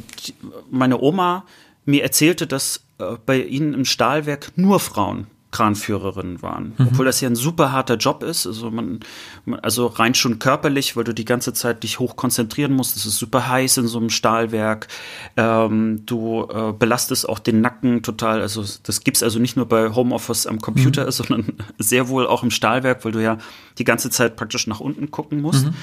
meine 0.69 1.01
Oma 1.01 1.45
mir 1.85 2.03
erzählte, 2.03 2.47
dass 2.47 2.83
äh, 2.99 3.17
bei 3.25 3.41
ihnen 3.41 3.73
im 3.73 3.85
Stahlwerk 3.85 4.51
nur 4.55 4.79
Frauen 4.79 5.27
Kranführerinnen 5.51 6.41
waren. 6.41 6.73
Mhm. 6.77 6.87
Obwohl 6.87 7.05
das 7.05 7.21
ja 7.21 7.29
ein 7.29 7.35
super 7.35 7.71
harter 7.71 7.97
Job 7.97 8.23
ist. 8.23 8.47
Also 8.47 8.71
man, 8.71 9.01
also 9.61 9.87
rein 9.87 10.15
schon 10.15 10.39
körperlich, 10.39 10.95
weil 10.95 11.03
du 11.03 11.13
die 11.13 11.25
ganze 11.25 11.53
Zeit 11.53 11.83
dich 11.83 11.99
hoch 11.99 12.15
konzentrieren 12.15 12.71
musst. 12.71 12.95
Es 12.95 13.05
ist 13.05 13.17
super 13.17 13.49
heiß 13.49 13.77
in 13.77 13.87
so 13.87 13.99
einem 13.99 14.09
Stahlwerk. 14.09 14.87
Ähm, 15.35 16.05
du 16.05 16.47
äh, 16.49 16.71
belastest 16.71 17.27
auch 17.27 17.39
den 17.39 17.59
Nacken 17.59 18.01
total. 18.01 18.41
Also 18.41 18.63
das 18.83 19.03
gibt's 19.03 19.23
also 19.23 19.39
nicht 19.39 19.57
nur 19.57 19.65
bei 19.67 19.93
Homeoffice 19.93 20.47
am 20.47 20.61
Computer, 20.61 21.05
mhm. 21.05 21.11
sondern 21.11 21.45
sehr 21.77 22.07
wohl 22.07 22.27
auch 22.27 22.43
im 22.43 22.51
Stahlwerk, 22.51 23.03
weil 23.03 23.11
du 23.11 23.21
ja 23.21 23.37
die 23.77 23.83
ganze 23.83 24.09
Zeit 24.09 24.37
praktisch 24.37 24.67
nach 24.67 24.79
unten 24.79 25.11
gucken 25.11 25.41
musst. 25.41 25.65
Mhm. 25.65 25.73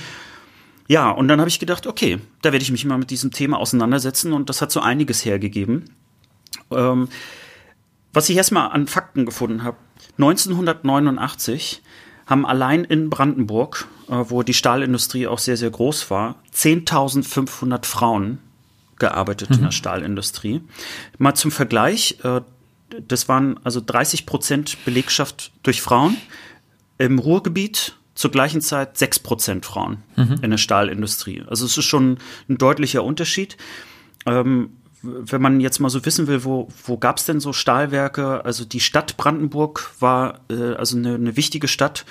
Ja, 0.89 1.11
und 1.11 1.29
dann 1.29 1.39
habe 1.39 1.51
ich 1.51 1.61
gedacht, 1.61 1.87
okay, 1.87 2.19
da 2.43 2.51
werde 2.51 2.63
ich 2.63 2.73
mich 2.73 2.85
mal 2.87 2.99
mit 2.99 3.11
diesem 3.11 3.31
Thema 3.31 3.59
auseinandersetzen 3.59 4.33
und 4.33 4.49
das 4.49 4.63
hat 4.63 4.73
so 4.73 4.81
einiges 4.81 5.25
hergegeben. 5.25 5.85
Ähm, 6.71 7.09
was 8.15 8.29
ich 8.31 8.37
erstmal 8.37 8.71
an 8.71 8.87
Fakten 8.87 9.27
gefunden 9.27 9.63
habe, 9.63 9.77
1989 10.17 11.83
haben 12.27 12.47
allein 12.47 12.85
in 12.85 13.11
Brandenburg, 13.11 13.87
äh, 14.09 14.25
wo 14.29 14.43
die 14.43 14.55
Stahlindustrie 14.55 15.27
auch 15.27 15.39
sehr, 15.39 15.59
sehr 15.59 15.71
groß 15.71 16.11
war, 16.11 16.37
10.500 16.55 17.85
Frauen 17.85 18.39
gearbeitet 18.99 19.51
mhm. 19.51 19.57
in 19.57 19.63
der 19.65 19.71
Stahlindustrie. 19.71 20.63
Mal 21.19 21.35
zum 21.35 21.51
Vergleich, 21.51 22.19
äh, 22.23 22.41
das 23.07 23.29
waren 23.29 23.61
also 23.63 23.83
30 23.85 24.25
Prozent 24.25 24.85
Belegschaft 24.87 25.53
durch 25.63 25.83
Frauen. 25.83 26.17
Im 26.97 27.19
Ruhrgebiet 27.19 27.97
zur 28.19 28.33
gleichen 28.33 28.61
Zeit 28.61 28.99
6 28.99 29.21
Prozent 29.21 29.65
Frauen 29.65 29.99
mhm. 30.17 30.41
in 30.43 30.51
der 30.51 30.59
Stahlindustrie. 30.59 31.45
Also 31.47 31.65
es 31.65 31.79
ist 31.79 31.85
schon 31.85 32.19
ein 32.49 32.59
deutlicher 32.59 33.05
Unterschied. 33.05 33.57
Ähm, 34.27 34.71
wenn 35.03 35.41
man 35.41 35.61
jetzt 35.61 35.79
mal 35.79 35.89
so 35.89 36.05
wissen 36.05 36.27
will, 36.27 36.43
wo, 36.43 36.67
wo 36.85 36.97
gab 36.97 37.19
es 37.19 37.27
denn 37.27 37.39
so 37.39 37.53
Stahlwerke? 37.53 38.45
Also 38.45 38.65
die 38.65 38.81
Stadt 38.81 39.17
Brandenburg 39.17 39.93
war 40.01 40.41
äh, 40.51 40.75
also 40.75 40.97
eine, 40.97 41.15
eine 41.15 41.37
wichtige 41.37 41.69
Stadt, 41.69 42.05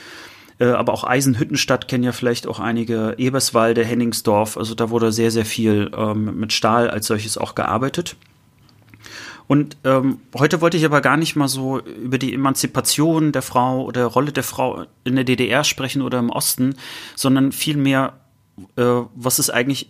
äh, 0.60 0.68
aber 0.68 0.94
auch 0.94 1.04
Eisenhüttenstadt 1.04 1.90
kennen 1.90 2.06
ja 2.06 2.14
vielleicht 2.14 2.48
auch 2.48 2.62
einige, 2.62 3.16
Eberswalde, 3.18 3.84
Henningsdorf, 3.84 4.56
also 4.56 4.76
da 4.76 4.90
wurde 4.90 5.12
sehr, 5.12 5.32
sehr 5.32 5.46
viel 5.46 5.92
ähm, 5.94 6.40
mit 6.40 6.54
Stahl 6.54 6.90
als 6.90 7.08
solches 7.08 7.38
auch 7.38 7.54
gearbeitet. 7.54 8.16
Und 9.48 9.78
ähm, 9.86 10.20
heute 10.38 10.60
wollte 10.60 10.78
ich 10.78 10.86
aber 10.86 11.02
gar 11.02 11.16
nicht 11.18 11.36
mal 11.36 11.48
so 11.48 11.80
über 11.80 12.18
die 12.18 12.34
Emanzipation 12.34 13.32
der 13.32 13.42
Frau 13.42 13.84
oder 13.86 14.06
Rolle 14.06 14.34
der 14.34 14.44
Frau 14.44 14.86
in 15.06 15.16
der 15.16 15.24
DDR 15.24 15.64
sprechen 15.64 16.02
oder 16.02 16.20
im 16.20 16.30
Osten, 16.30 16.76
sondern 17.16 17.54
vielmehr, 17.54 18.14
äh, 18.76 18.84
was 19.16 19.40
es 19.40 19.50
eigentlich 19.50 19.90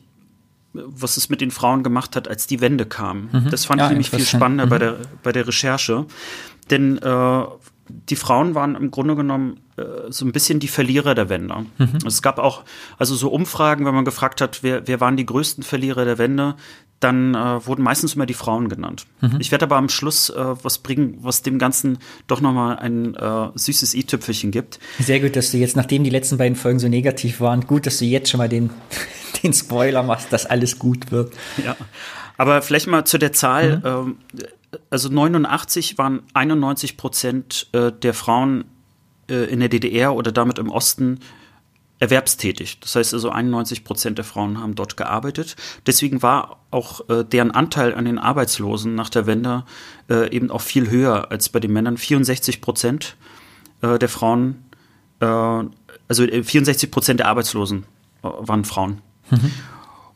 was 0.73 1.17
es 1.17 1.29
mit 1.29 1.41
den 1.41 1.49
Frauen 1.49 1.81
gemacht 1.81 2.15
hat, 2.15 2.27
als 2.27 2.45
die 2.45 2.61
Wende 2.61 2.85
kam. 2.85 3.29
Mhm. 3.31 3.49
Das 3.49 3.65
fand 3.65 3.79
ja, 3.79 3.87
ich 3.87 3.91
nämlich 3.91 4.11
viel 4.11 4.25
spannender 4.25 4.65
mhm. 4.65 4.69
bei, 4.69 4.77
der, 4.77 4.97
bei 5.23 5.31
der 5.31 5.47
Recherche. 5.47 6.05
Denn 6.69 6.97
äh, 6.97 7.43
die 7.89 8.15
Frauen 8.15 8.55
waren 8.55 8.75
im 8.75 8.91
Grunde 8.91 9.15
genommen 9.15 9.59
äh, 9.77 9.83
so 10.09 10.25
ein 10.25 10.31
bisschen 10.31 10.59
die 10.59 10.67
Verlierer 10.67 11.15
der 11.15 11.29
Wende. 11.29 11.65
Mhm. 11.77 11.97
Es 12.05 12.21
gab 12.21 12.39
auch 12.39 12.63
also 12.97 13.15
so 13.15 13.29
Umfragen, 13.29 13.85
wenn 13.85 13.95
man 13.95 14.05
gefragt 14.05 14.41
hat, 14.41 14.61
wer, 14.61 14.87
wer 14.87 14.99
waren 14.99 15.17
die 15.17 15.25
größten 15.25 15.63
Verlierer 15.63 16.05
der 16.05 16.17
Wende, 16.17 16.55
dann 16.99 17.35
äh, 17.35 17.65
wurden 17.65 17.83
meistens 17.83 18.15
immer 18.15 18.25
die 18.25 18.33
Frauen 18.33 18.69
genannt. 18.69 19.05
Mhm. 19.21 19.37
Ich 19.39 19.51
werde 19.51 19.65
aber 19.65 19.75
am 19.75 19.89
Schluss 19.89 20.29
äh, 20.29 20.55
was 20.63 20.79
bringen, 20.79 21.17
was 21.21 21.43
dem 21.43 21.59
Ganzen 21.59 21.99
doch 22.25 22.41
nochmal 22.41 22.79
ein 22.79 23.15
äh, 23.15 23.49
süßes 23.53 23.93
i-Tüpfelchen 23.93 24.51
gibt. 24.51 24.79
Sehr 24.99 25.19
gut, 25.19 25.35
dass 25.35 25.51
du 25.51 25.57
jetzt, 25.57 25.75
nachdem 25.75 26.03
die 26.03 26.09
letzten 26.09 26.37
beiden 26.37 26.55
Folgen 26.55 26.79
so 26.79 26.87
negativ 26.87 27.39
waren, 27.39 27.61
gut, 27.61 27.85
dass 27.85 27.99
du 27.99 28.05
jetzt 28.05 28.29
schon 28.31 28.39
mal 28.39 28.49
den, 28.49 28.71
den 29.43 29.53
Spoiler 29.53 30.01
machst, 30.01 30.33
dass 30.33 30.45
alles 30.45 30.79
gut 30.79 31.11
wird. 31.11 31.33
Ja. 31.63 31.75
Aber 32.37 32.61
vielleicht 32.61 32.87
mal 32.87 33.05
zu 33.05 33.17
der 33.17 33.33
Zahl. 33.33 33.77
Mhm. 33.77 33.83
Ähm, 33.85 34.17
also 34.89 35.09
89 35.09 35.97
waren 35.97 36.23
91 36.33 36.97
Prozent 36.97 37.67
äh, 37.73 37.91
der 37.91 38.13
Frauen 38.13 38.65
äh, 39.29 39.45
in 39.45 39.59
der 39.59 39.69
DDR 39.69 40.15
oder 40.15 40.31
damit 40.31 40.59
im 40.59 40.69
Osten 40.69 41.19
erwerbstätig. 41.99 42.79
Das 42.79 42.95
heißt 42.95 43.13
also 43.13 43.29
91 43.29 43.83
Prozent 43.83 44.17
der 44.17 44.25
Frauen 44.25 44.59
haben 44.59 44.75
dort 44.75 44.97
gearbeitet. 44.97 45.55
Deswegen 45.85 46.21
war 46.21 46.59
auch 46.69 47.09
äh, 47.09 47.23
deren 47.23 47.51
Anteil 47.51 47.95
an 47.95 48.05
den 48.05 48.19
Arbeitslosen 48.19 48.93
nach 48.95 49.09
der 49.09 49.25
Wende 49.25 49.63
äh, 50.09 50.29
eben 50.31 50.51
auch 50.51 50.61
viel 50.61 50.89
höher 50.89 51.31
als 51.31 51.49
bei 51.49 51.59
den 51.59 51.73
Männern. 51.73 51.97
64 51.97 52.61
Prozent 52.61 53.15
äh, 53.81 53.97
der 53.97 54.09
Frauen, 54.09 54.63
äh, 55.19 55.25
also 55.25 56.27
64 56.27 56.83
äh, 56.83 56.91
Prozent 56.91 57.19
der 57.19 57.27
Arbeitslosen 57.27 57.85
äh, 58.23 58.27
waren 58.27 58.63
Frauen. 58.65 59.01
Mhm. 59.31 59.51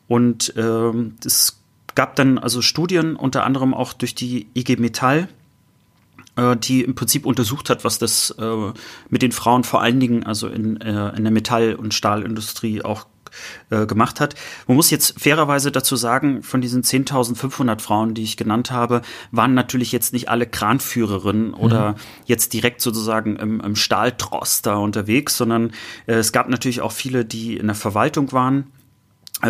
Und 0.08 0.54
ähm, 0.56 1.16
es 1.24 1.62
gab 1.94 2.16
dann 2.16 2.38
also 2.38 2.62
Studien, 2.62 3.16
unter 3.16 3.44
anderem 3.44 3.74
auch 3.74 3.92
durch 3.92 4.14
die 4.14 4.46
IG 4.54 4.76
Metall, 4.76 5.28
die 6.56 6.82
im 6.82 6.94
Prinzip 6.94 7.26
untersucht 7.26 7.68
hat, 7.68 7.84
was 7.84 7.98
das 7.98 8.30
äh, 8.38 8.72
mit 9.10 9.22
den 9.22 9.32
Frauen 9.32 9.64
vor 9.64 9.82
allen 9.82 10.00
Dingen 10.00 10.24
also 10.24 10.48
in, 10.48 10.80
äh, 10.80 11.14
in 11.16 11.24
der 11.24 11.32
Metall- 11.32 11.74
und 11.74 11.92
Stahlindustrie 11.92 12.82
auch 12.82 13.06
äh, 13.70 13.86
gemacht 13.86 14.20
hat. 14.20 14.34
Man 14.66 14.76
muss 14.76 14.90
jetzt 14.90 15.20
fairerweise 15.20 15.72
dazu 15.72 15.96
sagen, 15.96 16.42
von 16.42 16.60
diesen 16.60 16.82
10.500 16.82 17.80
Frauen, 17.80 18.14
die 18.14 18.22
ich 18.22 18.36
genannt 18.36 18.70
habe, 18.70 19.02
waren 19.30 19.54
natürlich 19.54 19.92
jetzt 19.92 20.12
nicht 20.12 20.28
alle 20.28 20.46
Kranführerinnen 20.46 21.54
oder 21.54 21.92
mhm. 21.92 21.96
jetzt 22.26 22.52
direkt 22.52 22.80
sozusagen 22.80 23.36
im, 23.36 23.60
im 23.60 23.76
Stahltrost 23.76 24.66
da 24.66 24.76
unterwegs, 24.76 25.36
sondern 25.36 25.72
äh, 26.06 26.14
es 26.14 26.32
gab 26.32 26.48
natürlich 26.48 26.80
auch 26.80 26.92
viele, 26.92 27.24
die 27.24 27.56
in 27.56 27.66
der 27.66 27.76
Verwaltung 27.76 28.32
waren 28.32 28.60
äh, 28.60 28.81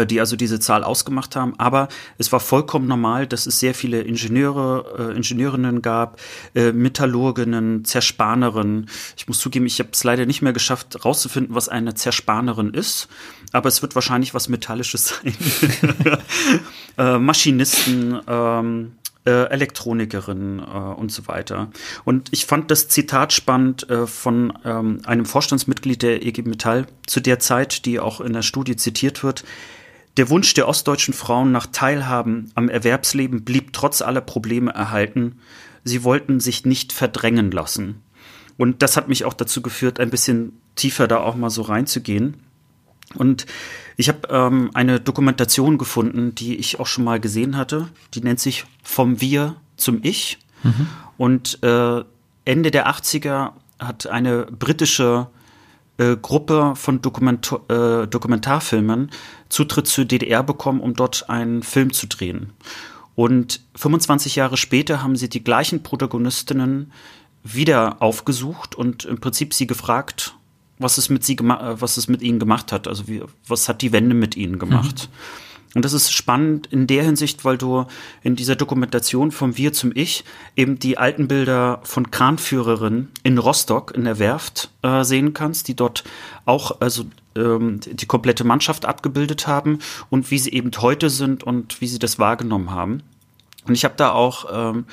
die 0.06 0.20
also 0.20 0.36
diese 0.36 0.60
Zahl 0.60 0.84
ausgemacht 0.84 1.36
haben. 1.36 1.54
Aber 1.58 1.88
es 2.18 2.32
war 2.32 2.40
vollkommen 2.40 2.86
normal, 2.86 3.26
dass 3.26 3.46
es 3.46 3.60
sehr 3.60 3.74
viele 3.74 4.02
Ingenieure, 4.02 5.10
äh, 5.12 5.16
Ingenieurinnen 5.16 5.82
gab, 5.82 6.20
äh, 6.54 6.72
Metallurginnen, 6.72 7.84
Zerspanerinnen. 7.84 8.88
Ich 9.16 9.28
muss 9.28 9.38
zugeben, 9.38 9.66
ich 9.66 9.78
habe 9.78 9.90
es 9.92 10.02
leider 10.04 10.26
nicht 10.26 10.42
mehr 10.42 10.52
geschafft, 10.52 11.04
rauszufinden, 11.04 11.54
was 11.54 11.68
eine 11.68 11.94
Zerspanerin 11.94 12.74
ist. 12.74 13.08
Aber 13.52 13.68
es 13.68 13.82
wird 13.82 13.94
wahrscheinlich 13.94 14.34
was 14.34 14.48
Metallisches 14.48 15.08
sein. 15.08 15.34
äh, 16.98 17.18
Maschinisten, 17.18 18.20
ähm, 18.26 18.92
äh, 19.24 19.50
Elektronikerin 19.50 20.58
äh, 20.58 20.62
und 20.62 21.12
so 21.12 21.28
weiter. 21.28 21.70
Und 22.04 22.28
ich 22.32 22.46
fand 22.46 22.70
das 22.70 22.88
Zitat 22.88 23.32
spannend 23.32 23.88
äh, 23.88 24.06
von 24.06 24.52
ähm, 24.64 25.00
einem 25.04 25.26
Vorstandsmitglied 25.26 26.02
der 26.02 26.26
EG 26.26 26.42
Metall 26.42 26.86
zu 27.06 27.20
der 27.20 27.38
Zeit, 27.38 27.84
die 27.86 28.00
auch 28.00 28.20
in 28.20 28.32
der 28.32 28.42
Studie 28.42 28.76
zitiert 28.76 29.22
wird. 29.22 29.44
Der 30.16 30.28
Wunsch 30.28 30.52
der 30.54 30.68
ostdeutschen 30.68 31.14
Frauen 31.14 31.52
nach 31.52 31.66
Teilhaben 31.66 32.50
am 32.54 32.68
Erwerbsleben 32.68 33.44
blieb 33.44 33.72
trotz 33.72 34.02
aller 34.02 34.20
Probleme 34.20 34.72
erhalten. 34.72 35.38
Sie 35.84 36.04
wollten 36.04 36.38
sich 36.38 36.64
nicht 36.66 36.92
verdrängen 36.92 37.50
lassen. 37.50 38.02
Und 38.58 38.82
das 38.82 38.96
hat 38.96 39.08
mich 39.08 39.24
auch 39.24 39.32
dazu 39.32 39.62
geführt, 39.62 39.98
ein 39.98 40.10
bisschen 40.10 40.52
tiefer 40.76 41.08
da 41.08 41.20
auch 41.20 41.34
mal 41.34 41.50
so 41.50 41.62
reinzugehen. 41.62 42.36
Und 43.14 43.46
Ich 43.96 44.08
habe 44.08 44.28
ähm, 44.30 44.70
eine 44.74 45.00
Dokumentation 45.00 45.78
gefunden, 45.78 46.34
die 46.34 46.56
ich 46.56 46.80
auch 46.80 46.86
schon 46.86 47.04
mal 47.04 47.20
gesehen 47.20 47.56
hatte. 47.56 47.88
Die 48.14 48.20
nennt 48.20 48.40
sich 48.40 48.64
Vom 48.82 49.20
Wir 49.20 49.56
zum 49.76 50.00
Ich. 50.02 50.38
Mhm. 50.62 50.86
Und 51.18 51.62
äh, 51.62 52.04
Ende 52.44 52.70
der 52.70 52.88
80er 52.88 53.52
hat 53.78 54.06
eine 54.06 54.46
britische 54.46 55.28
äh, 55.98 56.16
Gruppe 56.16 56.74
von 56.76 57.02
Dokument 57.02 57.52
äh, 57.68 58.06
Dokumentarfilmen 58.06 59.10
Zutritt 59.48 59.86
zur 59.86 60.04
DDR 60.04 60.42
bekommen, 60.42 60.80
um 60.80 60.94
dort 60.94 61.28
einen 61.28 61.62
Film 61.62 61.92
zu 61.92 62.06
drehen. 62.06 62.52
Und 63.14 63.60
25 63.76 64.36
Jahre 64.36 64.56
später 64.56 65.02
haben 65.02 65.16
sie 65.16 65.28
die 65.28 65.44
gleichen 65.44 65.82
Protagonistinnen 65.82 66.92
wieder 67.44 68.00
aufgesucht 68.00 68.74
und 68.74 69.04
im 69.04 69.20
Prinzip 69.20 69.52
sie 69.52 69.66
gefragt, 69.66 70.34
was 70.78 70.98
es 70.98 71.08
mit 71.08 71.24
sie 71.24 71.36
äh, 71.36 71.80
was 71.80 71.96
es 71.96 72.08
mit 72.08 72.22
ihnen 72.22 72.38
gemacht 72.38 72.72
hat. 72.72 72.88
Also 72.88 73.08
wie, 73.08 73.22
was 73.46 73.68
hat 73.68 73.82
die 73.82 73.92
Wende 73.92 74.14
mit 74.14 74.36
ihnen 74.36 74.58
gemacht? 74.58 75.08
Mhm. 75.10 75.51
Und 75.74 75.84
das 75.84 75.92
ist 75.92 76.12
spannend 76.12 76.66
in 76.66 76.86
der 76.86 77.02
Hinsicht, 77.04 77.44
weil 77.44 77.56
du 77.56 77.86
in 78.22 78.36
dieser 78.36 78.56
Dokumentation 78.56 79.30
vom 79.30 79.56
Wir 79.56 79.72
zum 79.72 79.92
Ich 79.94 80.24
eben 80.56 80.78
die 80.78 80.98
alten 80.98 81.28
Bilder 81.28 81.80
von 81.84 82.10
Kranführerin 82.10 83.08
in 83.22 83.38
Rostock 83.38 83.92
in 83.94 84.04
der 84.04 84.18
Werft 84.18 84.70
äh, 84.82 85.02
sehen 85.02 85.32
kannst, 85.32 85.68
die 85.68 85.74
dort 85.74 86.04
auch 86.44 86.80
also 86.80 87.04
ähm, 87.36 87.80
die 87.84 88.06
komplette 88.06 88.44
Mannschaft 88.44 88.84
abgebildet 88.84 89.46
haben 89.46 89.78
und 90.10 90.30
wie 90.30 90.38
sie 90.38 90.52
eben 90.52 90.70
heute 90.78 91.08
sind 91.08 91.42
und 91.42 91.80
wie 91.80 91.86
sie 91.86 91.98
das 91.98 92.18
wahrgenommen 92.18 92.70
haben. 92.70 93.02
Und 93.66 93.74
ich 93.74 93.84
habe 93.84 93.94
da 93.96 94.12
auch 94.12 94.46
ähm, 94.52 94.84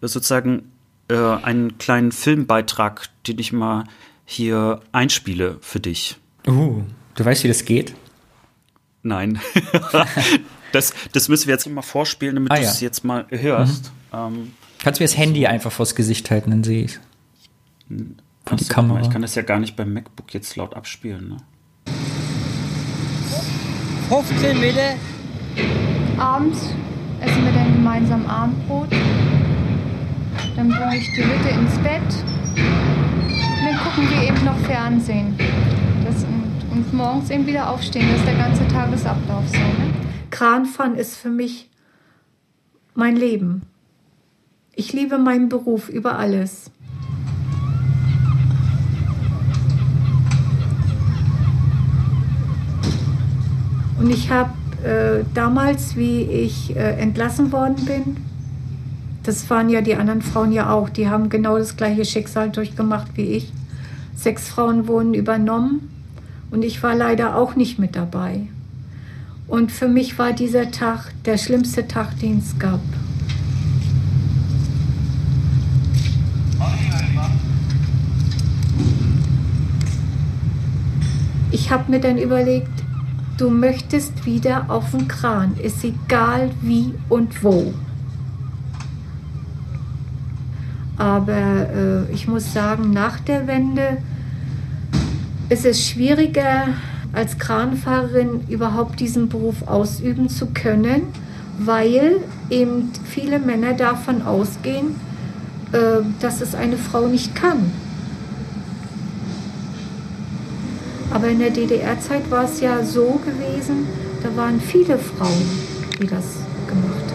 sozusagen 0.00 0.72
äh, 1.08 1.16
einen 1.16 1.78
kleinen 1.78 2.12
Filmbeitrag, 2.12 3.08
den 3.26 3.38
ich 3.38 3.52
mal 3.52 3.84
hier 4.24 4.80
einspiele 4.92 5.58
für 5.60 5.80
dich. 5.80 6.16
Uh, 6.46 6.82
du 7.14 7.24
weißt, 7.24 7.44
wie 7.44 7.48
das 7.48 7.64
geht? 7.64 7.94
Nein. 9.02 9.40
das, 10.72 10.92
das 11.12 11.28
müssen 11.28 11.46
wir 11.46 11.54
jetzt 11.54 11.68
mal 11.68 11.82
vorspielen, 11.82 12.34
damit 12.36 12.52
ah, 12.52 12.56
du 12.56 12.62
es 12.62 12.80
ja. 12.80 12.86
jetzt 12.86 13.04
mal 13.04 13.26
hörst. 13.30 13.92
Mhm. 14.12 14.18
Ähm, 14.18 14.52
Kannst 14.82 15.00
du 15.00 15.04
mir 15.04 15.08
das 15.08 15.16
Handy 15.16 15.42
so. 15.42 15.46
einfach 15.46 15.72
vors 15.72 15.94
Gesicht 15.94 16.30
halten, 16.30 16.50
dann 16.50 16.64
sehe 16.64 16.84
ich 16.84 16.98
es. 17.88 18.60
Die 18.60 18.64
Kamera. 18.68 19.00
Ich 19.00 19.10
kann 19.10 19.22
das 19.22 19.34
ja 19.34 19.42
gar 19.42 19.58
nicht 19.58 19.76
beim 19.76 19.92
MacBook 19.92 20.32
jetzt 20.32 20.56
laut 20.56 20.74
abspielen. 20.74 21.28
Ne? 21.28 21.36
15 24.08 24.60
Meter. 24.60 24.94
Abends 26.16 26.74
essen 27.20 27.44
wir 27.44 27.52
dann 27.52 27.74
gemeinsam 27.74 28.26
Abendbrot. 28.26 28.90
Dann 30.56 30.68
bringe 30.68 30.96
ich 30.96 31.06
die 31.14 31.24
Hütte 31.24 31.48
ins 31.50 31.78
Bett. 31.78 32.02
Und 32.56 33.64
dann 33.64 33.78
gucken 33.78 34.08
wir 34.10 34.28
eben 34.28 34.44
noch 34.44 34.58
Fernsehen 34.66 35.36
morgens 36.92 37.30
eben 37.30 37.46
wieder 37.46 37.70
aufstehen. 37.70 38.06
Das 38.10 38.20
ist 38.20 38.26
der 38.26 38.36
ganze 38.36 38.66
Tagesablauf 38.68 39.48
so. 39.48 39.56
Ne? 39.56 39.92
Kranfahren 40.30 40.94
ist 40.94 41.16
für 41.16 41.30
mich 41.30 41.68
mein 42.94 43.16
Leben. 43.16 43.62
Ich 44.74 44.92
liebe 44.92 45.18
meinen 45.18 45.48
Beruf 45.48 45.88
über 45.88 46.18
alles. 46.18 46.70
Und 53.98 54.10
ich 54.10 54.30
habe 54.30 54.50
äh, 54.84 55.24
damals, 55.34 55.96
wie 55.96 56.22
ich 56.22 56.76
äh, 56.76 57.00
entlassen 57.00 57.50
worden 57.50 57.84
bin, 57.84 58.16
das 59.24 59.50
waren 59.50 59.68
ja 59.68 59.80
die 59.80 59.96
anderen 59.96 60.22
Frauen 60.22 60.52
ja 60.52 60.70
auch, 60.70 60.88
die 60.88 61.08
haben 61.08 61.28
genau 61.28 61.58
das 61.58 61.76
gleiche 61.76 62.04
Schicksal 62.04 62.50
durchgemacht 62.50 63.08
wie 63.16 63.32
ich. 63.32 63.52
Sechs 64.14 64.48
Frauen 64.48 64.88
wurden 64.88 65.14
übernommen 65.14 65.97
und 66.50 66.64
ich 66.64 66.82
war 66.82 66.94
leider 66.94 67.36
auch 67.36 67.56
nicht 67.56 67.78
mit 67.78 67.96
dabei. 67.96 68.46
Und 69.46 69.72
für 69.72 69.88
mich 69.88 70.18
war 70.18 70.32
dieser 70.32 70.70
Tag 70.70 71.12
der 71.24 71.38
schlimmste 71.38 71.88
Tag, 71.88 72.18
den 72.20 72.38
es 72.38 72.58
gab. 72.58 72.80
Ich 81.50 81.70
habe 81.70 81.90
mir 81.90 82.00
dann 82.00 82.18
überlegt, 82.18 82.68
du 83.38 83.50
möchtest 83.50 84.26
wieder 84.26 84.66
auf 84.68 84.90
den 84.90 85.08
Kran, 85.08 85.56
ist 85.62 85.82
egal 85.82 86.50
wie 86.60 86.92
und 87.08 87.42
wo. 87.42 87.72
Aber 90.98 91.32
äh, 91.32 92.12
ich 92.12 92.26
muss 92.28 92.52
sagen, 92.52 92.90
nach 92.90 93.20
der 93.20 93.46
Wende 93.46 93.98
ist 95.48 95.64
es 95.64 95.86
schwieriger, 95.86 96.68
als 97.12 97.38
Kranfahrerin 97.38 98.42
überhaupt 98.48 99.00
diesen 99.00 99.28
Beruf 99.28 99.66
ausüben 99.66 100.28
zu 100.28 100.46
können, 100.46 101.02
weil 101.58 102.18
eben 102.50 102.92
viele 103.04 103.38
Männer 103.38 103.72
davon 103.72 104.22
ausgehen, 104.22 104.96
äh, 105.72 106.02
dass 106.20 106.40
es 106.40 106.54
eine 106.54 106.76
Frau 106.76 107.06
nicht 107.06 107.34
kann. 107.34 107.72
Aber 111.10 111.28
in 111.28 111.38
der 111.38 111.50
DDR-Zeit 111.50 112.30
war 112.30 112.44
es 112.44 112.60
ja 112.60 112.84
so 112.84 113.20
gewesen, 113.24 113.86
da 114.22 114.36
waren 114.36 114.60
viele 114.60 114.98
Frauen, 114.98 115.48
die 116.00 116.06
das 116.06 116.24
gemacht 116.66 116.92
haben. 117.02 117.07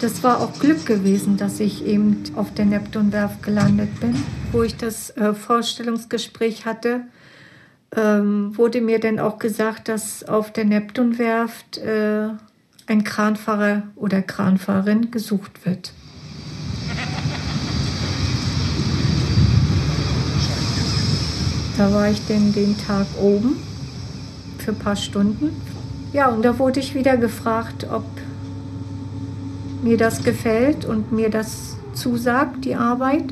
Das 0.00 0.22
war 0.22 0.40
auch 0.40 0.58
Glück 0.58 0.86
gewesen, 0.86 1.36
dass 1.36 1.60
ich 1.60 1.84
eben 1.84 2.22
auf 2.34 2.54
der 2.54 2.64
Neptunwerft 2.64 3.42
gelandet 3.42 4.00
bin. 4.00 4.14
Wo 4.50 4.62
ich 4.62 4.74
das 4.76 5.10
äh, 5.10 5.34
Vorstellungsgespräch 5.34 6.64
hatte, 6.64 7.02
ähm, 7.94 8.56
wurde 8.56 8.80
mir 8.80 8.98
dann 8.98 9.18
auch 9.18 9.38
gesagt, 9.38 9.88
dass 9.88 10.24
auf 10.24 10.52
der 10.54 10.64
Neptunwerft 10.64 11.76
äh, 11.78 12.28
ein 12.86 13.04
Kranfahrer 13.04 13.82
oder 13.94 14.22
Kranfahrerin 14.22 15.10
gesucht 15.10 15.66
wird. 15.66 15.92
Da 21.76 21.92
war 21.92 22.10
ich 22.10 22.24
denn 22.26 22.54
den 22.54 22.76
Tag 22.78 23.06
oben 23.20 23.56
für 24.58 24.72
ein 24.72 24.78
paar 24.78 24.96
Stunden. 24.96 25.50
Ja, 26.14 26.28
und 26.28 26.42
da 26.42 26.58
wurde 26.58 26.80
ich 26.80 26.94
wieder 26.94 27.18
gefragt, 27.18 27.86
ob 27.90 28.04
mir 29.82 29.96
das 29.96 30.22
gefällt 30.22 30.84
und 30.84 31.12
mir 31.12 31.30
das 31.30 31.76
zusagt, 31.94 32.64
die 32.64 32.74
Arbeit. 32.74 33.24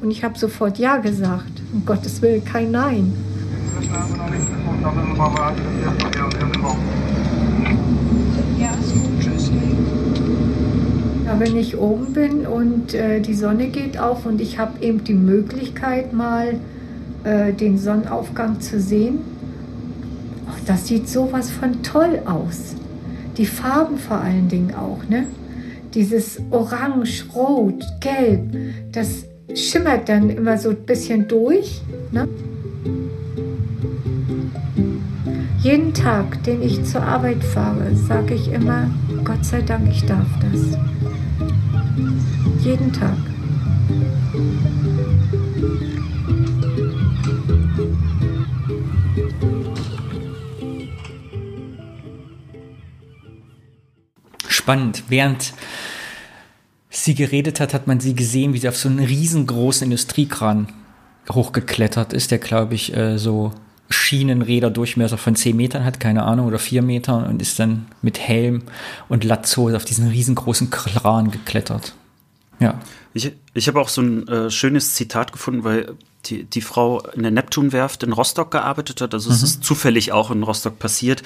Und 0.00 0.10
ich 0.10 0.24
habe 0.24 0.38
sofort 0.38 0.78
Ja 0.78 0.98
gesagt. 0.98 1.62
Um 1.72 1.84
Gottes 1.84 2.20
Willen, 2.22 2.44
kein 2.44 2.70
Nein. 2.70 3.12
Ja, 11.26 11.40
wenn 11.40 11.56
ich 11.56 11.76
oben 11.78 12.12
bin 12.12 12.46
und 12.46 12.94
äh, 12.94 13.20
die 13.20 13.34
Sonne 13.34 13.68
geht 13.68 13.98
auf 13.98 14.26
und 14.26 14.40
ich 14.40 14.58
habe 14.58 14.84
eben 14.84 15.04
die 15.04 15.14
Möglichkeit, 15.14 16.12
mal 16.12 16.60
äh, 17.24 17.52
den 17.52 17.78
Sonnenaufgang 17.78 18.60
zu 18.60 18.78
sehen, 18.80 19.20
oh, 20.46 20.60
das 20.66 20.86
sieht 20.86 21.08
sowas 21.08 21.50
von 21.50 21.82
toll 21.82 22.20
aus. 22.26 22.74
Die 23.38 23.46
Farben 23.46 23.98
vor 23.98 24.18
allen 24.18 24.48
Dingen 24.48 24.74
auch, 24.74 25.08
ne? 25.08 25.26
Dieses 25.94 26.40
Orange, 26.50 27.24
Rot, 27.34 27.84
Gelb, 28.00 28.56
das 28.92 29.24
schimmert 29.54 30.08
dann 30.08 30.30
immer 30.30 30.58
so 30.58 30.70
ein 30.70 30.84
bisschen 30.84 31.28
durch. 31.28 31.80
Ne? 32.10 32.28
Jeden 35.60 35.94
Tag, 35.94 36.42
den 36.42 36.62
ich 36.62 36.84
zur 36.84 37.02
Arbeit 37.02 37.42
fahre, 37.42 37.94
sage 37.94 38.34
ich 38.34 38.52
immer, 38.52 38.90
Gott 39.24 39.44
sei 39.44 39.62
Dank, 39.62 39.88
ich 39.88 40.04
darf 40.04 40.26
das. 40.42 40.78
Jeden 42.62 42.92
Tag. 42.92 43.16
Spannend. 54.48 55.04
Während 55.08 55.52
sie 57.02 57.14
geredet 57.14 57.60
hat, 57.60 57.74
hat 57.74 57.86
man 57.86 58.00
sie 58.00 58.14
gesehen, 58.14 58.54
wie 58.54 58.58
sie 58.58 58.68
auf 58.68 58.76
so 58.76 58.88
einen 58.88 59.04
riesengroßen 59.04 59.84
Industriekran 59.84 60.68
hochgeklettert 61.30 62.12
ist, 62.12 62.30
der, 62.30 62.38
glaube 62.38 62.74
ich, 62.74 62.96
äh, 62.96 63.18
so 63.18 63.52
Schienenräder 63.90 64.70
Durchmesser 64.70 65.18
von 65.18 65.36
10 65.36 65.56
Metern 65.56 65.84
hat, 65.84 66.00
keine 66.00 66.22
Ahnung, 66.22 66.46
oder 66.46 66.58
4 66.58 66.82
Metern 66.82 67.24
und 67.24 67.42
ist 67.42 67.58
dann 67.58 67.86
mit 68.02 68.18
Helm 68.18 68.62
und 69.08 69.24
Lazzo 69.24 69.74
auf 69.74 69.84
diesen 69.84 70.08
riesengroßen 70.08 70.70
Kran 70.70 71.30
geklettert. 71.30 71.94
Ja. 72.60 72.80
Ich, 73.14 73.32
ich 73.54 73.68
habe 73.68 73.80
auch 73.80 73.88
so 73.88 74.02
ein 74.02 74.28
äh, 74.28 74.50
schönes 74.50 74.94
Zitat 74.94 75.32
gefunden, 75.32 75.64
weil 75.64 75.94
die, 76.26 76.44
die 76.44 76.60
Frau 76.60 77.00
in 77.14 77.22
der 77.22 77.30
Neptunwerft 77.30 78.02
in 78.02 78.12
Rostock 78.12 78.50
gearbeitet 78.50 79.00
hat. 79.00 79.14
Also 79.14 79.30
mhm. 79.30 79.36
es 79.36 79.42
ist 79.42 79.64
zufällig 79.64 80.12
auch 80.12 80.30
in 80.30 80.42
Rostock 80.42 80.78
passiert. 80.78 81.22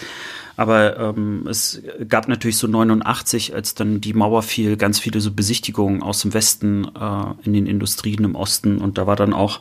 Aber 0.56 0.98
ähm, 0.98 1.46
es 1.48 1.80
gab 2.08 2.28
natürlich 2.28 2.56
so 2.56 2.66
89, 2.66 3.54
als 3.54 3.74
dann 3.74 4.00
die 4.00 4.12
Mauer 4.12 4.42
fiel, 4.42 4.76
ganz 4.76 4.98
viele 4.98 5.20
so 5.20 5.30
Besichtigungen 5.30 6.02
aus 6.02 6.22
dem 6.22 6.34
Westen 6.34 6.84
äh, 6.84 7.24
in 7.44 7.52
den 7.52 7.66
Industrien 7.66 8.24
im 8.24 8.34
Osten. 8.34 8.78
Und 8.78 8.98
da 8.98 9.06
war 9.06 9.16
dann 9.16 9.32
auch 9.32 9.60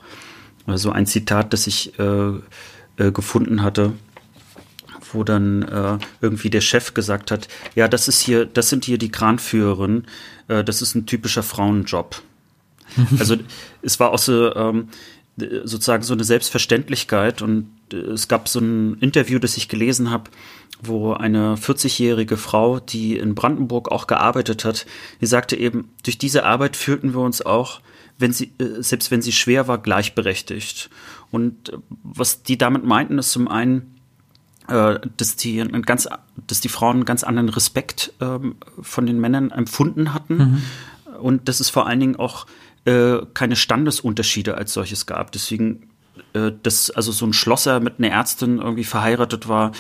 Also 0.66 0.92
ein 0.92 1.06
Zitat, 1.06 1.54
das 1.54 1.68
ich 1.68 1.98
äh, 1.98 2.32
äh, 2.98 3.12
gefunden 3.12 3.62
hatte, 3.62 3.94
wo 5.14 5.24
dann 5.24 5.62
äh, 5.64 5.98
irgendwie 6.20 6.50
der 6.50 6.62
Chef 6.62 6.94
gesagt 6.94 7.32
hat, 7.32 7.48
ja, 7.76 7.88
das 7.88 8.08
ist 8.08 8.20
hier, 8.20 8.46
das 8.46 8.70
sind 8.70 8.84
hier 8.84 8.98
die 8.98 9.12
Kranführerinnen, 9.12 10.08
äh, 10.48 10.64
das 10.64 10.82
ist 10.82 10.96
ein 10.96 11.06
typischer 11.06 11.44
Frauenjob. 11.44 12.22
also 13.20 13.36
es 13.82 14.00
war 14.00 14.12
auch 14.12 14.20
so 14.20 14.54
ähm, 14.56 14.90
sozusagen 15.38 16.04
so 16.04 16.14
eine 16.14 16.24
Selbstverständlichkeit 16.24 17.42
und 17.42 17.70
äh, 17.92 17.98
es 17.98 18.28
gab 18.28 18.48
so 18.48 18.60
ein 18.60 18.98
Interview, 19.00 19.40
das 19.40 19.58
ich 19.58 19.68
gelesen 19.70 20.10
habe, 20.10 20.30
wo 20.82 21.14
eine 21.14 21.56
40-jährige 21.56 22.38
Frau, 22.38 22.80
die 22.80 23.18
in 23.18 23.36
Brandenburg 23.36 23.92
auch 23.92 24.08
gearbeitet 24.08 24.66
hat, 24.66 24.86
die 25.22 25.26
sagte 25.26 25.56
eben, 25.56 25.90
durch 26.04 26.18
diese 26.18 26.44
Arbeit 26.44 26.76
fühlten 26.76 27.14
wir 27.14 27.22
uns 27.22 27.46
auch, 27.46 27.82
wenn 28.18 28.34
sie, 28.34 28.52
äh, 28.60 28.82
selbst 28.82 29.12
wenn 29.12 29.22
sie 29.22 29.32
schwer 29.32 29.68
war, 29.68 29.78
gleichberechtigt. 29.78 30.90
Und 31.32 31.70
äh, 31.70 31.78
was 32.04 32.44
die 32.44 32.58
damit 32.58 32.84
meinten, 32.84 33.18
ist 33.20 33.32
zum 33.32 33.48
einen, 33.48 33.94
dass 34.70 35.38
die 35.38 35.62
einen 35.62 35.84
ganz, 35.84 36.10
dass 36.46 36.60
die 36.60 36.68
Frauen 36.68 36.98
einen 36.98 37.06
ganz 37.06 37.24
anderen 37.24 37.48
Respekt 37.48 38.12
ähm, 38.20 38.58
von 38.82 39.06
den 39.06 39.18
Männern 39.18 39.50
empfunden 39.50 40.14
hatten 40.14 40.36
mhm. 40.36 40.62
und 41.22 41.48
dass 41.48 41.62
es 41.62 41.70
vor 41.70 41.88
allen 41.88 42.02
Dingen 42.02 42.18
auch 42.18 42.48
keine 43.34 43.56
Standesunterschiede 43.56 44.56
als 44.56 44.74
solches 44.74 45.06
gab. 45.06 45.32
Deswegen 45.34 45.90
äh, 46.34 46.52
dass 46.64 46.90
also 46.92 47.12
so 47.12 47.26
ein 47.26 47.34
Schlosser 47.34 47.80
mit 47.80 47.96
einer 48.00 48.10
Ärztin 48.10 48.60
irgendwie 48.60 48.84
verheiratet 48.84 49.48
war, 49.48 49.72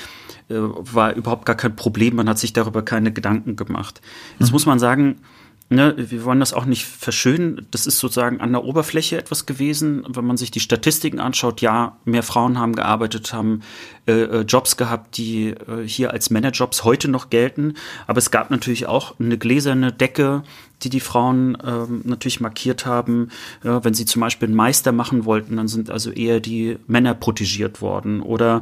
äh, 0.49 0.55
war 0.55 1.14
überhaupt 1.14 1.45
gar 1.45 1.55
kein 1.55 1.76
Problem. 1.76 2.16
Man 2.16 2.30
hat 2.30 2.39
sich 2.39 2.53
darüber 2.53 2.84
keine 2.84 3.12
Gedanken 3.12 3.55
gemacht. 3.55 4.01
Jetzt 4.39 4.49
mhm. 4.49 4.53
muss 4.53 4.66
man 4.66 4.80
sagen, 4.80 5.22
Ne, 5.70 5.95
wir 5.97 6.24
wollen 6.24 6.39
das 6.39 6.53
auch 6.53 6.64
nicht 6.64 6.86
verschönen. 6.86 7.68
Das 7.72 7.88
ist 7.88 7.99
sozusagen 7.99 8.39
an 8.39 8.53
der 8.53 8.64
Oberfläche 8.64 9.18
etwas 9.18 9.45
gewesen. 9.45 10.05
Wenn 10.08 10.24
man 10.24 10.38
sich 10.38 10.49
die 10.49 10.62
Statistiken 10.62 11.20
anschaut, 11.20 11.60
ja, 11.60 11.97
mehr 12.05 12.24
Frauen 12.24 12.58
haben 12.58 12.74
gearbeitet, 12.74 13.34
haben 13.34 13.64
äh, 14.08 14.14
äh 14.14 14.41
Jobs 14.43 14.78
gehabt, 14.78 15.18
die 15.18 15.49
äh, 15.49 15.86
hier 15.86 16.12
als 16.12 16.30
Männerjobs 16.30 16.86
heute 16.86 17.10
noch 17.10 17.30
gelten. 17.30 17.74
Aber 18.08 18.20
es 18.20 18.32
gab 18.32 18.49
natürlich 18.49 18.86
auch 18.86 19.20
eine 19.20 19.38
gläserne 19.38 19.91
Decke, 19.91 20.43
die 20.84 20.89
die 20.89 20.99
Frauen 20.99 21.57
ähm, 21.65 22.01
natürlich 22.05 22.39
markiert 22.39 22.86
haben. 22.86 23.30
Ja, 23.63 23.84
wenn 23.84 23.93
sie 23.93 24.05
zum 24.05 24.19
Beispiel 24.21 24.47
einen 24.47 24.55
Meister 24.55 24.91
machen 24.91 25.25
wollten, 25.25 25.57
dann 25.57 25.67
sind 25.67 25.89
also 25.89 26.11
eher 26.11 26.39
die 26.39 26.78
Männer 26.88 27.13
protegiert 27.13 27.82
worden. 27.82 28.21
Oder 28.21 28.61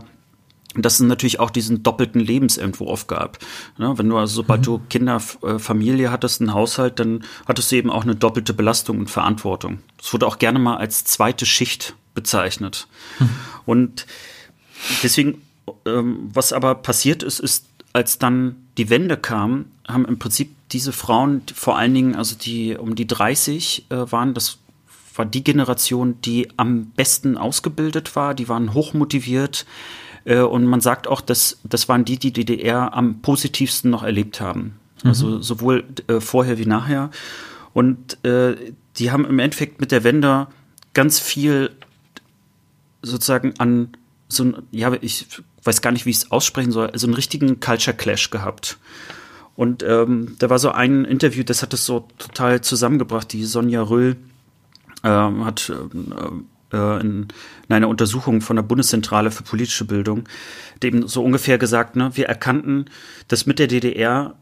dass 0.77 0.95
es 0.95 0.99
natürlich 1.01 1.39
auch 1.39 1.49
diesen 1.49 1.83
doppelten 1.83 2.19
Lebensentwurf 2.19 3.07
gab. 3.07 3.39
Ja, 3.77 3.97
wenn 3.97 4.09
du 4.09 4.17
also, 4.17 4.35
sobald 4.35 4.61
mhm. 4.61 4.63
du 4.63 4.81
Kinder, 4.89 5.21
äh, 5.43 5.57
Familie 5.59 6.11
hattest, 6.11 6.41
einen 6.41 6.53
Haushalt, 6.53 6.99
dann 6.99 7.23
hattest 7.47 7.71
du 7.71 7.77
eben 7.77 7.89
auch 7.89 8.03
eine 8.03 8.15
doppelte 8.15 8.53
Belastung 8.53 8.99
und 8.99 9.09
Verantwortung. 9.09 9.79
Das 9.97 10.11
wurde 10.13 10.27
auch 10.27 10.37
gerne 10.37 10.59
mal 10.59 10.77
als 10.77 11.05
zweite 11.05 11.45
Schicht 11.45 11.95
bezeichnet. 12.13 12.87
Mhm. 13.19 13.29
Und 13.65 14.05
deswegen, 15.03 15.41
ähm, 15.85 16.29
was 16.33 16.53
aber 16.53 16.75
passiert 16.75 17.23
ist, 17.23 17.39
ist, 17.39 17.67
als 17.93 18.19
dann 18.19 18.64
die 18.77 18.89
Wende 18.89 19.17
kam, 19.17 19.65
haben 19.87 20.05
im 20.05 20.19
Prinzip 20.19 20.55
diese 20.71 20.91
Frauen, 20.91 21.41
vor 21.53 21.77
allen 21.77 21.93
Dingen, 21.93 22.15
also 22.15 22.35
die 22.35 22.75
um 22.75 22.95
die 22.95 23.07
30 23.07 23.85
äh, 23.89 24.11
waren, 24.11 24.33
das 24.33 24.57
war 25.15 25.25
die 25.25 25.43
Generation, 25.43 26.19
die 26.21 26.49
am 26.57 26.87
besten 26.87 27.37
ausgebildet 27.37 28.15
war, 28.15 28.33
die 28.33 28.49
waren 28.49 28.73
hochmotiviert, 28.73 29.65
äh, 30.25 30.39
und 30.39 30.65
man 30.65 30.81
sagt 30.81 31.07
auch, 31.07 31.21
dass 31.21 31.59
das 31.63 31.87
waren 31.87 32.03
die, 32.03 32.17
die 32.17 32.33
die 32.33 32.45
DDR 32.45 32.93
am 32.93 33.21
positivsten 33.21 33.89
noch 33.89 34.03
erlebt 34.03 34.41
haben. 34.41 34.79
Also 35.03 35.27
mhm. 35.27 35.43
sowohl 35.43 35.83
äh, 36.07 36.19
vorher 36.19 36.57
wie 36.57 36.65
nachher. 36.65 37.11
Und 37.73 38.23
äh, 38.25 38.55
die 38.97 39.11
haben 39.11 39.25
im 39.25 39.39
Endeffekt 39.39 39.79
mit 39.79 39.91
der 39.91 40.03
Wende 40.03 40.47
ganz 40.93 41.19
viel 41.19 41.71
sozusagen 43.01 43.53
an 43.59 43.89
so 44.27 44.45
ein, 44.45 44.55
ja, 44.71 44.91
ich 45.01 45.27
weiß 45.65 45.81
gar 45.81 45.91
nicht, 45.91 46.05
wie 46.05 46.11
ich 46.11 46.17
es 46.17 46.31
aussprechen 46.31 46.71
soll, 46.71 46.89
also 46.89 47.07
einen 47.07 47.15
richtigen 47.15 47.59
Culture 47.59 47.95
Clash 47.95 48.29
gehabt. 48.29 48.77
Und 49.55 49.83
ähm, 49.83 50.35
da 50.39 50.49
war 50.49 50.59
so 50.59 50.71
ein 50.71 51.05
Interview, 51.05 51.43
das 51.43 51.61
hat 51.61 51.73
es 51.73 51.85
so 51.85 52.07
total 52.17 52.61
zusammengebracht. 52.61 53.31
Die 53.31 53.45
Sonja 53.45 53.81
Röll 53.81 54.17
ähm, 55.03 55.45
hat 55.45 55.71
ähm, 55.71 56.45
äh, 56.73 56.99
in, 56.99 57.27
in 57.67 57.75
einer 57.75 57.87
Untersuchung 57.87 58.41
von 58.41 58.57
der 58.57 58.63
Bundeszentrale 58.63 59.31
für 59.31 59.43
politische 59.43 59.85
Bildung, 59.85 60.27
dem 60.83 61.07
so 61.07 61.23
ungefähr 61.23 61.57
gesagt, 61.57 61.95
ne, 61.95 62.11
wir 62.15 62.27
erkannten, 62.27 62.85
dass 63.27 63.45
mit 63.45 63.59
der 63.59 63.67
DDR 63.67 64.35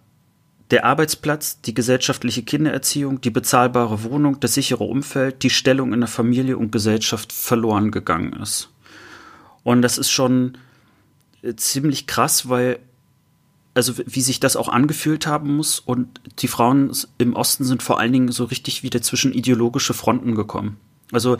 der 0.72 0.86
Arbeitsplatz, 0.86 1.62
die 1.62 1.76
gesellschaftliche 1.76 2.42
Kindererziehung, 2.42 3.22
die 3.22 3.30
bezahlbare 3.30 4.04
Wohnung, 4.04 4.40
das 4.40 4.56
sichere 4.56 4.86
Umfeld, 4.86 5.44
die 5.44 5.52
Stellung 5.52 5.94
in 5.94 6.00
der 6.00 6.10
Familie 6.10 6.58
und 6.58 6.72
Gesellschaft 6.72 7.32
verloren 7.32 7.92
gegangen 7.92 8.34
ist. 8.42 8.70
Und 9.62 9.84
das 9.84 10.00
ist 10.00 10.10
schon 10.10 10.56
äh, 10.56 10.58
ziemlich 11.56 12.08
krass, 12.08 12.50
weil 12.50 12.80
also 13.76 13.94
wie 14.06 14.22
sich 14.22 14.40
das 14.40 14.56
auch 14.56 14.70
angefühlt 14.70 15.26
haben 15.26 15.56
muss 15.56 15.80
und 15.80 16.22
die 16.40 16.48
Frauen 16.48 16.92
im 17.18 17.34
Osten 17.34 17.64
sind 17.64 17.82
vor 17.82 18.00
allen 18.00 18.14
Dingen 18.14 18.32
so 18.32 18.46
richtig 18.46 18.84
wieder 18.84 19.02
zwischen 19.02 19.34
ideologische 19.34 19.94
Fronten 19.94 20.36
gekommen. 20.36 20.78
Also 21.12 21.38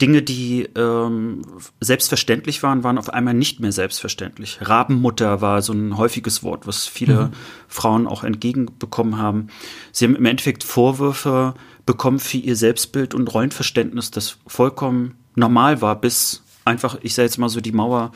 Dinge, 0.00 0.22
die 0.22 0.68
ähm, 0.76 1.42
selbstverständlich 1.80 2.62
waren, 2.62 2.84
waren 2.84 2.98
auf 2.98 3.10
einmal 3.10 3.34
nicht 3.34 3.60
mehr 3.60 3.72
selbstverständlich. 3.72 4.58
Rabenmutter 4.60 5.40
war 5.40 5.62
so 5.62 5.72
ein 5.72 5.96
häufiges 5.96 6.42
Wort, 6.42 6.66
was 6.66 6.86
viele 6.86 7.26
mhm. 7.26 7.30
Frauen 7.66 8.06
auch 8.06 8.24
entgegenbekommen 8.24 9.18
haben. 9.18 9.48
Sie 9.90 10.04
haben 10.04 10.14
im 10.14 10.26
Endeffekt 10.26 10.62
Vorwürfe 10.62 11.54
bekommen 11.86 12.18
für 12.18 12.38
ihr 12.38 12.56
Selbstbild 12.56 13.14
und 13.14 13.32
Rollenverständnis, 13.32 14.10
das 14.10 14.38
vollkommen 14.46 15.14
normal 15.34 15.82
war, 15.82 16.00
bis 16.00 16.42
einfach, 16.64 16.98
ich 17.02 17.14
sage 17.14 17.26
jetzt 17.26 17.38
mal 17.38 17.48
so, 17.48 17.60
die 17.60 17.72
Mauer 17.72 18.12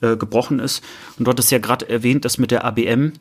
äh, 0.00 0.16
gebrochen 0.16 0.58
ist. 0.58 0.82
Und 1.18 1.26
dort 1.26 1.38
ist 1.38 1.50
ja 1.50 1.58
gerade 1.58 1.88
erwähnt, 1.88 2.24
dass 2.24 2.38
mit 2.38 2.50
der 2.50 2.64
ABM 2.64 3.12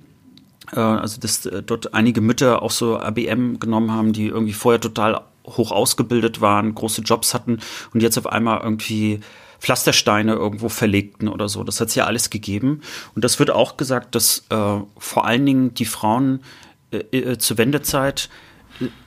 äh, 0.71 0.79
also 0.79 1.19
dass 1.19 1.45
äh, 1.45 1.63
dort 1.63 1.93
einige 1.93 2.21
Mütter 2.21 2.61
auch 2.61 2.71
so 2.71 2.99
ABM 2.99 3.59
genommen 3.59 3.91
haben, 3.91 4.13
die 4.13 4.27
irgendwie 4.27 4.53
vorher 4.53 4.79
total 4.81 5.21
hoch 5.45 5.71
ausgebildet 5.71 6.41
waren, 6.41 6.75
große 6.75 7.01
Jobs 7.01 7.33
hatten 7.33 7.59
und 7.93 8.01
jetzt 8.01 8.17
auf 8.17 8.27
einmal 8.27 8.61
irgendwie 8.61 9.19
Pflastersteine 9.59 10.33
irgendwo 10.33 10.69
verlegten 10.69 11.27
oder 11.27 11.49
so. 11.49 11.63
Das 11.63 11.81
hat 11.81 11.89
es 11.89 11.95
ja 11.95 12.05
alles 12.05 12.29
gegeben. 12.29 12.81
Und 13.15 13.25
das 13.25 13.39
wird 13.39 13.51
auch 13.51 13.77
gesagt, 13.77 14.15
dass 14.15 14.45
äh, 14.49 14.79
vor 14.97 15.25
allen 15.25 15.45
Dingen 15.45 15.73
die 15.73 15.85
Frauen 15.85 16.41
äh, 16.91 17.37
zur 17.37 17.57
Wendezeit 17.57 18.29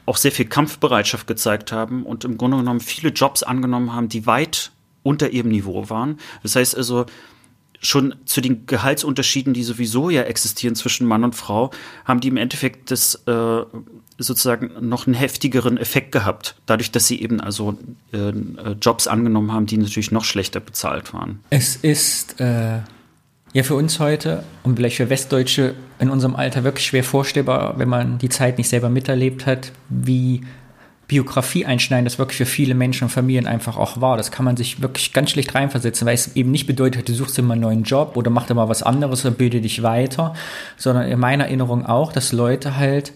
auch 0.04 0.18
sehr 0.18 0.32
viel 0.32 0.46
Kampfbereitschaft 0.46 1.26
gezeigt 1.26 1.72
haben 1.72 2.04
und 2.04 2.24
im 2.24 2.36
Grunde 2.36 2.58
genommen 2.58 2.80
viele 2.80 3.10
Jobs 3.10 3.42
angenommen 3.42 3.94
haben, 3.94 4.10
die 4.10 4.26
weit 4.26 4.72
unter 5.02 5.30
ihrem 5.30 5.48
Niveau 5.48 5.88
waren. 5.88 6.18
Das 6.42 6.56
heißt 6.56 6.76
also, 6.76 7.06
schon 7.82 8.14
zu 8.24 8.40
den 8.40 8.66
Gehaltsunterschieden, 8.66 9.54
die 9.54 9.64
sowieso 9.64 10.08
ja 10.08 10.22
existieren 10.22 10.74
zwischen 10.76 11.06
Mann 11.06 11.24
und 11.24 11.34
Frau, 11.34 11.70
haben 12.04 12.20
die 12.20 12.28
im 12.28 12.36
Endeffekt 12.36 12.90
das 12.90 13.16
äh, 13.26 13.62
sozusagen 14.18 14.70
noch 14.88 15.06
einen 15.06 15.14
heftigeren 15.14 15.76
Effekt 15.76 16.12
gehabt, 16.12 16.54
dadurch, 16.66 16.92
dass 16.92 17.08
sie 17.08 17.20
eben 17.20 17.40
also 17.40 17.76
äh, 18.12 18.32
Jobs 18.80 19.08
angenommen 19.08 19.52
haben, 19.52 19.66
die 19.66 19.76
natürlich 19.76 20.12
noch 20.12 20.24
schlechter 20.24 20.60
bezahlt 20.60 21.12
waren. 21.12 21.40
Es 21.50 21.76
ist 21.76 22.40
äh, 22.40 22.78
ja 23.52 23.62
für 23.62 23.74
uns 23.74 23.98
heute 23.98 24.44
und 24.62 24.76
vielleicht 24.76 24.96
für 24.96 25.10
Westdeutsche 25.10 25.74
in 25.98 26.08
unserem 26.08 26.36
Alter 26.36 26.62
wirklich 26.62 26.86
schwer 26.86 27.04
vorstellbar, 27.04 27.78
wenn 27.78 27.88
man 27.88 28.18
die 28.18 28.28
Zeit 28.28 28.58
nicht 28.58 28.68
selber 28.68 28.90
miterlebt 28.90 29.44
hat, 29.46 29.72
wie 29.88 30.42
Biografie 31.12 31.66
einschneiden, 31.66 32.06
das 32.06 32.18
wirklich 32.18 32.38
für 32.38 32.46
viele 32.46 32.74
Menschen 32.74 33.04
und 33.04 33.10
Familien 33.10 33.46
einfach 33.46 33.76
auch 33.76 34.00
war. 34.00 34.16
Das 34.16 34.30
kann 34.30 34.46
man 34.46 34.56
sich 34.56 34.80
wirklich 34.80 35.12
ganz 35.12 35.30
schlecht 35.30 35.54
reinversetzen, 35.54 36.06
weil 36.06 36.14
es 36.14 36.36
eben 36.36 36.50
nicht 36.50 36.66
bedeutet, 36.66 37.06
du 37.06 37.12
suchst 37.12 37.38
immer 37.38 37.52
einen 37.52 37.60
neuen 37.60 37.82
Job 37.82 38.16
oder 38.16 38.30
mach 38.30 38.46
dir 38.46 38.54
mal 38.54 38.70
was 38.70 38.82
anderes 38.82 39.22
oder 39.26 39.34
bilde 39.34 39.60
dich 39.60 39.82
weiter, 39.82 40.32
sondern 40.78 41.06
in 41.06 41.20
meiner 41.20 41.44
Erinnerung 41.44 41.84
auch, 41.84 42.12
dass 42.12 42.32
Leute 42.32 42.78
halt 42.78 43.12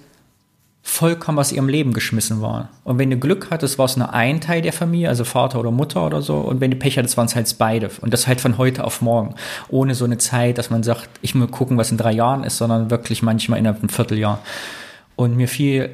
vollkommen 0.82 1.38
aus 1.38 1.52
ihrem 1.52 1.70
Leben 1.70 1.94
geschmissen 1.94 2.42
waren. 2.42 2.68
Und 2.84 2.98
wenn 2.98 3.08
du 3.08 3.16
Glück 3.16 3.48
hattest, 3.50 3.78
war 3.78 3.86
es 3.86 3.96
nur 3.96 4.12
ein 4.12 4.42
Teil 4.42 4.60
der 4.60 4.74
Familie, 4.74 5.08
also 5.08 5.24
Vater 5.24 5.58
oder 5.58 5.70
Mutter 5.70 6.04
oder 6.04 6.20
so. 6.20 6.36
Und 6.36 6.60
wenn 6.60 6.70
du 6.70 6.76
Pech 6.76 6.98
hattest, 6.98 7.16
waren 7.16 7.26
es 7.26 7.34
halt 7.34 7.52
beide. 7.58 7.90
Und 8.02 8.12
das 8.12 8.26
halt 8.26 8.42
von 8.42 8.58
heute 8.58 8.84
auf 8.84 9.00
morgen. 9.00 9.36
Ohne 9.70 9.94
so 9.94 10.04
eine 10.04 10.18
Zeit, 10.18 10.58
dass 10.58 10.68
man 10.68 10.82
sagt, 10.82 11.08
ich 11.22 11.34
muss 11.34 11.50
gucken, 11.50 11.78
was 11.78 11.90
in 11.90 11.96
drei 11.96 12.12
Jahren 12.12 12.44
ist, 12.44 12.58
sondern 12.58 12.90
wirklich 12.90 13.22
manchmal 13.22 13.58
innerhalb 13.58 13.80
einem 13.80 13.88
Vierteljahr. 13.88 14.40
Und 15.16 15.34
mir 15.34 15.48
fiel 15.48 15.88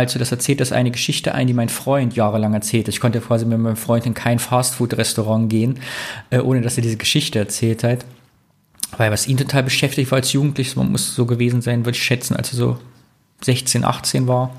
als 0.00 0.12
du 0.12 0.18
das 0.18 0.32
erzählt 0.32 0.60
hast, 0.60 0.72
eine 0.72 0.90
Geschichte 0.90 1.34
ein, 1.34 1.46
die 1.46 1.54
mein 1.54 1.68
Freund 1.68 2.14
jahrelang 2.14 2.54
erzählt 2.54 2.86
hat. 2.86 2.94
Ich 2.94 3.00
konnte 3.00 3.20
quasi 3.20 3.44
mit 3.44 3.58
meinem 3.58 3.76
Freund 3.76 4.06
in 4.06 4.14
kein 4.14 4.38
Fastfood-Restaurant 4.38 5.48
gehen, 5.48 5.80
äh, 6.30 6.40
ohne 6.40 6.60
dass 6.60 6.76
er 6.76 6.82
diese 6.82 6.96
Geschichte 6.96 7.38
erzählt 7.38 7.84
hat. 7.84 8.04
Weil 8.96 9.10
was 9.10 9.28
ihn 9.28 9.36
total 9.36 9.62
beschäftigt 9.62 10.10
war 10.10 10.16
als 10.16 10.32
Jugendlicher, 10.32 10.78
man 10.80 10.92
muss 10.92 11.14
so 11.14 11.26
gewesen 11.26 11.60
sein, 11.60 11.84
würde 11.84 11.96
ich 11.96 12.02
schätzen, 12.02 12.36
als 12.36 12.52
er 12.52 12.56
so 12.56 12.78
16, 13.42 13.84
18 13.84 14.26
war, 14.26 14.54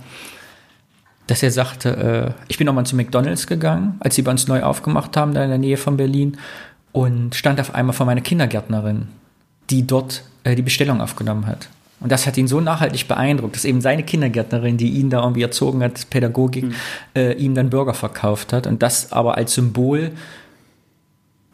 dass 1.27 1.43
er 1.43 1.51
sagte, 1.51 2.35
äh, 2.37 2.43
ich 2.47 2.57
bin 2.57 2.65
nochmal 2.65 2.85
zu 2.85 2.95
McDonalds 2.95 3.47
gegangen, 3.47 3.95
als 3.99 4.15
sie 4.15 4.21
bei 4.21 4.31
uns 4.31 4.47
neu 4.47 4.63
aufgemacht 4.63 5.17
haben, 5.17 5.33
da 5.33 5.43
in 5.43 5.49
der 5.49 5.57
Nähe 5.57 5.77
von 5.77 5.97
Berlin, 5.97 6.37
und 6.91 7.35
stand 7.35 7.59
auf 7.59 7.75
einmal 7.75 7.93
vor 7.93 8.05
meiner 8.05 8.21
Kindergärtnerin, 8.21 9.07
die 9.69 9.85
dort 9.85 10.23
äh, 10.43 10.55
die 10.55 10.63
Bestellung 10.63 11.01
aufgenommen 11.01 11.45
hat. 11.45 11.69
Und 11.99 12.11
das 12.11 12.25
hat 12.25 12.37
ihn 12.37 12.47
so 12.47 12.61
nachhaltig 12.61 13.07
beeindruckt, 13.07 13.55
dass 13.55 13.65
eben 13.65 13.81
seine 13.81 14.03
Kindergärtnerin, 14.03 14.77
die 14.77 14.89
ihn 14.91 15.09
da 15.09 15.21
irgendwie 15.21 15.41
erzogen 15.41 15.83
hat, 15.83 16.09
Pädagogik, 16.09 16.65
mhm. 16.65 16.75
äh, 17.15 17.33
ihm 17.33 17.55
dann 17.55 17.69
Burger 17.69 17.93
verkauft 17.93 18.53
hat. 18.53 18.67
Und 18.67 18.81
das 18.81 19.11
aber 19.11 19.37
als 19.37 19.53
Symbol 19.53 20.11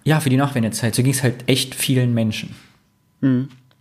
Ja, 0.03 0.19
für 0.19 0.29
die 0.29 0.37
Nachwendezeit. 0.37 0.93
So 0.93 1.01
ging 1.01 1.13
es 1.13 1.23
halt 1.23 1.45
echt 1.47 1.73
vielen 1.73 2.13
Menschen. 2.13 2.55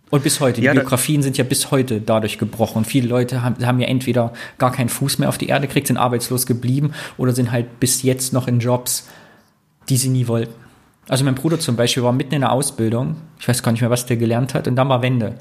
Und 0.09 0.23
bis 0.23 0.39
heute. 0.39 0.61
Die 0.61 0.65
Ja, 0.65 0.73
Biografien 0.73 1.21
sind 1.21 1.37
ja 1.37 1.43
bis 1.43 1.71
heute 1.71 2.01
dadurch 2.01 2.37
gebrochen. 2.37 2.79
Und 2.79 2.85
viele 2.85 3.07
Leute 3.07 3.43
haben, 3.43 3.63
haben 3.65 3.79
ja 3.79 3.87
entweder 3.87 4.33
gar 4.57 4.71
keinen 4.71 4.89
Fuß 4.89 5.19
mehr 5.19 5.29
auf 5.29 5.37
die 5.37 5.47
Erde 5.47 5.67
gekriegt, 5.67 5.87
sind 5.87 5.97
arbeitslos 5.97 6.45
geblieben 6.45 6.93
oder 7.17 7.31
sind 7.33 7.51
halt 7.51 7.79
bis 7.79 8.01
jetzt 8.01 8.33
noch 8.33 8.47
in 8.47 8.59
Jobs, 8.59 9.07
die 9.89 9.97
sie 9.97 10.09
nie 10.09 10.27
wollten. 10.27 10.53
Also 11.07 11.23
mein 11.23 11.35
Bruder 11.35 11.59
zum 11.59 11.75
Beispiel 11.75 12.01
war 12.01 12.11
mitten 12.11 12.33
in 12.33 12.41
der 12.41 12.51
Ausbildung. 12.51 13.17
Ich 13.39 13.47
weiß 13.47 13.61
gar 13.61 13.71
nicht 13.71 13.81
mehr, 13.81 13.91
was 13.91 14.07
der 14.07 14.17
gelernt 14.17 14.55
hat. 14.55 14.67
Und 14.67 14.75
dann 14.75 14.89
war 14.89 15.03
Wende. 15.03 15.35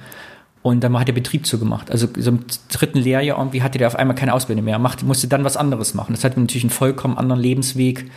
Und 0.65 0.81
dann 0.81 0.99
hat 0.99 1.09
der 1.09 1.13
Betrieb 1.13 1.45
zugemacht. 1.45 1.91
Also 1.91 2.09
so 2.17 2.31
im 2.31 2.47
dritten 2.71 2.99
Lehrjahr 2.99 3.37
irgendwie 3.37 3.61
hatte 3.61 3.77
der 3.77 3.87
auf 3.87 3.97
einmal 3.97 4.17
keine 4.17 4.33
Ausbildung 4.33 4.65
mehr. 4.65 4.79
Macht, 4.79 5.03
musste 5.03 5.29
dann 5.29 5.45
was 5.45 5.59
anderes 5.59 5.93
machen. 5.93 6.15
Das 6.15 6.25
hat 6.25 6.39
ihm 6.39 6.45
natürlich 6.45 6.65
einen 6.65 6.71
vollkommen 6.71 7.19
anderen 7.19 7.43
Lebensweg 7.43 8.11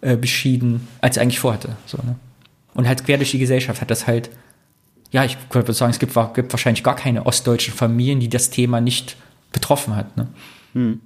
äh, 0.00 0.16
beschieden, 0.16 0.88
als 1.00 1.16
er 1.16 1.22
eigentlich 1.22 1.38
vorhatte. 1.38 1.76
So, 1.86 1.98
ne? 1.98 2.16
Und 2.74 2.88
halt 2.88 3.04
quer 3.04 3.18
durch 3.18 3.30
die 3.30 3.38
Gesellschaft 3.38 3.80
hat 3.80 3.92
das 3.92 4.08
halt, 4.08 4.30
ja, 5.12 5.24
ich 5.24 5.38
würde 5.50 5.72
sagen, 5.72 5.92
es 5.92 6.00
gibt, 6.00 6.12
gibt 6.34 6.52
wahrscheinlich 6.52 6.82
gar 6.82 6.96
keine 6.96 7.24
ostdeutschen 7.24 7.72
Familien, 7.72 8.18
die 8.18 8.28
das 8.28 8.50
Thema 8.50 8.80
nicht 8.80 9.16
betroffen 9.52 9.94
hat. 9.94 10.16
Ne? 10.16 10.98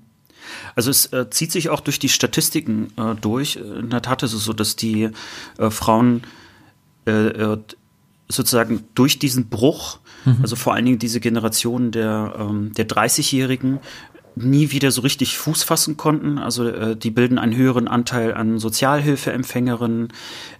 Also 0.74 0.90
es 0.90 1.12
äh, 1.12 1.28
zieht 1.28 1.52
sich 1.52 1.68
auch 1.68 1.80
durch 1.80 1.98
die 1.98 2.08
Statistiken 2.08 2.88
äh, 2.96 3.14
durch. 3.20 3.56
In 3.56 3.90
der 3.90 4.00
Tat 4.00 4.22
ist 4.22 4.32
es 4.32 4.44
so, 4.44 4.54
dass 4.54 4.76
die 4.76 5.10
äh, 5.58 5.70
Frauen 5.70 6.22
äh, 7.06 7.10
äh, 7.10 7.58
sozusagen 8.28 8.84
durch 8.94 9.18
diesen 9.18 9.50
Bruch, 9.50 9.98
also 10.42 10.56
vor 10.56 10.74
allen 10.74 10.84
Dingen 10.84 10.98
diese 10.98 11.20
Generation 11.20 11.90
der, 11.90 12.34
ähm, 12.38 12.72
der 12.74 12.88
30-Jährigen, 12.88 13.80
nie 14.36 14.70
wieder 14.70 14.90
so 14.90 15.00
richtig 15.02 15.38
Fuß 15.38 15.62
fassen 15.62 15.96
konnten. 15.96 16.38
Also 16.38 16.68
äh, 16.68 16.96
die 16.96 17.10
bilden 17.10 17.38
einen 17.38 17.54
höheren 17.54 17.88
Anteil 17.88 18.34
an 18.34 18.58
Sozialhilfeempfängerinnen. 18.58 20.08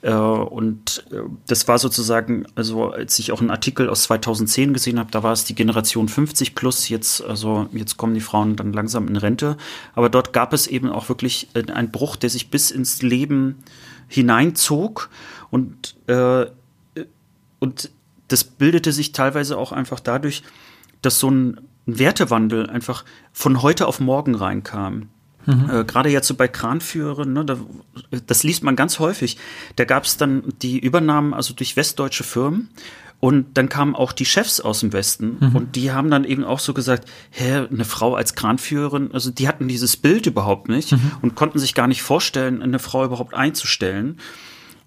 Äh, 0.02 0.12
und 0.12 1.04
äh, 1.10 1.16
das 1.46 1.68
war 1.68 1.78
sozusagen, 1.78 2.46
also 2.54 2.90
als 2.90 3.18
ich 3.18 3.32
auch 3.32 3.40
einen 3.40 3.50
Artikel 3.50 3.88
aus 3.88 4.04
2010 4.04 4.72
gesehen 4.74 4.98
habe, 4.98 5.10
da 5.10 5.22
war 5.22 5.32
es 5.32 5.44
die 5.44 5.54
Generation 5.54 6.08
50 6.08 6.54
plus. 6.54 6.88
Jetzt, 6.88 7.22
also 7.22 7.68
jetzt 7.72 7.96
kommen 7.96 8.14
die 8.14 8.20
Frauen 8.20 8.56
dann 8.56 8.72
langsam 8.72 9.08
in 9.08 9.16
Rente. 9.16 9.56
Aber 9.94 10.08
dort 10.08 10.32
gab 10.32 10.52
es 10.52 10.66
eben 10.66 10.90
auch 10.90 11.08
wirklich 11.08 11.48
äh, 11.54 11.70
einen 11.72 11.90
Bruch, 11.90 12.16
der 12.16 12.30
sich 12.30 12.50
bis 12.50 12.70
ins 12.70 13.02
Leben 13.02 13.56
hineinzog 14.08 15.10
und 15.50 15.96
äh, 16.08 16.46
und 17.60 17.90
das 18.30 18.44
bildete 18.44 18.92
sich 18.92 19.12
teilweise 19.12 19.58
auch 19.58 19.72
einfach 19.72 20.00
dadurch, 20.00 20.42
dass 21.02 21.18
so 21.18 21.30
ein 21.30 21.60
Wertewandel 21.86 22.68
einfach 22.70 23.04
von 23.32 23.62
heute 23.62 23.86
auf 23.86 24.00
morgen 24.00 24.34
reinkam. 24.34 25.08
Äh, 25.46 25.84
Gerade 25.84 26.10
jetzt 26.10 26.28
so 26.28 26.34
bei 26.34 26.48
Kranführern, 26.48 27.32
ne, 27.32 27.44
da, 27.44 27.56
das 28.26 28.42
liest 28.42 28.62
man 28.62 28.76
ganz 28.76 28.98
häufig. 28.98 29.38
Da 29.76 29.84
gab 29.84 30.04
es 30.04 30.16
dann 30.16 30.44
die 30.62 30.78
Übernahmen 30.78 31.34
also 31.34 31.54
durch 31.54 31.76
westdeutsche 31.76 32.24
Firmen. 32.24 32.70
Und 33.18 33.58
dann 33.58 33.68
kamen 33.68 33.94
auch 33.94 34.12
die 34.12 34.24
Chefs 34.24 34.60
aus 34.62 34.80
dem 34.80 34.94
Westen 34.94 35.36
und 35.54 35.76
die 35.76 35.92
haben 35.92 36.10
dann 36.10 36.24
eben 36.24 36.42
auch 36.42 36.58
so 36.58 36.72
gesagt, 36.72 37.06
hä, 37.30 37.66
eine 37.70 37.84
Frau 37.84 38.14
als 38.14 38.34
Kranführerin, 38.34 39.12
also 39.12 39.30
die 39.30 39.46
hatten 39.46 39.68
dieses 39.68 39.98
Bild 39.98 40.26
überhaupt 40.26 40.70
nicht 40.70 40.94
und 41.20 41.34
konnten 41.34 41.58
sich 41.58 41.74
gar 41.74 41.86
nicht 41.86 42.00
vorstellen, 42.00 42.62
eine 42.62 42.78
Frau 42.78 43.04
überhaupt 43.04 43.34
einzustellen. 43.34 44.16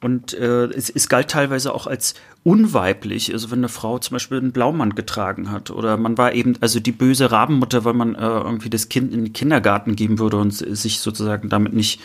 Und 0.03 0.33
äh, 0.33 0.65
es, 0.65 0.89
es 0.89 1.07
galt 1.07 1.29
teilweise 1.29 1.73
auch 1.73 1.87
als 1.87 2.13
unweiblich, 2.43 3.31
also 3.31 3.51
wenn 3.51 3.59
eine 3.59 3.69
Frau 3.69 3.99
zum 3.99 4.15
Beispiel 4.15 4.37
einen 4.37 4.51
Blaumann 4.51 4.95
getragen 4.95 5.49
hat 5.49 5.71
oder 5.71 5.95
man 5.95 6.17
war 6.17 6.33
eben 6.33 6.55
also 6.59 6.81
die 6.81 6.91
böse 6.91 7.31
Rabenmutter, 7.31 7.85
weil 7.85 7.93
man 7.93 8.15
äh, 8.15 8.19
irgendwie 8.19 8.69
das 8.69 8.89
Kind 8.89 9.13
in 9.13 9.23
den 9.23 9.31
Kindergarten 9.31 9.95
geben 9.95 10.19
würde 10.19 10.37
und 10.37 10.51
sich 10.51 10.99
sozusagen 10.99 11.47
damit 11.47 11.71
nicht 11.71 12.01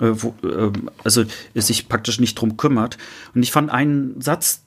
äh, 0.00 0.12
wo, 0.12 0.34
äh, 0.46 0.72
also 1.04 1.24
sich 1.54 1.90
praktisch 1.90 2.20
nicht 2.20 2.40
drum 2.40 2.56
kümmert. 2.56 2.96
Und 3.34 3.42
ich 3.42 3.52
fand 3.52 3.70
einen 3.70 4.18
Satz, 4.22 4.62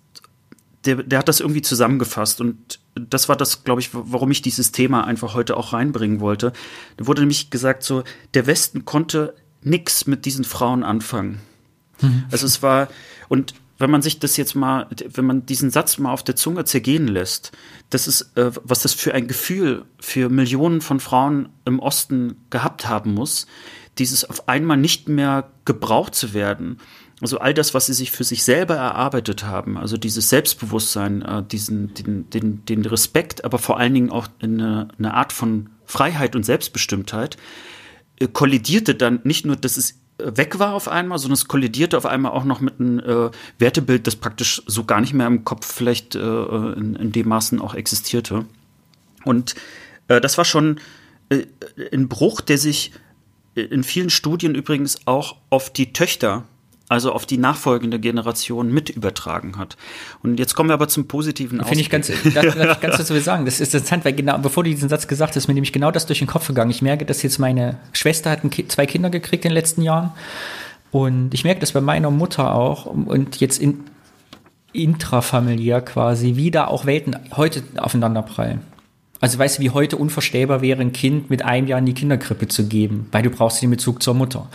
der, 0.85 0.97
der 0.97 1.19
hat 1.19 1.27
das 1.27 1.39
irgendwie 1.39 1.63
zusammengefasst 1.63 2.39
und 2.39 2.79
das 2.93 3.29
war 3.29 3.35
das, 3.35 3.63
glaube 3.63 3.81
ich, 3.81 3.89
warum 3.93 4.29
ich 4.29 4.43
dieses 4.43 4.71
Thema 4.71 5.05
einfach 5.05 5.33
heute 5.33 5.57
auch 5.57 5.73
reinbringen 5.73 6.19
wollte. 6.19 6.53
Da 6.97 7.07
wurde 7.07 7.21
nämlich 7.23 7.49
gesagt, 7.49 7.81
so, 7.81 8.03
der 8.35 8.45
Westen 8.45 8.85
konnte 8.85 9.33
nix 9.63 10.05
mit 10.05 10.25
diesen 10.25 10.45
Frauen 10.45 10.83
anfangen. 10.83 11.41
Also 12.31 12.45
es 12.45 12.61
war, 12.61 12.87
und 13.27 13.53
wenn 13.79 13.89
man 13.89 14.01
sich 14.01 14.19
das 14.19 14.37
jetzt 14.37 14.55
mal, 14.55 14.87
wenn 15.13 15.25
man 15.25 15.45
diesen 15.45 15.71
Satz 15.71 15.97
mal 15.97 16.11
auf 16.11 16.23
der 16.23 16.35
Zunge 16.35 16.65
zergehen 16.65 17.07
lässt, 17.07 17.51
das 17.89 18.07
ist, 18.07 18.37
äh, 18.37 18.51
was 18.63 18.81
das 18.81 18.93
für 18.93 19.13
ein 19.13 19.27
Gefühl 19.27 19.85
für 19.99 20.29
Millionen 20.29 20.81
von 20.81 20.99
Frauen 20.99 21.49
im 21.65 21.79
Osten 21.79 22.35
gehabt 22.49 22.87
haben 22.87 23.13
muss, 23.13 23.47
dieses 23.97 24.29
auf 24.29 24.47
einmal 24.47 24.77
nicht 24.77 25.09
mehr 25.09 25.49
gebraucht 25.65 26.13
zu 26.13 26.33
werden. 26.33 26.79
Also 27.21 27.39
all 27.39 27.53
das, 27.53 27.73
was 27.73 27.87
sie 27.87 27.93
sich 27.93 28.11
für 28.11 28.23
sich 28.23 28.43
selber 28.43 28.75
erarbeitet 28.75 29.43
haben, 29.43 29.77
also 29.77 29.97
dieses 29.97 30.29
Selbstbewusstsein, 30.29 31.21
äh, 31.21 31.43
diesen, 31.43 31.93
den, 31.93 32.29
den, 32.29 32.65
den 32.65 32.85
Respekt, 32.85 33.43
aber 33.45 33.59
vor 33.59 33.77
allen 33.79 33.93
Dingen 33.93 34.09
auch 34.09 34.27
eine, 34.41 34.89
eine 34.97 35.13
Art 35.13 35.33
von 35.33 35.69
Freiheit 35.85 36.35
und 36.35 36.43
Selbstbestimmtheit, 36.43 37.37
äh, 38.19 38.27
kollidierte 38.27 38.93
dann 38.93 39.21
nicht 39.23 39.45
nur, 39.45 39.55
dass 39.55 39.77
es 39.77 39.95
weg 40.23 40.59
war 40.59 40.73
auf 40.73 40.87
einmal, 40.87 41.17
sondern 41.17 41.35
es 41.35 41.47
kollidierte 41.47 41.97
auf 41.97 42.05
einmal 42.05 42.31
auch 42.31 42.43
noch 42.43 42.59
mit 42.59 42.79
einem 42.79 42.99
äh, 42.99 43.29
Wertebild, 43.57 44.07
das 44.07 44.15
praktisch 44.15 44.61
so 44.65 44.83
gar 44.83 45.01
nicht 45.01 45.13
mehr 45.13 45.27
im 45.27 45.43
Kopf 45.43 45.71
vielleicht 45.71 46.15
äh, 46.15 46.19
in, 46.19 46.95
in 46.95 47.11
dem 47.11 47.27
Maßen 47.27 47.61
auch 47.61 47.73
existierte. 47.73 48.45
Und 49.23 49.55
äh, 50.07 50.21
das 50.21 50.37
war 50.37 50.45
schon 50.45 50.79
äh, 51.29 51.45
ein 51.91 52.07
Bruch, 52.07 52.41
der 52.41 52.57
sich 52.57 52.91
in 53.55 53.83
vielen 53.83 54.09
Studien 54.09 54.55
übrigens 54.55 54.99
auch 55.05 55.35
auf 55.49 55.71
die 55.71 55.91
Töchter, 55.91 56.45
also 56.89 57.13
auf 57.13 57.27
die 57.27 57.37
nachfolgende 57.37 57.99
Generation 57.99 58.73
mit 58.73 58.89
übertragen 58.89 59.57
hat. 59.57 59.77
Und 60.23 60.39
jetzt 60.39 60.55
kommen 60.55 60.69
wir 60.69 60.73
aber 60.73 60.87
zum 60.87 61.07
positiven 61.07 61.63
Finde 61.63 61.81
ich 61.81 61.89
ganz, 61.91 62.07
das, 62.07 62.33
das 62.33 62.55
ich 62.55 62.79
ganz 62.81 62.97
dazu 62.97 63.17
sagen. 63.19 63.45
Das 63.45 63.59
ist 63.59 63.73
interessant, 63.75 64.05
weil 64.05 64.13
genau, 64.13 64.39
bevor 64.39 64.63
du 64.63 64.71
diesen 64.71 64.89
Satz 64.89 65.07
gesagt 65.07 65.31
hast, 65.31 65.37
ist 65.37 65.47
mir 65.47 65.53
nämlich 65.53 65.71
genau 65.71 65.91
das 65.91 66.07
durch 66.07 66.19
den 66.19 66.27
Kopf 66.27 66.47
gegangen. 66.47 66.71
Ich 66.71 66.81
merke, 66.81 67.05
dass 67.05 67.21
jetzt 67.21 67.37
meine 67.37 67.77
Schwester 67.93 68.31
hat 68.31 68.43
ein 68.43 68.49
Ki 68.49 68.67
zwei 68.67 68.87
Kinder 68.87 69.11
gekriegt 69.11 69.45
in 69.45 69.49
den 69.49 69.55
letzten 69.55 69.83
Jahren. 69.83 70.11
Und 70.91 71.35
ich 71.35 71.43
merke 71.43 71.59
das 71.59 71.73
bei 71.73 71.81
meiner 71.81 72.09
Mutter 72.09 72.55
auch. 72.55 72.87
Und 72.87 73.39
jetzt 73.39 73.59
in, 73.59 73.83
intrafamiliär 74.73 75.81
quasi, 75.81 76.37
wie 76.37 76.49
da 76.49 76.65
auch 76.65 76.87
Welten 76.87 77.17
heute 77.35 77.61
aufeinanderprallen. 77.77 78.61
Also 79.21 79.37
weißt 79.37 79.59
du, 79.59 79.61
wie 79.61 79.69
heute 79.69 79.97
unvorstellbar 79.97 80.61
wäre, 80.61 80.81
ein 80.81 80.93
Kind 80.93 81.29
mit 81.29 81.43
einem 81.43 81.67
Jahr 81.67 81.77
in 81.77 81.85
die 81.85 81.93
Kinderkrippe 81.93 82.47
zu 82.47 82.67
geben, 82.67 83.07
weil 83.11 83.21
du 83.21 83.29
brauchst 83.29 83.61
den 83.61 83.69
Bezug 83.69 84.01
zur 84.01 84.15
Mutter. 84.15 84.47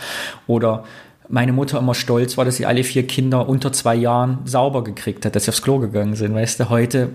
Oder 0.47 0.83
meine 1.29 1.53
Mutter 1.53 1.79
immer 1.79 1.95
stolz 1.95 2.37
war, 2.37 2.45
dass 2.45 2.57
sie 2.57 2.65
alle 2.65 2.83
vier 2.83 3.05
Kinder 3.07 3.47
unter 3.47 3.71
zwei 3.73 3.95
Jahren 3.95 4.39
sauber 4.45 4.83
gekriegt 4.83 5.25
hat, 5.25 5.35
dass 5.35 5.45
sie 5.45 5.49
aufs 5.49 5.61
Klo 5.61 5.79
gegangen 5.79 6.15
sind. 6.15 6.33
Weißt 6.33 6.59
du, 6.59 6.69
heute, 6.69 7.09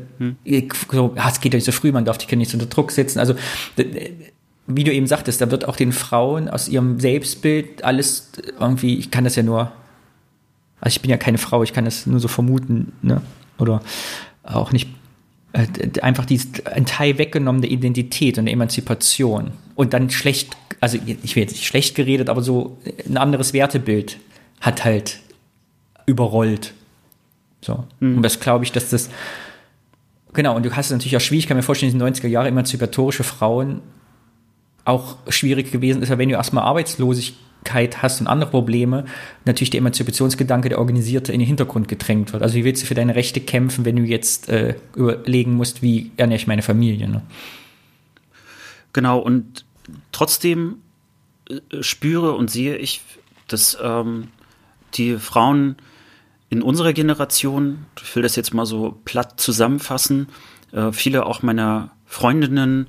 ich, 0.45 0.73
so, 0.91 1.15
ah, 1.17 1.29
es 1.31 1.41
geht 1.41 1.53
ja 1.53 1.57
nicht 1.57 1.67
so 1.67 1.73
früh, 1.73 1.93
man 1.93 2.05
darf 2.05 2.19
die 2.19 2.27
Kinder 2.27 2.41
nicht 2.41 2.55
unter 2.55 2.67
Druck 2.67 2.91
setzen. 2.91 3.19
Also, 3.19 3.35
wie 4.67 4.85
du 4.85 4.93
eben 4.93 5.07
sagtest, 5.07 5.41
da 5.41 5.51
wird 5.51 5.67
auch 5.67 5.77
den 5.77 5.93
Frauen 5.93 6.49
aus 6.49 6.69
ihrem 6.69 7.01
Selbstbild 7.01 7.85
alles 7.85 8.31
irgendwie, 8.59 8.99
ich 8.99 9.11
kann 9.11 9.25
das 9.25 9.37
ja 9.37 9.43
nur, 9.43 9.73
also 10.81 10.95
ich 10.95 11.01
bin 11.01 11.11
ja 11.11 11.17
keine 11.17 11.39
Frau, 11.39 11.63
ich 11.63 11.73
kann 11.73 11.85
das 11.85 12.07
nur 12.07 12.21
so 12.21 12.29
vermuten, 12.29 12.93
ne? 13.03 13.21
Oder 13.59 13.83
auch 14.43 14.73
nicht 14.73 14.89
äh, 15.53 15.67
einfach 16.01 16.25
die, 16.25 16.41
ein 16.65 16.87
Teil 16.87 17.19
weggenommen 17.19 17.63
der 17.63 17.71
Identität 17.71 18.39
und 18.39 18.47
der 18.47 18.55
Emanzipation 18.55 19.53
und 19.75 19.93
dann 19.93 20.11
schlecht, 20.11 20.57
also 20.81 20.99
ich 21.23 21.37
will 21.37 21.43
jetzt 21.43 21.53
nicht 21.53 21.67
schlecht 21.67 21.95
geredet, 21.95 22.29
aber 22.29 22.43
so 22.43 22.79
ein 23.09 23.17
anderes 23.17 23.53
Wertebild 23.53 24.19
hat 24.61 24.85
halt 24.85 25.21
überrollt. 26.07 26.75
So. 27.63 27.85
Und 28.01 28.23
das 28.23 28.41
glaube 28.41 28.65
ich, 28.65 28.73
dass 28.73 28.91
das, 28.91 29.11
genau, 30.33 30.57
und 30.57 30.65
du 30.65 30.75
hast 30.75 30.87
es 30.87 30.93
natürlich 30.93 31.17
auch 31.17 31.21
schwierig, 31.21 31.45
ich 31.45 31.49
kann 31.49 31.57
mir 31.57 31.63
vorstellen, 31.63 31.93
in 31.93 31.99
den 31.99 32.15
90er 32.15 32.29
Jahre 32.29 32.49
emanzipatorische 32.49 33.25
Frauen 33.25 33.81
auch 34.91 35.17
schwierig 35.29 35.73
gewesen 35.73 36.03
ist, 36.03 36.11
wenn 36.11 36.29
du 36.29 36.35
erstmal 36.35 36.65
Arbeitslosigkeit 36.65 38.03
hast 38.03 38.21
und 38.21 38.27
andere 38.27 38.51
Probleme, 38.51 39.05
natürlich 39.45 39.71
der 39.71 39.79
Emanzipationsgedanke 39.79 40.69
der 40.69 40.79
Organisierte 40.79 41.33
in 41.33 41.39
den 41.41 41.47
Hintergrund 41.47 41.89
gedrängt 41.89 42.33
wird. 42.33 42.43
Also 42.43 42.57
wie 42.57 42.65
willst 42.65 42.83
du 42.83 42.87
für 42.87 42.95
deine 42.95 43.15
Rechte 43.15 43.41
kämpfen, 43.41 43.85
wenn 43.85 43.97
du 43.97 44.03
jetzt 44.03 44.49
äh, 44.49 44.75
überlegen 44.95 45.55
musst, 45.55 45.83
wie 45.83 46.11
ernähre 46.17 46.41
ich 46.41 46.47
meine 46.47 46.63
Familie? 46.63 47.09
Ne? 47.09 47.23
Genau, 48.93 49.19
und 49.19 49.65
trotzdem 50.13 50.77
äh, 51.49 51.83
spüre 51.83 52.33
und 52.33 52.51
sehe 52.51 52.77
ich, 52.77 53.01
dass 53.49 53.79
ähm, 53.83 54.29
die 54.95 55.17
Frauen 55.19 55.77
in 56.49 56.63
unserer 56.63 56.93
Generation, 56.93 57.87
ich 58.03 58.15
will 58.17 58.23
das 58.23 58.37
jetzt 58.37 58.53
mal 58.53 58.67
so 58.67 58.99
platt 59.05 59.41
zusammenfassen, 59.41 60.29
äh, 60.73 60.93
viele 60.93 61.27
auch 61.27 61.43
meiner 61.43 61.93
Freundinnen, 62.07 62.89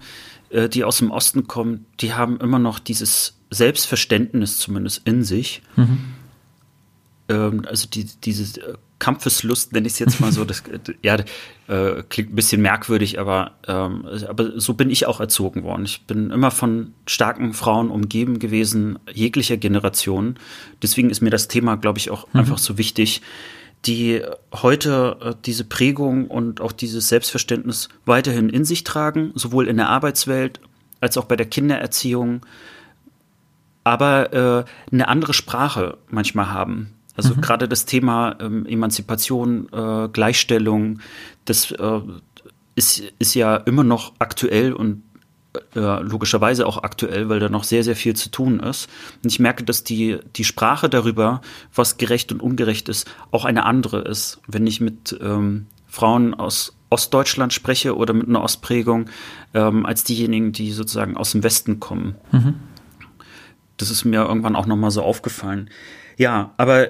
äh, 0.52 0.70
die 0.70 0.84
aus 0.84 0.98
dem 0.98 1.12
Osten 1.12 1.48
kommen, 1.48 1.86
die 2.00 2.14
haben 2.14 2.40
immer 2.40 2.60
noch 2.60 2.80
dieses 2.80 3.38
Selbstverständnis 3.50 4.58
zumindest 4.58 5.02
in 5.06 5.24
sich. 5.24 5.62
Ähm, 7.32 7.64
also 7.68 7.88
die, 7.88 8.06
diese 8.06 8.62
äh, 8.62 8.74
Kampfeslust, 9.00 9.74
nenne 9.74 9.88
ich 9.88 9.94
es 9.94 10.00
jetzt 10.00 10.20
mal 10.20 10.32
so. 10.32 10.46
Das 10.46 10.64
ja, 11.02 11.18
äh, 11.68 12.04
klingt 12.08 12.32
ein 12.32 12.36
bisschen 12.36 12.62
merkwürdig, 12.62 13.20
aber, 13.20 13.56
ähm, 13.68 14.06
aber 14.28 14.60
so 14.60 14.74
bin 14.74 14.90
ich 14.90 15.08
auch 15.08 15.20
erzogen 15.20 15.64
worden. 15.64 15.86
Ich 15.86 16.06
bin 16.06 16.32
immer 16.32 16.52
von 16.52 16.94
starken 17.08 17.54
Frauen 17.54 17.90
umgeben 17.90 18.40
gewesen, 18.40 19.00
jeglicher 19.12 19.58
Generation. 19.58 20.36
Deswegen 20.82 21.10
ist 21.10 21.22
mir 21.22 21.32
das 21.32 21.48
Thema, 21.48 21.76
glaube 21.78 22.00
ich, 22.00 22.12
auch 22.12 22.28
mhm. 22.34 22.42
einfach 22.42 22.58
so 22.58 22.78
wichtig, 22.78 23.22
die 23.86 24.22
heute 24.54 25.18
äh, 25.22 25.34
diese 25.46 25.64
Prägung 25.64 26.28
und 26.28 26.62
auch 26.62 26.72
dieses 26.72 27.08
Selbstverständnis 27.10 27.90
weiterhin 28.06 28.50
in 28.50 28.66
sich 28.66 28.84
tragen, 28.84 29.32
sowohl 29.36 29.68
in 29.68 29.78
der 29.78 29.90
Arbeitswelt 29.90 30.60
als 31.00 31.18
auch 31.18 31.26
bei 31.26 31.36
der 31.36 31.48
Kindererziehung, 31.48 32.46
aber 33.84 34.34
äh, 34.34 34.66
eine 34.92 35.08
andere 35.08 35.34
Sprache 35.34 35.98
manchmal 36.10 36.52
haben 36.52 36.94
also 37.18 37.36
mhm. 37.36 37.42
gerade 37.42 37.68
das 37.68 37.86
Thema 37.86 38.36
ähm, 38.40 38.66
Emanzipation, 38.66 39.68
äh, 39.72 40.08
Gleichstellung, 40.10 41.00
das 41.46 41.72
äh, 41.72 42.00
ist, 42.76 43.04
ist 43.20 43.34
ja 43.36 43.58
immer 43.58 43.84
noch 43.84 44.14
aktuell 44.20 44.74
und 44.74 45.04
äh, 45.76 46.02
logischerweise 46.02 46.66
auch 46.66 46.84
aktuell, 46.84 47.28
weil 47.30 47.40
da 47.40 47.50
noch 47.50 47.64
sehr, 47.64 47.84
sehr 47.84 47.96
viel 47.96 48.16
zu 48.16 48.30
tun 48.30 48.60
ist. 48.60 48.90
Und 49.24 49.32
ich 49.32 49.40
merke, 49.40 49.64
dass 49.64 49.84
die, 49.84 50.20
die 50.36 50.44
Sprache 50.44 50.90
darüber, 50.90 51.42
was 51.76 51.98
gerecht 51.98 52.32
und 52.32 52.42
ungerecht 52.42 52.90
ist, 52.90 53.10
auch 53.32 53.46
eine 53.46 53.66
andere 53.66 54.00
ist. 54.00 54.40
Wenn 54.48 54.66
ich 54.66 54.80
mit 54.80 55.18
ähm, 55.22 55.68
Frauen 55.88 56.34
aus 56.34 56.76
Ostdeutschland 56.90 57.54
spreche 57.54 57.96
oder 57.96 58.14
mit 58.14 58.28
einer 58.28 58.44
Ostprägung, 58.44 59.10
ähm, 59.54 59.86
als 59.86 60.04
diejenigen, 60.04 60.52
die 60.52 60.72
sozusagen 60.72 61.18
aus 61.18 61.32
dem 61.32 61.44
Westen 61.44 61.80
kommen. 61.80 62.16
Mhm. 62.32 62.56
Das 63.78 63.90
ist 63.90 64.06
mir 64.06 64.22
irgendwann 64.22 64.56
auch 64.56 64.68
nochmal 64.68 64.92
so 64.92 65.02
aufgefallen. 65.02 65.70
Ja, 66.18 66.54
aber 66.58 66.90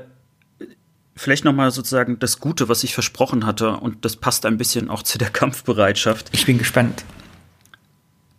vielleicht 1.15 1.45
nochmal 1.45 1.71
sozusagen 1.71 2.19
das 2.19 2.39
Gute, 2.39 2.67
was 2.67 2.83
ich 2.83 2.93
versprochen 2.93 3.45
hatte, 3.45 3.77
und 3.77 4.03
das 4.05 4.15
passt 4.15 4.45
ein 4.45 4.57
bisschen 4.57 4.89
auch 4.89 5.03
zu 5.03 5.17
der 5.17 5.29
Kampfbereitschaft. 5.31 6.29
Ich 6.33 6.45
bin 6.45 6.57
gespannt. 6.57 7.05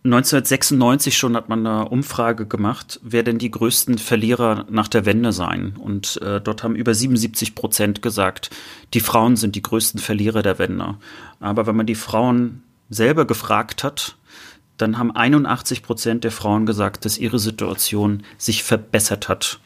1996 0.05 1.17
schon 1.17 1.35
hat 1.37 1.47
man 1.47 1.65
eine 1.65 1.87
Umfrage 1.87 2.45
gemacht, 2.45 2.99
wer 3.03 3.23
denn 3.23 3.37
die 3.37 3.51
größten 3.51 3.97
Verlierer 3.97 4.65
nach 4.69 4.89
der 4.89 5.05
Wende 5.05 5.31
seien. 5.31 5.77
Und 5.77 6.21
äh, 6.21 6.41
dort 6.41 6.63
haben 6.63 6.75
über 6.75 6.93
77 6.93 7.55
Prozent 7.55 8.01
gesagt, 8.01 8.49
die 8.93 8.99
Frauen 8.99 9.37
sind 9.37 9.55
die 9.55 9.61
größten 9.61 10.01
Verlierer 10.01 10.41
der 10.41 10.59
Wende. 10.59 10.95
Aber 11.39 11.67
wenn 11.67 11.77
man 11.77 11.85
die 11.85 11.95
Frauen 11.95 12.63
selber 12.89 13.25
gefragt 13.25 13.85
hat, 13.85 14.17
dann 14.75 14.97
haben 14.97 15.15
81 15.15 15.83
Prozent 15.83 16.25
der 16.25 16.31
Frauen 16.31 16.65
gesagt, 16.65 17.05
dass 17.05 17.17
ihre 17.17 17.39
Situation 17.39 18.23
sich 18.37 18.63
verbessert 18.63 19.29
hat 19.29 19.61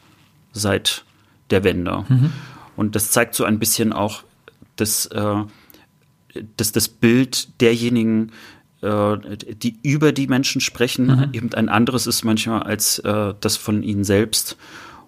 seit 0.52 1.04
der 1.50 1.64
Wende. 1.64 2.04
Mhm. 2.08 2.32
Und 2.76 2.94
das 2.94 3.10
zeigt 3.10 3.34
so 3.34 3.44
ein 3.44 3.58
bisschen 3.58 3.92
auch, 3.92 4.22
dass, 4.76 5.06
äh, 5.06 5.44
dass 6.56 6.70
das 6.70 6.88
Bild 6.88 7.60
derjenigen, 7.60 8.30
die 8.80 9.78
über 9.82 10.12
die 10.12 10.28
Menschen 10.28 10.60
sprechen, 10.60 11.06
mhm. 11.06 11.28
eben 11.32 11.54
ein 11.54 11.68
anderes 11.68 12.06
ist 12.06 12.24
manchmal 12.24 12.62
als 12.62 13.00
äh, 13.00 13.34
das 13.40 13.56
von 13.56 13.82
ihnen 13.82 14.04
selbst. 14.04 14.56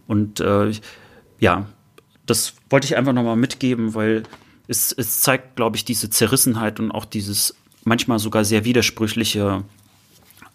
Und 0.09 0.41
äh, 0.41 0.73
ja, 1.39 1.67
das 2.27 2.55
wollte 2.69 2.87
ich 2.87 2.97
einfach 2.97 3.13
nochmal 3.13 3.37
mitgeben, 3.37 3.95
weil 3.95 4.25
es, 4.67 4.93
es 4.93 5.21
zeigt, 5.21 5.57
glaube 5.57 5.77
ich, 5.77 5.85
diese 5.85 6.11
Zerrissenheit 6.11 6.81
und 6.81 6.91
auch 6.91 7.05
dieses 7.05 7.55
manchmal 7.85 8.19
sogar 8.19 8.45
sehr 8.45 8.65
widersprüchliche 8.65 9.65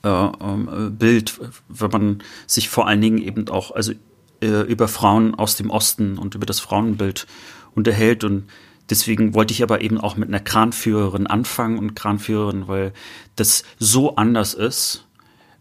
äh, 0.03 0.07
ähm, 0.07 0.95
Bild, 0.97 1.39
wenn 1.68 1.91
man 1.91 2.24
sich 2.47 2.70
vor 2.70 2.88
allen 2.88 3.01
Dingen 3.01 3.18
eben 3.18 3.49
auch, 3.49 3.72
also 3.72 3.93
äh, 4.41 4.61
über 4.61 4.88
Frauen 4.88 5.36
aus 5.36 5.55
dem 5.55 5.70
Osten 5.70 6.18
und 6.18 6.36
über 6.36 6.45
das 6.45 6.59
Frauenbild 6.59 7.28
unterhält. 7.74 8.24
Und 8.24 8.45
deswegen 8.89 9.33
wollte 9.33 9.53
ich 9.53 9.63
aber 9.63 9.81
eben 9.81 9.99
auch 9.99 10.15
mit 10.15 10.29
einer 10.29 10.39
Kranführerin 10.39 11.27
anfangen 11.27 11.77
und 11.77 11.95
Kranführerin, 11.95 12.67
weil 12.67 12.93
das 13.36 13.63
so 13.79 14.15
anders 14.15 14.53
ist 14.53 15.05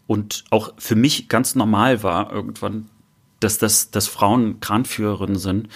und 0.07 0.43
auch 0.49 0.73
für 0.77 0.95
mich 0.95 1.27
ganz 1.29 1.55
normal 1.55 2.03
war 2.03 2.31
irgendwann, 2.31 2.89
dass 3.39 3.57
das 3.57 3.91
dass 3.91 4.07
Frauen 4.07 4.59
Kranführerinnen 4.59 5.37
sind. 5.37 5.69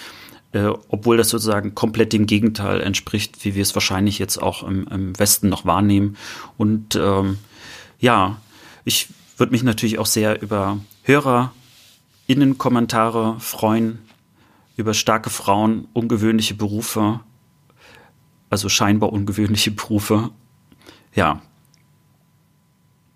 Äh, 0.51 0.71
obwohl 0.87 1.15
das 1.15 1.29
sozusagen 1.29 1.75
komplett 1.75 2.11
dem 2.11 2.25
Gegenteil 2.25 2.81
entspricht, 2.81 3.45
wie 3.45 3.53
wir 3.53 3.61
es 3.61 3.75
wahrscheinlich 3.75 4.17
jetzt 4.17 4.41
auch 4.41 4.63
im, 4.63 4.87
im 4.87 5.19
Westen 5.19 5.47
noch 5.47 5.63
wahrnehmen. 5.63 6.17
Und 6.57 6.95
ähm, 6.95 7.37
ja, 7.99 8.41
ich 8.83 9.09
würde 9.37 9.51
mich 9.51 9.61
natürlich 9.61 9.99
auch 9.99 10.07
sehr 10.07 10.41
über 10.41 10.79
Hörer 11.03 11.53
Innenkommentare 12.25 13.39
freuen 13.39 13.99
über 14.79 14.93
starke 14.93 15.29
Frauen, 15.29 15.89
ungewöhnliche 15.91 16.53
Berufe, 16.53 17.19
also 18.49 18.69
scheinbar 18.69 19.11
ungewöhnliche 19.11 19.71
Berufe. 19.71 20.31
Ja. 21.13 21.41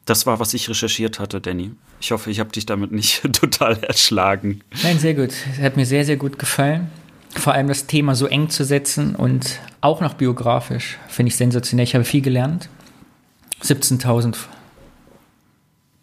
Das 0.05 0.25
war, 0.25 0.39
was 0.39 0.53
ich 0.53 0.69
recherchiert 0.69 1.19
hatte, 1.19 1.39
Danny. 1.39 1.71
Ich 2.01 2.11
hoffe, 2.11 2.29
ich 2.29 2.39
habe 2.39 2.51
dich 2.51 2.65
damit 2.65 2.91
nicht 2.91 3.21
total 3.33 3.81
erschlagen. 3.83 4.61
Nein, 4.83 4.99
sehr 4.99 5.13
gut. 5.13 5.31
Es 5.51 5.61
hat 5.61 5.77
mir 5.77 5.85
sehr, 5.85 6.05
sehr 6.05 6.17
gut 6.17 6.37
gefallen. 6.37 6.89
Vor 7.29 7.53
allem 7.53 7.67
das 7.67 7.87
Thema 7.87 8.13
so 8.13 8.27
eng 8.27 8.49
zu 8.49 8.63
setzen 8.63 9.15
und 9.15 9.59
auch 9.81 10.01
noch 10.01 10.13
biografisch 10.13 10.99
finde 11.07 11.29
ich 11.29 11.35
sensationell. 11.35 11.85
Ich 11.85 11.95
habe 11.95 12.03
viel 12.03 12.21
gelernt. 12.21 12.69
17.000 13.63 14.35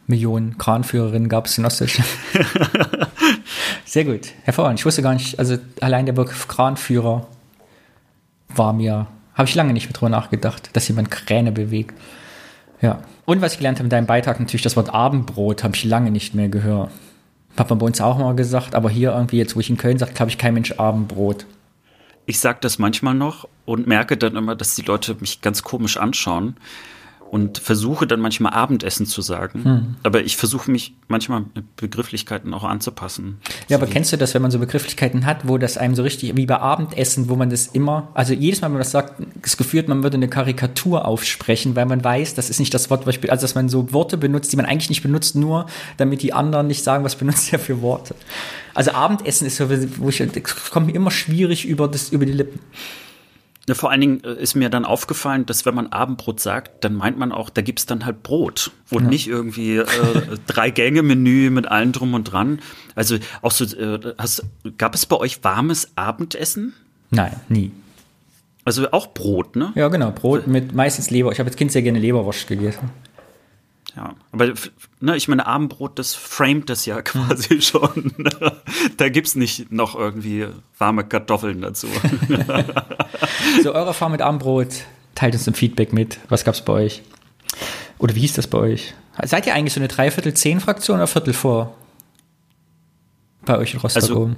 Millionen 0.07 0.59
Kranführerinnen 0.59 1.29
gab 1.29 1.47
es 1.47 1.57
in 1.57 1.65
Ostdeutschland. 1.65 2.09
Sehr 3.85 4.05
gut, 4.05 4.33
hervorragend. 4.43 4.81
Ich 4.81 4.87
wusste 4.87 5.03
gar 5.03 5.15
nicht, 5.15 5.39
also 5.39 5.57
allein 5.81 6.07
der 6.07 6.13
Begriff 6.15 6.49
Kranführer 6.49 7.29
war 8.49 8.73
mir, 8.73 9.07
habe 9.41 9.49
ich 9.49 9.55
lange 9.55 9.73
nicht 9.73 9.87
mehr 9.87 9.95
drüber 9.95 10.11
nachgedacht, 10.11 10.69
dass 10.75 10.87
jemand 10.89 11.11
Kräne 11.11 11.51
bewegt. 11.51 11.95
Ja. 12.83 13.01
Und 13.25 13.41
was 13.41 13.53
ich 13.53 13.59
gelernt 13.59 13.79
habe 13.79 13.87
in 13.87 13.91
deinem 13.91 14.07
Beitrag, 14.07 14.39
natürlich 14.39 14.63
das 14.63 14.77
Wort 14.77 14.93
Abendbrot, 14.93 15.65
habe 15.65 15.75
ich 15.75 15.85
lange 15.85 16.11
nicht 16.11 16.35
mehr 16.35 16.49
gehört. 16.49 16.91
Hat 17.57 17.71
man 17.71 17.79
bei 17.79 17.87
uns 17.87 18.01
auch 18.01 18.19
mal 18.19 18.35
gesagt, 18.35 18.75
aber 18.75 18.91
hier 18.91 19.13
irgendwie, 19.13 19.39
jetzt 19.39 19.57
wo 19.57 19.61
ich 19.61 19.71
in 19.71 19.79
Köln 19.79 19.99
sage, 19.99 20.13
glaube 20.13 20.31
ich 20.31 20.37
kein 20.37 20.55
Mensch 20.55 20.73
Abendbrot. 20.73 21.47
Ich 22.27 22.39
sage 22.39 22.59
das 22.61 22.79
manchmal 22.79 23.15
noch 23.15 23.49
und 23.65 23.87
merke 23.87 24.19
dann 24.19 24.37
immer, 24.37 24.55
dass 24.55 24.75
die 24.75 24.83
Leute 24.83 25.17
mich 25.21 25.41
ganz 25.41 25.63
komisch 25.63 25.97
anschauen 25.97 26.57
und 27.31 27.59
versuche 27.59 28.09
dann 28.09 28.19
manchmal 28.19 28.53
Abendessen 28.55 29.07
zu 29.07 29.23
sagen. 29.23 29.65
Hm. 29.65 29.97
Aber 30.03 30.23
ich 30.23 30.37
versuche 30.37 30.69
mich 30.69 30.95
manchmal 31.07 31.45
mit 31.55 31.77
Begrifflichkeiten 31.77 32.53
auch 32.53 32.65
anzupassen. 32.65 33.39
Ja, 33.69 33.77
aber 33.77 33.87
kennst 33.87 34.13
du 34.13 34.19
das, 34.19 34.35
wenn 34.35 34.43
man 34.43 34.51
so 34.51 34.59
Begrifflichkeiten 34.59 35.25
hat, 35.27 35.47
wo 35.47 35.57
das 35.57 35.79
einem 35.79 35.95
so 35.95 36.03
richtig, 36.03 36.37
wie 36.37 36.47
bei 36.47 36.59
Abendessen, 36.59 37.29
wo 37.29 37.37
man 37.37 37.49
das 37.49 37.69
immer, 37.69 38.09
also 38.15 38.35
jedes 38.35 38.61
Mal, 38.61 38.67
wenn 38.67 38.73
man 38.73 38.81
das 38.81 38.91
sagt, 38.91 39.23
das 39.43 39.57
Gefühl 39.57 39.85
man 39.87 40.03
würde 40.03 40.17
eine 40.17 40.29
Karikatur 40.29 41.07
aufsprechen, 41.07 41.77
weil 41.77 41.87
man 41.87 42.03
weiß, 42.03 42.35
das 42.35 42.51
ist 42.51 42.59
nicht 42.59 42.75
das 42.75 42.91
Wort, 42.91 43.07
also 43.07 43.43
dass 43.43 43.55
man 43.55 43.69
so 43.69 43.93
Worte 43.93 44.19
benutzt, 44.19 44.53
die 44.53 44.57
man 44.57 44.67
eigentlich 44.67 44.91
nicht 44.91 45.03
benutzt, 45.03 45.37
nur 45.37 45.67
damit 45.97 46.23
die 46.23 46.33
anderen 46.33 46.67
nicht 46.67 46.83
sagen, 46.83 47.05
was 47.05 47.15
benutzt 47.15 47.53
er 47.53 47.61
für 47.61 47.81
Worte. 47.81 48.17
Also 48.75 48.91
Abendessen 48.91 49.47
ist 49.47 49.57
so, 49.57 49.71
wo 49.99 50.09
ich, 50.09 50.19
das 50.19 50.71
kommt 50.71 50.89
mir 50.89 50.95
immer 50.95 51.13
schwierig 51.13 51.65
über, 51.65 51.87
das, 51.87 52.11
über 52.11 52.27
die 52.27 52.33
Lippen. 52.33 52.61
Vor 53.73 53.91
allen 53.91 54.01
Dingen 54.01 54.25
äh, 54.25 54.35
ist 54.35 54.55
mir 54.55 54.69
dann 54.71 54.85
aufgefallen, 54.85 55.47
dass 55.47 55.67
wenn 55.67 55.75
man 55.75 55.89
Abendbrot 55.89 56.41
sagt, 56.41 56.83
dann 56.85 56.95
meint 56.95 57.19
man 57.19 57.31
auch, 57.31 57.51
da 57.51 57.63
gibt's 57.63 57.87
dann 57.87 58.05
halt 58.05 58.23
Brot 58.23 58.71
und 58.91 59.05
ja. 59.05 59.09
nicht 59.11 59.29
irgendwie 59.29 59.77
äh, 59.77 59.87
drei 60.47 60.71
Gänge 60.71 61.03
Menü 61.03 61.51
mit 61.51 61.67
allem 61.67 61.93
drum 61.93 62.15
und 62.15 62.25
dran. 62.25 62.61
Also 62.95 63.17
auch 63.43 63.53
so, 63.53 63.65
äh, 63.65 64.15
hast, 64.19 64.45
gab 64.79 64.95
es 64.95 65.07
bei 65.07 65.17
euch 65.17 65.45
warmes 65.45 65.93
Abendessen? 65.97 66.75
Nein, 67.11 67.37
nie. 67.49 67.71
Also 68.65 68.91
auch 68.93 69.15
Brot, 69.15 69.57
ne? 69.57 69.73
Ja, 69.75 69.89
genau, 69.89 70.11
Brot 70.11 70.47
mit 70.47 70.75
meistens 70.75 71.11
Leber. 71.11 71.33
Ich 71.33 71.39
habe 71.39 71.49
als 71.49 71.57
Kind 71.57 71.73
sehr 71.73 71.83
gerne 71.83 71.99
Leberwurst 71.99 72.47
gegessen. 72.47 72.91
Ja, 73.97 74.15
aber 74.33 74.53
ne, 75.01 75.17
ich 75.17 75.29
meine, 75.29 75.47
Abendbrot, 75.47 75.99
das 75.99 76.15
framet 76.15 76.71
das 76.71 76.87
ja 76.87 77.03
quasi 77.03 77.61
schon. 77.61 78.13
da 78.97 79.09
gibt's 79.09 79.35
nicht 79.35 79.73
noch 79.73 79.95
irgendwie 79.95 80.47
warme 80.79 81.05
Kartoffeln 81.05 81.61
dazu. 81.61 81.89
so, 83.63 83.75
eure 83.75 83.87
Erfahrung 83.87 84.13
mit 84.13 84.23
Abendbrot, 84.23 84.69
teilt 85.15 85.35
uns 85.35 85.47
ein 85.49 85.55
Feedback 85.55 85.93
mit. 85.93 86.19
Was 86.29 86.45
gab's 86.45 86.65
bei 86.65 86.73
euch? 86.73 87.03
Oder 87.99 88.15
wie 88.15 88.21
hieß 88.21 88.35
das 88.35 88.47
bei 88.47 88.59
euch? 88.59 88.95
Seid 89.25 89.47
ihr 89.47 89.55
eigentlich 89.55 89.75
so 89.75 89.81
eine 89.81 89.89
Dreiviertel-Zehn-Fraktion 89.89 90.97
oder 90.97 91.07
Viertel 91.07 91.35
vor? 91.35 91.77
Bei 93.45 93.59
euch 93.59 93.75
in 93.75 93.81
Rostock 93.81 94.03
also, 94.03 94.31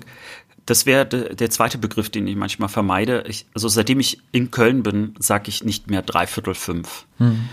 Das 0.66 0.86
wäre 0.86 1.07
de, 1.07 1.34
der 1.34 1.50
zweite 1.50 1.78
Begriff, 1.78 2.11
den 2.11 2.26
ich 2.26 2.36
manchmal 2.36 2.68
vermeide. 2.68 3.24
Ich, 3.28 3.46
also 3.55 3.68
seitdem 3.68 4.00
ich 4.00 4.20
in 4.32 4.50
Köln 4.50 4.82
bin, 4.82 5.14
sage 5.18 5.48
ich 5.48 5.62
nicht 5.62 5.90
mehr 5.90 6.03
Dreiviertel 6.03 6.55
fünf. 6.55 7.07
Hm. 7.18 7.48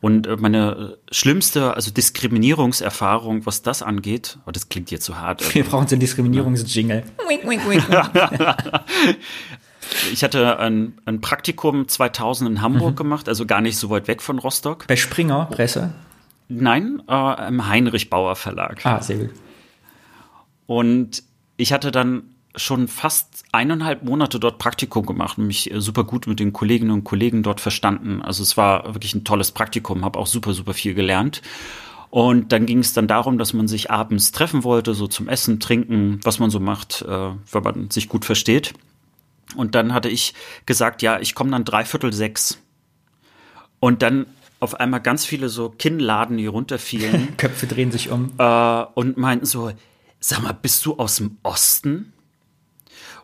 Und 0.00 0.26
äh, 0.26 0.36
meine 0.36 0.98
schlimmste, 1.10 1.74
also 1.74 1.90
Diskriminierungserfahrung, 1.90 3.44
was 3.44 3.62
das 3.62 3.82
angeht, 3.82 4.38
oh, 4.46 4.50
das 4.50 4.68
klingt 4.68 4.90
jetzt 4.90 5.04
zu 5.04 5.18
hart. 5.18 5.54
Wir 5.54 5.64
brauchen 5.64 5.88
so 5.88 5.94
einen 5.94 6.00
Diskriminierungsjingle. 6.00 7.04
ich 10.12 10.24
hatte 10.24 10.58
ein, 10.58 10.98
ein, 11.04 11.20
Praktikum 11.20 11.86
2000 11.86 12.50
in 12.50 12.62
Hamburg 12.62 12.92
mhm. 12.92 12.96
gemacht, 12.96 13.28
also 13.28 13.44
gar 13.44 13.60
nicht 13.60 13.76
so 13.76 13.90
weit 13.90 14.08
weg 14.08 14.22
von 14.22 14.38
Rostock. 14.38 14.86
Bei 14.86 14.96
Springer 14.96 15.46
Presse? 15.46 15.92
Nein, 16.48 17.02
äh, 17.08 17.48
im 17.48 17.68
Heinrich 17.68 18.10
Bauer 18.10 18.36
Verlag. 18.36 18.84
Ah, 18.84 19.02
sehr 19.02 19.18
gut. 19.18 19.30
Und 20.66 21.22
ich 21.58 21.72
hatte 21.72 21.90
dann 21.90 22.22
schon 22.56 22.88
fast 22.88 23.44
eineinhalb 23.52 24.02
Monate 24.02 24.40
dort 24.40 24.58
Praktikum 24.58 25.06
gemacht 25.06 25.38
und 25.38 25.46
mich 25.46 25.70
äh, 25.70 25.80
super 25.80 26.04
gut 26.04 26.26
mit 26.26 26.40
den 26.40 26.52
Kolleginnen 26.52 26.90
und 26.90 27.04
Kollegen 27.04 27.42
dort 27.42 27.60
verstanden. 27.60 28.22
Also 28.22 28.42
es 28.42 28.56
war 28.56 28.94
wirklich 28.94 29.14
ein 29.14 29.24
tolles 29.24 29.52
Praktikum, 29.52 30.04
habe 30.04 30.18
auch 30.18 30.26
super, 30.26 30.52
super 30.52 30.74
viel 30.74 30.94
gelernt. 30.94 31.42
Und 32.10 32.50
dann 32.50 32.66
ging 32.66 32.80
es 32.80 32.92
dann 32.92 33.06
darum, 33.06 33.38
dass 33.38 33.52
man 33.52 33.68
sich 33.68 33.90
abends 33.90 34.32
treffen 34.32 34.64
wollte, 34.64 34.94
so 34.94 35.06
zum 35.06 35.28
Essen, 35.28 35.60
Trinken, 35.60 36.18
was 36.24 36.40
man 36.40 36.50
so 36.50 36.58
macht, 36.58 37.02
äh, 37.02 37.30
wenn 37.52 37.62
man 37.62 37.90
sich 37.90 38.08
gut 38.08 38.24
versteht. 38.24 38.74
Und 39.54 39.76
dann 39.76 39.94
hatte 39.94 40.08
ich 40.08 40.34
gesagt, 40.66 41.02
ja, 41.02 41.20
ich 41.20 41.34
komme 41.34 41.52
dann 41.52 41.64
dreiviertel 41.64 42.12
sechs. 42.12 42.58
Und 43.78 44.02
dann 44.02 44.26
auf 44.58 44.74
einmal 44.74 45.00
ganz 45.00 45.24
viele 45.24 45.48
so 45.48 45.70
Kinnladen, 45.70 46.36
die 46.36 46.46
runterfielen. 46.46 47.28
Köpfe 47.36 47.66
drehen 47.66 47.92
sich 47.92 48.10
um. 48.10 48.32
Äh, 48.38 48.84
und 48.94 49.16
meinten 49.16 49.46
so, 49.46 49.72
sag 50.18 50.42
mal, 50.42 50.52
bist 50.52 50.84
du 50.86 50.98
aus 50.98 51.16
dem 51.16 51.38
Osten? 51.44 52.12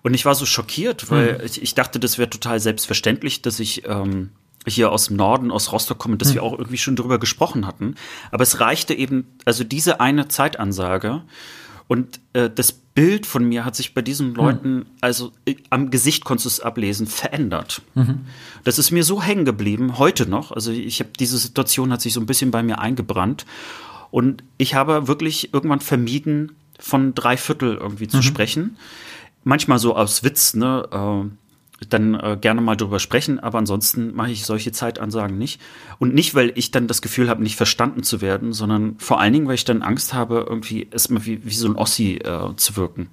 Und 0.07 0.15
ich 0.15 0.25
war 0.25 0.37
so 0.37 0.47
schockiert, 0.47 1.11
weil 1.11 1.33
mhm. 1.33 1.45
ich, 1.47 1.61
ich, 1.61 1.75
dachte, 1.75 1.99
das 1.99 2.17
wäre 2.17 2.31
total 2.31 2.61
selbstverständlich, 2.61 3.43
dass 3.43 3.59
ich 3.59 3.89
ähm, 3.89 4.31
hier 4.65 4.93
aus 4.93 5.09
dem 5.09 5.17
Norden, 5.17 5.51
aus 5.51 5.73
Rostock 5.73 5.99
komme, 5.99 6.17
dass 6.17 6.29
mhm. 6.29 6.35
wir 6.35 6.43
auch 6.45 6.53
irgendwie 6.53 6.79
schon 6.79 6.95
drüber 6.95 7.19
gesprochen 7.19 7.67
hatten. 7.67 7.97
Aber 8.31 8.45
es 8.45 8.61
reichte 8.61 8.95
eben, 8.95 9.27
also 9.47 9.65
diese 9.65 9.99
eine 9.99 10.29
Zeitansage. 10.29 11.23
Und 11.89 12.21
äh, 12.35 12.49
das 12.49 12.71
Bild 12.71 13.27
von 13.27 13.49
mir 13.49 13.65
hat 13.65 13.75
sich 13.75 13.95
bei 13.95 14.03
diesen 14.03 14.37
Leuten, 14.37 14.77
mhm. 14.77 14.87
also 15.01 15.33
äh, 15.45 15.57
am 15.71 15.91
Gesicht 15.91 16.25
konntest 16.25 16.45
du 16.45 16.51
es 16.51 16.61
ablesen, 16.61 17.09
verändert. 17.09 17.83
Mhm. 17.97 18.27
Das 18.63 18.79
ist 18.79 18.93
mir 18.93 19.03
so 19.03 19.21
hängen 19.21 19.45
geblieben, 19.45 19.99
heute 19.99 20.31
noch. 20.31 20.53
Also 20.53 20.71
ich 20.71 21.01
habe 21.01 21.11
diese 21.19 21.37
Situation 21.37 21.91
hat 21.91 22.01
sich 22.01 22.13
so 22.13 22.21
ein 22.21 22.27
bisschen 22.27 22.53
bei 22.53 22.63
mir 22.63 22.79
eingebrannt. 22.79 23.45
Und 24.13 24.45
ich 24.57 24.77
habe 24.77 25.09
wirklich 25.09 25.53
irgendwann 25.53 25.81
vermieden, 25.81 26.53
von 26.79 27.13
drei 27.17 27.37
Viertel 27.37 27.75
irgendwie 27.75 28.07
zu 28.07 28.19
mhm. 28.19 28.23
sprechen. 28.23 28.77
Manchmal 29.47 29.79
so 29.79 29.95
aus 29.95 30.25
Witz, 30.25 30.55
ne? 30.55 30.89
Äh, 30.91 31.87
dann 31.89 32.15
äh, 32.15 32.37
gerne 32.41 32.61
mal 32.61 32.75
drüber 32.75 32.99
sprechen, 32.99 33.39
aber 33.39 33.59
ansonsten 33.59 34.13
mache 34.13 34.33
ich 34.33 34.45
solche 34.45 34.73
Zeitansagen 34.73 35.39
nicht. 35.39 35.61
Und 36.01 36.15
nicht, 36.15 36.35
weil 36.35 36.51
ich 36.57 36.73
dann 36.73 36.89
das 36.89 37.01
Gefühl 37.01 37.29
habe, 37.29 37.45
nicht 37.45 37.55
verstanden 37.55 38.03
zu 38.03 38.21
werden, 38.21 38.53
sondern 38.53 38.97
vor 38.99 39.21
allen 39.21 39.33
Dingen, 39.33 39.47
weil 39.47 39.55
ich 39.55 39.65
dann 39.65 39.83
Angst 39.83 40.15
habe, 40.15 40.45
irgendwie 40.49 40.89
erstmal 40.91 41.27
wie, 41.27 41.45
wie 41.45 41.55
so 41.55 41.69
ein 41.69 41.77
Ossi 41.77 42.15
äh, 42.17 42.57
zu 42.57 42.75
wirken. 42.75 43.09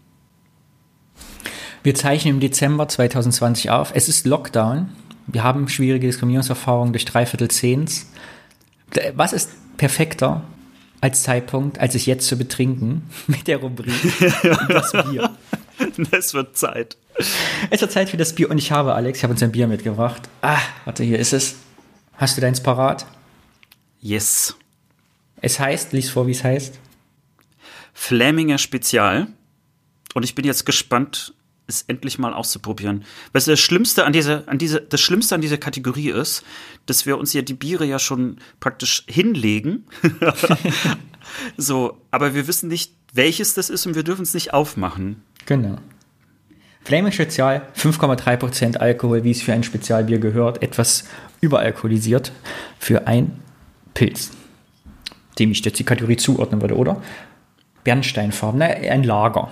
Wir 1.83 1.93
zeichnen 1.93 2.33
im 2.33 2.39
Dezember 2.39 2.87
2020 2.87 3.69
auf. 3.69 3.91
Es 3.93 4.09
ist 4.09 4.25
Lockdown. 4.25 4.89
Wir 5.27 5.43
haben 5.43 5.69
schwierige 5.69 6.07
Diskriminierungserfahrungen 6.07 6.93
durch 6.93 7.05
dreiviertel 7.05 7.51
Zehns. 7.51 8.09
Was 9.15 9.33
ist 9.33 9.51
perfekter 9.77 10.41
als 10.99 11.21
Zeitpunkt, 11.21 11.77
als 11.77 11.93
sich 11.93 12.07
jetzt 12.07 12.25
zu 12.25 12.37
betrinken 12.39 13.03
mit 13.27 13.47
der 13.47 13.57
Rubrik 13.57 13.93
das 14.67 14.93
Bier? 14.93 15.29
Es 16.11 16.33
wird 16.33 16.57
Zeit. 16.57 16.97
Es 17.69 17.81
wird 17.81 17.91
Zeit 17.91 18.09
für 18.09 18.17
das 18.17 18.33
Bier 18.33 18.49
und 18.49 18.57
ich 18.57 18.71
habe, 18.71 18.93
Alex, 18.93 19.19
ich 19.19 19.23
habe 19.23 19.33
uns 19.33 19.43
ein 19.43 19.51
Bier 19.51 19.67
mitgebracht. 19.67 20.23
Ah, 20.41 20.59
warte, 20.85 21.03
hier 21.03 21.19
ist 21.19 21.33
es. 21.33 21.55
Hast 22.13 22.37
du 22.37 22.41
deins 22.41 22.61
parat? 22.61 23.05
Yes. 23.99 24.55
Es 25.41 25.59
heißt, 25.59 25.93
lies 25.93 26.09
vor, 26.09 26.27
wie 26.27 26.31
es 26.31 26.43
heißt. 26.43 26.79
Fläminger 27.93 28.57
Spezial. 28.57 29.27
Und 30.13 30.23
ich 30.23 30.35
bin 30.35 30.45
jetzt 30.45 30.65
gespannt, 30.65 31.33
es 31.67 31.83
endlich 31.83 32.19
mal 32.19 32.33
auszuprobieren. 32.33 33.05
Weißt 33.31 33.47
du, 33.47 33.51
das 33.51 33.59
Schlimmste 33.59 34.05
an 34.05 34.13
dieser, 34.13 34.47
an 34.47 34.57
dieser, 34.57 34.79
das 34.79 35.01
Schlimmste 35.01 35.35
an 35.35 35.41
dieser 35.41 35.57
Kategorie 35.57 36.09
ist, 36.09 36.43
dass 36.85 37.05
wir 37.05 37.17
uns 37.17 37.33
ja 37.33 37.41
die 37.41 37.53
Biere 37.53 37.85
ja 37.85 37.99
schon 37.99 38.37
praktisch 38.59 39.03
hinlegen. 39.07 39.85
so, 41.57 41.97
aber 42.11 42.33
wir 42.33 42.47
wissen 42.47 42.67
nicht, 42.67 42.93
welches 43.13 43.53
das 43.53 43.69
ist 43.69 43.85
und 43.85 43.95
wir 43.95 44.03
dürfen 44.03 44.23
es 44.23 44.33
nicht 44.33 44.53
aufmachen. 44.53 45.23
Genau. 45.45 45.77
Flaming 46.83 47.11
Spezial, 47.13 47.61
5,3% 47.77 48.77
Alkohol, 48.77 49.23
wie 49.23 49.31
es 49.31 49.41
für 49.41 49.53
ein 49.53 49.63
Spezialbier 49.63 50.19
gehört, 50.19 50.61
etwas 50.61 51.05
überalkoholisiert 51.39 52.33
für 52.77 53.07
ein 53.07 53.39
Pilz, 53.93 54.31
dem 55.39 55.51
ich 55.51 55.63
jetzt 55.63 55.79
die 55.79 55.85
Kategorie 55.85 56.17
zuordnen 56.17 56.61
würde, 56.61 56.75
oder? 56.75 57.01
Bernsteinfarben, 57.83 58.59
ne? 58.59 58.65
ein 58.65 59.03
Lager. 59.03 59.51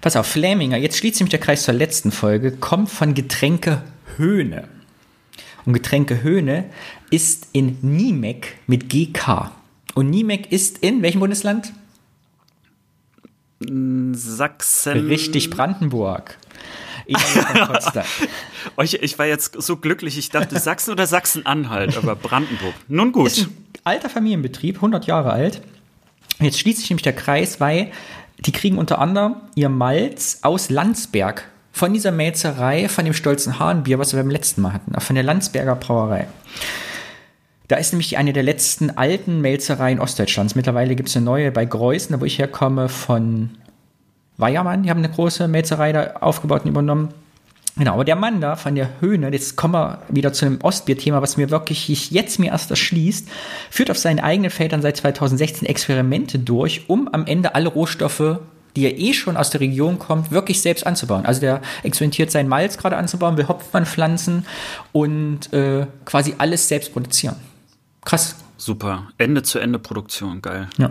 Pass 0.00 0.16
auf, 0.16 0.26
Flaminger, 0.26 0.76
jetzt 0.76 0.98
schließt 0.98 1.16
sich 1.16 1.28
der 1.28 1.40
Kreis 1.40 1.62
zur 1.62 1.74
letzten 1.74 2.10
Folge, 2.10 2.52
kommt 2.52 2.90
von 2.90 3.14
Getränke 3.14 3.82
Höhne. 4.16 4.64
Und 5.66 5.74
Getränke 5.74 6.22
Höhne 6.22 6.64
ist 7.10 7.48
in 7.52 7.78
Niemek 7.82 8.56
mit 8.66 8.88
GK. 8.88 9.50
Und 9.94 10.08
Niemek 10.08 10.52
ist 10.52 10.78
in 10.78 11.02
welchem 11.02 11.20
Bundesland? 11.20 11.72
Sachsen. 13.60 15.06
Richtig, 15.06 15.50
Brandenburg. 15.50 16.38
ich, 17.06 17.18
ich 19.02 19.18
war 19.18 19.26
jetzt 19.26 19.60
so 19.60 19.76
glücklich, 19.76 20.16
ich 20.16 20.30
dachte 20.30 20.58
Sachsen 20.58 20.92
oder 20.92 21.06
Sachsen-Anhalt, 21.06 21.96
aber 21.96 22.16
Brandenburg. 22.16 22.74
Nun 22.88 23.12
gut. 23.12 23.26
Ist 23.26 23.40
ein 23.40 23.54
alter 23.84 24.08
Familienbetrieb, 24.08 24.76
100 24.76 25.06
Jahre 25.06 25.32
alt. 25.32 25.60
Jetzt 26.40 26.58
schließt 26.58 26.80
sich 26.80 26.88
nämlich 26.90 27.02
der 27.02 27.12
Kreis, 27.12 27.60
weil 27.60 27.90
die 28.38 28.52
kriegen 28.52 28.78
unter 28.78 28.98
anderem 28.98 29.36
ihr 29.54 29.68
Malz 29.68 30.38
aus 30.42 30.70
Landsberg. 30.70 31.46
Von 31.72 31.92
dieser 31.92 32.10
Melzerei, 32.10 32.88
von 32.88 33.04
dem 33.04 33.14
stolzen 33.14 33.58
Hahnbier, 33.58 33.98
was 33.98 34.12
wir 34.12 34.20
beim 34.20 34.30
letzten 34.30 34.62
Mal 34.62 34.72
hatten, 34.72 34.98
von 35.00 35.14
der 35.14 35.22
Landsberger 35.22 35.76
Brauerei. 35.76 36.26
Da 37.70 37.76
ist 37.76 37.92
nämlich 37.92 38.18
eine 38.18 38.32
der 38.32 38.42
letzten 38.42 38.90
alten 38.90 39.40
Melzereien 39.40 40.00
Ostdeutschlands. 40.00 40.56
Mittlerweile 40.56 40.96
gibt 40.96 41.08
es 41.08 41.14
eine 41.14 41.24
neue 41.24 41.52
bei 41.52 41.64
Greußen, 41.64 42.12
da 42.12 42.20
wo 42.20 42.24
ich 42.24 42.36
herkomme, 42.40 42.88
von 42.88 43.50
Weiermann. 44.38 44.82
Die 44.82 44.90
haben 44.90 44.98
eine 44.98 45.08
große 45.08 45.46
Melzerei 45.46 45.92
da 45.92 46.14
aufgebaut 46.20 46.64
und 46.64 46.70
übernommen. 46.70 47.10
Genau, 47.76 47.92
aber 47.92 48.04
der 48.04 48.16
Mann 48.16 48.40
da 48.40 48.56
von 48.56 48.74
der 48.74 49.00
Höhne, 49.00 49.30
jetzt 49.30 49.54
kommen 49.54 49.74
wir 49.74 50.00
wieder 50.08 50.32
zu 50.32 50.46
einem 50.46 50.58
Ostbier-Thema, 50.60 51.22
was 51.22 51.36
mir 51.36 51.50
wirklich 51.50 52.10
jetzt 52.10 52.40
mir 52.40 52.50
erst 52.50 52.70
erschließt, 52.70 53.28
führt 53.70 53.92
auf 53.92 53.98
seinen 53.98 54.18
eigenen 54.18 54.50
Feldern 54.50 54.82
seit 54.82 54.96
2016 54.96 55.68
Experimente 55.68 56.40
durch, 56.40 56.86
um 56.88 57.08
am 57.12 57.24
Ende 57.24 57.54
alle 57.54 57.68
Rohstoffe 57.68 58.40
die 58.76 58.82
ja 58.82 58.90
eh 58.90 59.12
schon 59.14 59.36
aus 59.36 59.50
der 59.50 59.60
Region 59.60 59.98
kommt, 59.98 60.30
wirklich 60.30 60.62
selbst 60.62 60.86
anzubauen. 60.86 61.26
Also 61.26 61.40
der 61.40 61.60
experimentiert 61.82 62.30
seinen 62.30 62.48
Malz 62.48 62.78
gerade 62.78 62.96
anzubauen, 62.96 63.36
will 63.36 63.48
Hopfen 63.48 63.84
pflanzen 63.84 64.46
und 64.92 65.52
äh, 65.52 65.86
quasi 66.04 66.36
alles 66.38 66.68
selbst 66.68 66.92
produzieren. 66.92 67.34
Krass. 68.10 68.34
Super. 68.56 69.06
Ende-zu-Ende-Produktion, 69.18 70.42
geil. 70.42 70.68
Ja. 70.78 70.90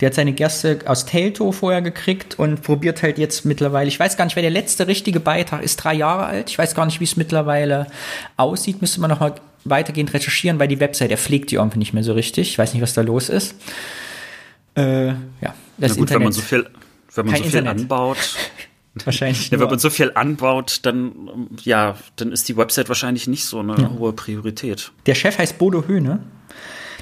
Der 0.00 0.06
hat 0.08 0.14
seine 0.14 0.32
Gerste 0.32 0.80
aus 0.86 1.06
Telto 1.06 1.52
vorher 1.52 1.80
gekriegt 1.80 2.40
und 2.40 2.60
probiert 2.60 3.04
halt 3.04 3.18
jetzt 3.18 3.44
mittlerweile, 3.44 3.86
ich 3.86 4.00
weiß 4.00 4.16
gar 4.16 4.24
nicht, 4.24 4.34
wer 4.34 4.42
der 4.42 4.50
letzte 4.50 4.88
richtige 4.88 5.20
Beitrag 5.20 5.62
ist, 5.62 5.76
drei 5.76 5.94
Jahre 5.94 6.26
alt. 6.26 6.50
Ich 6.50 6.58
weiß 6.58 6.74
gar 6.74 6.86
nicht, 6.86 6.98
wie 6.98 7.04
es 7.04 7.16
mittlerweile 7.16 7.86
aussieht. 8.36 8.80
Müsste 8.80 9.00
man 9.00 9.10
nochmal 9.10 9.36
weitergehend 9.64 10.12
recherchieren, 10.12 10.58
weil 10.58 10.66
die 10.66 10.80
Website, 10.80 11.12
er 11.12 11.18
pflegt 11.18 11.52
die 11.52 11.54
irgendwie 11.54 11.78
nicht 11.78 11.92
mehr 11.92 12.02
so 12.02 12.14
richtig. 12.14 12.50
Ich 12.50 12.58
weiß 12.58 12.74
nicht, 12.74 12.82
was 12.82 12.94
da 12.94 13.02
los 13.02 13.28
ist. 13.28 13.54
Äh, 14.76 15.10
ja, 15.10 15.14
das 15.40 15.54
Na 15.78 15.86
gut, 15.86 15.98
Internet. 15.98 16.10
wenn 16.10 16.22
man 16.24 16.32
so 16.32 16.42
viel, 16.42 16.66
wenn 17.14 17.26
man 17.26 17.36
so 17.36 17.44
viel 17.44 17.68
anbaut. 17.68 18.18
Wahrscheinlich. 19.04 19.50
Ja, 19.50 19.58
wenn 19.58 19.68
man 19.68 19.78
so 19.78 19.90
viel 19.90 20.12
anbaut, 20.14 20.80
dann, 20.82 21.48
ja, 21.62 21.96
dann 22.16 22.32
ist 22.32 22.48
die 22.48 22.56
Website 22.56 22.88
wahrscheinlich 22.88 23.26
nicht 23.26 23.44
so 23.44 23.60
eine 23.60 23.76
ja. 23.76 23.90
hohe 23.90 24.12
Priorität. 24.12 24.92
Der 25.06 25.14
Chef 25.14 25.38
heißt 25.38 25.58
Bodo 25.58 25.86
Höhne. 25.86 26.20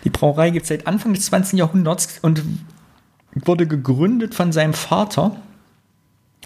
Die 0.05 0.11
Brauerei 0.11 0.51
gibt 0.51 0.65
es 0.65 0.69
seit 0.69 0.87
Anfang 0.87 1.15
des 1.15 1.27
20. 1.27 1.59
Jahrhunderts 1.59 2.19
und 2.23 2.43
wurde 3.35 3.67
gegründet 3.67 4.35
von 4.35 4.53
seinem 4.53 4.75
Vater 4.75 5.37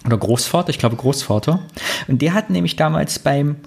oder 0.05 0.17
Großvater, 0.17 0.69
ich 0.69 0.79
glaube 0.79 0.95
Großvater. 0.95 1.59
Und 2.07 2.21
der 2.21 2.33
hat 2.33 2.49
nämlich 2.49 2.75
damals 2.75 3.19
beim 3.19 3.57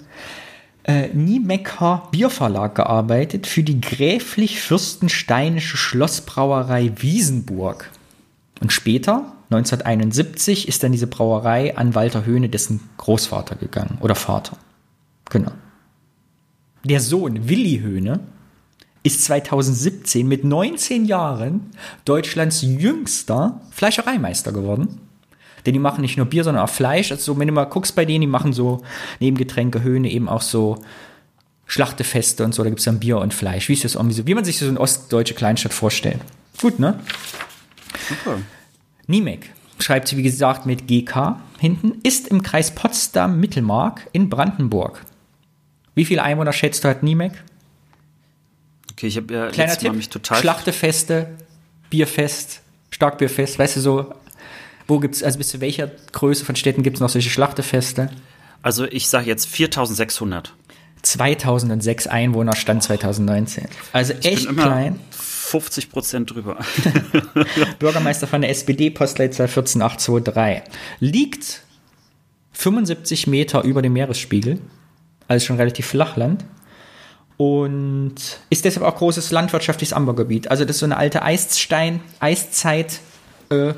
äh, 0.83 1.09
Niemecker 1.09 2.07
Bierverlag 2.11 2.75
gearbeitet 2.75 3.47
für 3.47 3.63
die 3.63 3.81
gräflich-fürstensteinische 3.81 5.77
Schlossbrauerei 5.77 6.91
Wiesenburg. 6.97 7.89
Und 8.61 8.71
später 8.71 9.33
1971 9.51 10.67
ist 10.69 10.81
dann 10.81 10.93
diese 10.93 11.07
Brauerei 11.07 11.75
an 11.75 11.93
Walter 11.93 12.25
Höhne, 12.25 12.47
dessen 12.47 12.79
Großvater 12.97 13.55
gegangen 13.55 13.97
oder 13.99 14.15
Vater. 14.15 14.57
Genau. 15.29 15.51
Der 16.85 17.01
Sohn 17.01 17.49
Willi 17.49 17.79
Höhne 17.79 18.21
ist 19.03 19.23
2017 19.25 20.27
mit 20.27 20.45
19 20.45 21.05
Jahren 21.05 21.71
Deutschlands 22.05 22.61
jüngster 22.61 23.59
Fleischereimeister 23.71 24.51
geworden. 24.53 24.99
Denn 25.65 25.73
die 25.73 25.79
machen 25.79 26.01
nicht 26.01 26.17
nur 26.17 26.27
Bier, 26.27 26.43
sondern 26.43 26.63
auch 26.63 26.69
Fleisch. 26.69 27.11
Also 27.11 27.37
wenn 27.37 27.47
du 27.47 27.53
mal 27.53 27.65
guckst 27.65 27.95
bei 27.95 28.05
denen, 28.05 28.21
die 28.21 28.27
machen 28.27 28.53
so 28.53 28.83
neben 29.19 29.37
Getränke, 29.37 29.83
Höhne 29.83 30.09
eben 30.09 30.29
auch 30.29 30.41
so 30.41 30.81
Schlachtefeste 31.65 32.43
und 32.45 32.53
so. 32.53 32.63
Da 32.63 32.69
gibt 32.69 32.79
es 32.79 32.85
dann 32.85 32.99
Bier 32.99 33.17
und 33.17 33.33
Fleisch. 33.33 33.69
Wie 33.69 33.73
ist 33.73 33.83
das 33.83 33.95
irgendwie 33.95 34.15
so? 34.15 34.27
Wie 34.27 34.33
man 34.33 34.45
sich 34.45 34.57
so 34.57 34.67
eine 34.67 34.79
ostdeutsche 34.79 35.33
Kleinstadt 35.33 35.73
vorstellt. 35.73 36.19
Gut, 36.59 36.79
ne? 36.79 36.99
Super. 38.07 38.39
Niemek 39.11 39.51
schreibt 39.79 40.07
sie, 40.07 40.17
wie 40.17 40.23
gesagt, 40.23 40.65
mit 40.65 40.87
GK 40.87 41.39
hinten, 41.59 41.99
ist 42.03 42.27
im 42.27 42.41
Kreis 42.41 42.73
Potsdam-Mittelmark 42.73 44.07
in 44.11 44.29
Brandenburg. 44.29 45.05
Wie 45.95 46.05
viele 46.05 46.23
Einwohner 46.23 46.53
schätzt 46.53 46.83
du 46.83 46.87
hat 46.87 47.03
Niemek? 47.03 47.33
Okay, 48.91 49.07
ich 49.07 49.17
habe 49.17 49.33
ja 49.33 49.49
Kleiner 49.49 49.77
Tipp, 49.77 49.93
mich 49.93 50.09
total 50.09 50.39
Schlachtefeste, 50.39 51.27
Bierfest, 51.89 52.61
Starkbierfest, 52.89 53.59
weißt 53.59 53.77
du 53.77 53.81
so, 53.81 54.13
Wo 54.87 54.99
gibt's, 54.99 55.23
also 55.23 55.37
bis 55.37 55.49
zu 55.49 55.61
welcher 55.61 55.89
Größe 56.11 56.45
von 56.45 56.55
Städten 56.55 56.83
gibt 56.83 56.97
es 56.97 57.01
noch 57.01 57.09
solche 57.09 57.29
Schlachtefeste? 57.29 58.09
Also 58.61 58.85
ich 58.85 59.07
sage 59.07 59.27
jetzt 59.27 59.47
4600. 59.47 60.53
2006 61.01 62.07
Einwohner, 62.07 62.55
Stand 62.55 62.83
2019. 62.83 63.67
Also 63.93 64.13
echt 64.21 64.47
klein. 64.55 64.99
50 65.51 65.89
Prozent 65.89 66.31
drüber. 66.31 66.57
Bürgermeister 67.79 68.25
von 68.25 68.41
der 68.41 68.49
SPD, 68.49 68.89
Postleitzahl 68.89 69.49
14823. 69.49 70.73
Liegt 71.01 71.63
75 72.53 73.27
Meter 73.27 73.63
über 73.63 73.81
dem 73.81 73.93
Meeresspiegel. 73.93 74.59
Also 75.27 75.45
schon 75.45 75.57
relativ 75.57 75.87
Flachland. 75.87 76.45
Und 77.35 78.15
ist 78.49 78.63
deshalb 78.63 78.85
auch 78.85 78.95
großes 78.95 79.31
landwirtschaftliches 79.31 79.93
Anbaugebiet. 79.93 80.49
Also 80.49 80.63
das 80.63 80.77
ist 80.77 80.79
so 80.79 80.85
eine 80.85 80.97
alte 80.97 81.21
Eisstein, 81.23 81.99
Eiszeit, 82.19 82.99
äh, 83.49 83.73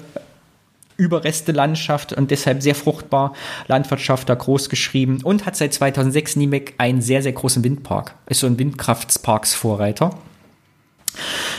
Überreste 0.95 1.53
Landschaft 1.53 2.13
und 2.13 2.29
deshalb 2.29 2.61
sehr 2.61 2.75
fruchtbar. 2.75 3.33
Landwirtschaft 3.67 4.29
da 4.29 4.35
groß 4.35 4.69
geschrieben 4.69 5.21
und 5.23 5.47
hat 5.47 5.55
seit 5.55 5.73
2006 5.73 6.35
Niemek 6.35 6.75
einen 6.77 7.01
sehr, 7.01 7.23
sehr 7.23 7.31
großen 7.31 7.63
Windpark. 7.63 8.13
Ist 8.27 8.41
so 8.41 8.47
ein 8.47 8.59
Windkraftsparksvorreiter. 8.59 10.11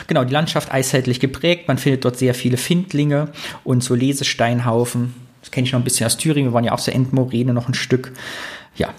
Genau, 0.06 0.24
die 0.24 0.32
Landschaft 0.32 0.72
eiszeitlich 0.72 1.20
geprägt. 1.20 1.68
Man 1.68 1.78
findet 1.78 2.04
dort 2.04 2.18
sehr 2.18 2.34
viele 2.34 2.56
Findlinge 2.56 3.28
und 3.62 3.82
so 3.82 3.94
Lesesteinhaufen. 3.94 5.14
Das 5.40 5.50
kenne 5.50 5.66
ich 5.66 5.72
noch 5.72 5.80
ein 5.80 5.84
bisschen 5.84 6.06
aus 6.06 6.16
Thüringen. 6.16 6.50
Wir 6.50 6.54
waren 6.54 6.64
ja 6.64 6.72
auch 6.72 6.78
so 6.78 6.90
Endmoräne 6.90 7.52
noch 7.52 7.68
ein 7.68 7.74
Stück. 7.74 8.12
Ja. 8.76 8.94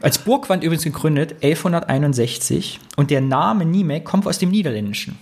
Als 0.00 0.18
Burgwand 0.18 0.62
übrigens 0.62 0.84
gegründet, 0.84 1.36
1161. 1.42 2.80
Und 2.96 3.10
der 3.10 3.20
Name 3.20 3.64
Niemek 3.64 4.04
kommt 4.04 4.26
aus 4.26 4.38
dem 4.38 4.50
Niederländischen. 4.50 5.18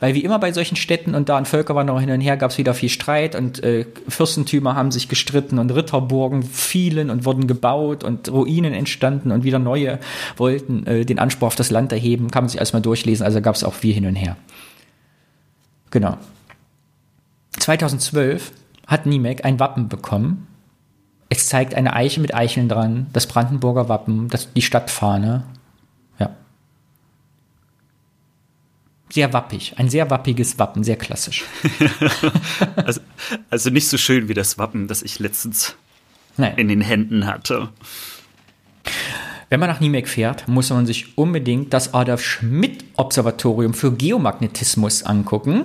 Weil 0.00 0.14
wie 0.14 0.24
immer 0.24 0.38
bei 0.38 0.52
solchen 0.52 0.76
Städten 0.76 1.14
und 1.14 1.28
da 1.28 1.38
in 1.38 1.44
Völkerwanderung 1.44 2.00
hin 2.00 2.10
und 2.10 2.20
her 2.20 2.36
gab 2.36 2.50
es 2.50 2.58
wieder 2.58 2.74
viel 2.74 2.88
Streit 2.88 3.34
und 3.34 3.62
äh, 3.62 3.86
Fürstentümer 4.08 4.74
haben 4.74 4.90
sich 4.90 5.08
gestritten 5.08 5.58
und 5.58 5.70
Ritterburgen 5.70 6.42
fielen 6.42 7.10
und 7.10 7.24
wurden 7.24 7.46
gebaut 7.46 8.04
und 8.04 8.30
Ruinen 8.30 8.72
entstanden 8.72 9.30
und 9.30 9.44
wieder 9.44 9.58
neue 9.58 9.98
wollten 10.36 10.86
äh, 10.86 11.04
den 11.04 11.18
Anspruch 11.18 11.48
auf 11.48 11.56
das 11.56 11.70
Land 11.70 11.92
erheben. 11.92 12.30
Kann 12.30 12.44
man 12.44 12.48
sich 12.48 12.60
erstmal 12.60 12.82
durchlesen, 12.82 13.24
also 13.24 13.40
gab 13.40 13.54
es 13.54 13.64
auch 13.64 13.74
viel 13.74 13.94
hin 13.94 14.06
und 14.06 14.16
her. 14.16 14.36
Genau. 15.90 16.16
2012 17.58 18.52
hat 18.86 19.06
Niemek 19.06 19.44
ein 19.44 19.60
Wappen 19.60 19.88
bekommen. 19.88 20.46
Es 21.28 21.48
zeigt 21.48 21.74
eine 21.74 21.94
Eiche 21.94 22.20
mit 22.20 22.34
Eicheln 22.34 22.68
dran, 22.68 23.06
das 23.12 23.26
Brandenburger 23.26 23.88
Wappen, 23.88 24.28
das, 24.28 24.52
die 24.52 24.62
Stadtfahne 24.62 25.44
sehr 29.10 29.32
wappig, 29.32 29.74
ein 29.76 29.88
sehr 29.88 30.10
wappiges 30.10 30.58
Wappen, 30.58 30.84
sehr 30.84 30.96
klassisch. 30.96 31.44
also, 32.76 33.00
also, 33.50 33.70
nicht 33.70 33.88
so 33.88 33.96
schön 33.96 34.28
wie 34.28 34.34
das 34.34 34.58
Wappen, 34.58 34.88
das 34.88 35.02
ich 35.02 35.18
letztens 35.18 35.76
Nein. 36.36 36.56
in 36.56 36.68
den 36.68 36.80
Händen 36.80 37.26
hatte. 37.26 37.70
Wenn 39.50 39.60
man 39.60 39.70
nach 39.70 39.80
Niemek 39.80 40.08
fährt, 40.08 40.46
muss 40.46 40.70
man 40.70 40.84
sich 40.86 41.16
unbedingt 41.16 41.72
das 41.72 41.94
Adolf 41.94 42.22
Schmidt 42.22 42.84
Observatorium 42.96 43.72
für 43.72 43.92
Geomagnetismus 43.92 45.04
angucken. 45.04 45.64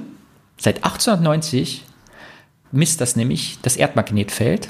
Seit 0.57 0.77
1890 0.85 1.83
misst 2.71 3.01
das 3.01 3.15
nämlich 3.15 3.59
das 3.61 3.75
Erdmagnetfeld 3.75 4.69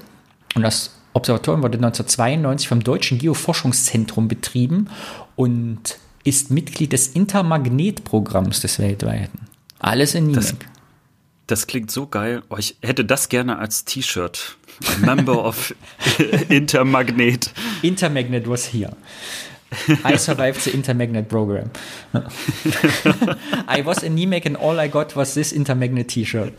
und 0.56 0.64
das 0.64 0.96
Observatorium 1.14 1.62
wurde 1.62 1.78
1992 1.78 2.68
vom 2.68 2.84
Deutschen 2.84 3.20
Geoforschungszentrum 3.20 4.28
betrieben 4.28 4.90
und 5.36 5.98
ist 6.24 6.52
Mitglied 6.52 6.94
des 6.94 7.08
Intermagnetprogramms 7.08 8.62
des 8.62 8.80
weltweiten. 8.80 9.48
Alles 9.80 10.16
in 10.16 10.28
Niemek. 10.28 10.42
Das, 10.42 10.56
das 11.48 11.68
klingt 11.68 11.92
so 11.92 12.08
geil. 12.08 12.44
Oh, 12.50 12.58
ich 12.58 12.78
hätte 12.82 13.04
das 13.04 13.30
gerne 13.30 13.60
als 13.60 13.86
T-Shirt. 13.86 14.58
Member 15.02 15.44
of 15.44 15.76
Intermagnet. 16.50 17.52
Intermagnet 17.82 18.48
was 18.48 18.74
here. 18.74 18.96
I 20.06 20.18
survived 20.18 20.62
the 20.62 20.72
Intermagnet 20.72 21.28
program. 21.28 21.72
I 23.68 23.84
was 23.84 24.04
in 24.04 24.16
Niemek 24.16 24.46
and 24.46 24.56
all 24.56 24.80
I 24.80 24.88
got 24.88 25.16
was 25.16 25.34
this 25.34 25.52
Intermagnet 25.52 26.10
T-Shirt. 26.10 26.54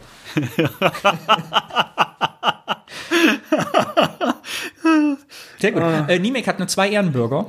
Sehr 5.59 5.73
gut. 5.73 5.83
Äh, 6.09 6.19
Niemek 6.19 6.47
hat 6.47 6.59
nur 6.59 6.69
zwei 6.69 6.91
Ehrenbürger. 6.91 7.47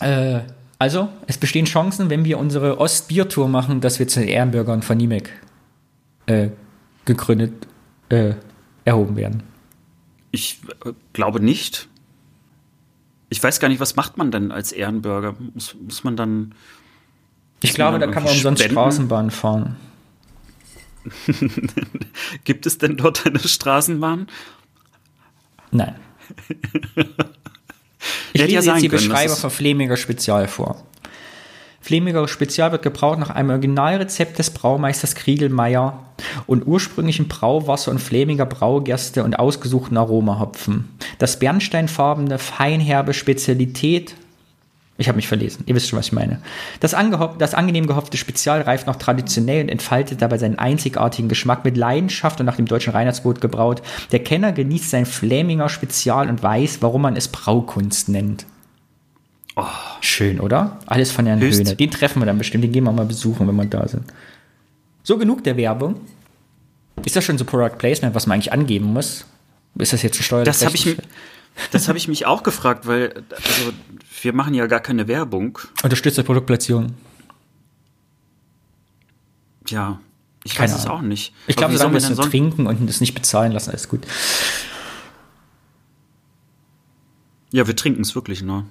Äh, 0.00 0.40
also, 0.78 1.08
es 1.26 1.38
bestehen 1.38 1.64
Chancen, 1.64 2.10
wenn 2.10 2.24
wir 2.24 2.38
unsere 2.38 2.78
Ostbiertour 2.78 3.48
machen, 3.48 3.80
dass 3.80 3.98
wir 3.98 4.08
zu 4.08 4.20
den 4.20 4.28
Ehrenbürgern 4.28 4.82
von 4.82 4.96
Niemek 4.98 5.32
äh, 6.26 6.50
gegründet 7.06 7.66
äh, 8.10 8.34
erhoben 8.84 9.16
werden. 9.16 9.42
Ich 10.32 10.60
äh, 10.84 10.92
glaube 11.14 11.40
nicht. 11.40 11.88
Ich 13.30 13.42
weiß 13.42 13.58
gar 13.58 13.68
nicht, 13.68 13.80
was 13.80 13.96
macht 13.96 14.18
man 14.18 14.30
denn 14.30 14.52
als 14.52 14.70
Ehrenbürger? 14.72 15.34
Muss, 15.54 15.74
muss 15.82 16.04
man 16.04 16.16
dann. 16.16 16.54
Ich 17.62 17.72
glaube, 17.72 17.98
da 17.98 18.06
kann 18.06 18.24
man 18.24 18.32
umsonst 18.32 18.62
spenden? 18.62 18.78
Straßenbahn 18.78 19.30
fahren. 19.30 19.76
Gibt 22.44 22.66
es 22.66 22.76
denn 22.78 22.96
dort 22.96 23.26
eine 23.26 23.38
Straßenbahn? 23.38 24.26
Nein. 25.70 25.94
Ich 28.32 28.42
lese 28.42 28.66
ja 28.66 28.72
jetzt 28.74 28.82
die 28.82 28.88
Beschreibung 28.88 29.36
von 29.36 29.50
Flemiger 29.50 29.96
Spezial 29.96 30.48
vor. 30.48 30.82
Flemiger 31.80 32.26
Spezial 32.26 32.72
wird 32.72 32.82
gebraut 32.82 33.20
nach 33.20 33.30
einem 33.30 33.50
Originalrezept 33.50 34.40
des 34.40 34.50
Braumeisters 34.50 35.14
Kriegelmeier 35.14 36.02
und 36.48 36.66
ursprünglichen 36.66 37.28
Brauwasser 37.28 37.92
und 37.92 38.00
Flemiger 38.00 38.44
Braugerste 38.44 39.22
und 39.22 39.38
ausgesuchten 39.38 39.96
Aromahopfen. 39.96 40.88
Das 41.18 41.38
bernsteinfarbene, 41.38 42.38
feinherbe 42.38 43.14
Spezialität 43.14 44.16
ich 44.98 45.08
habe 45.08 45.16
mich 45.16 45.28
verlesen. 45.28 45.62
Ihr 45.66 45.74
wisst 45.74 45.88
schon, 45.88 45.98
was 45.98 46.06
ich 46.06 46.12
meine. 46.12 46.40
Das, 46.80 46.94
das 47.38 47.54
angenehm 47.54 47.86
gehoffte 47.86 48.16
Spezial 48.16 48.62
reift 48.62 48.86
noch 48.86 48.96
traditionell 48.96 49.62
und 49.62 49.68
entfaltet 49.68 50.22
dabei 50.22 50.38
seinen 50.38 50.58
einzigartigen 50.58 51.28
Geschmack 51.28 51.64
mit 51.64 51.76
Leidenschaft 51.76 52.40
und 52.40 52.46
nach 52.46 52.56
dem 52.56 52.66
deutschen 52.66 52.92
Reinheitsgebot 52.92 53.40
gebraut. 53.40 53.82
Der 54.12 54.20
Kenner 54.24 54.52
genießt 54.52 54.90
sein 54.90 55.04
Fläminger 55.04 55.68
Spezial 55.68 56.28
und 56.28 56.42
weiß, 56.42 56.78
warum 56.80 57.02
man 57.02 57.16
es 57.16 57.28
Braukunst 57.28 58.08
nennt. 58.08 58.46
Oh. 59.56 59.64
Schön, 60.00 60.40
oder? 60.40 60.78
Alles 60.86 61.10
von 61.12 61.26
Herrn 61.26 61.40
Höhner. 61.40 61.74
Den 61.74 61.90
treffen 61.90 62.20
wir 62.20 62.26
dann 62.26 62.38
bestimmt. 62.38 62.64
Den 62.64 62.72
gehen 62.72 62.84
wir 62.84 62.92
mal 62.92 63.06
besuchen, 63.06 63.48
wenn 63.48 63.56
wir 63.56 63.64
da 63.64 63.88
sind. 63.88 64.04
So 65.02 65.18
genug 65.18 65.44
der 65.44 65.56
Werbung. 65.56 65.96
Ist 67.04 67.16
das 67.16 67.24
schon 67.24 67.36
so 67.38 67.44
Product 67.44 67.76
Placement, 67.78 68.14
was 68.14 68.26
man 68.26 68.34
eigentlich 68.34 68.52
angeben 68.52 68.92
muss? 68.92 69.26
Ist 69.78 69.92
das 69.92 70.02
jetzt 70.02 70.18
ein 70.20 70.22
steuerlich? 70.22 70.46
Das 70.46 70.64
habe 70.64 70.74
ich, 70.74 70.96
das 71.70 71.88
habe 71.88 71.98
ich 71.98 72.08
mich 72.08 72.26
auch 72.26 72.42
gefragt, 72.42 72.86
weil 72.86 73.24
also, 73.30 73.72
wir 74.22 74.32
machen 74.32 74.54
ja 74.54 74.66
gar 74.66 74.80
keine 74.80 75.08
Werbung. 75.08 75.58
Unterstützt 75.82 76.22
Produktplatzierung. 76.24 76.94
Ja, 79.68 80.00
ich 80.44 80.54
keine 80.54 80.72
weiß 80.72 80.78
es 80.78 80.86
auch 80.86 81.02
nicht. 81.02 81.34
Ich 81.46 81.56
glaube, 81.56 81.72
wir 81.72 81.78
sollen 81.78 81.92
das 81.92 82.08
nur 82.08 82.30
trinken 82.30 82.66
und 82.66 82.88
das 82.88 83.00
nicht 83.00 83.14
bezahlen 83.14 83.52
lassen, 83.52 83.70
alles 83.70 83.88
gut. 83.88 84.06
Ja, 87.52 87.66
wir 87.66 87.74
trinken 87.74 88.02
es 88.02 88.14
wirklich 88.14 88.42
nur. 88.42 88.66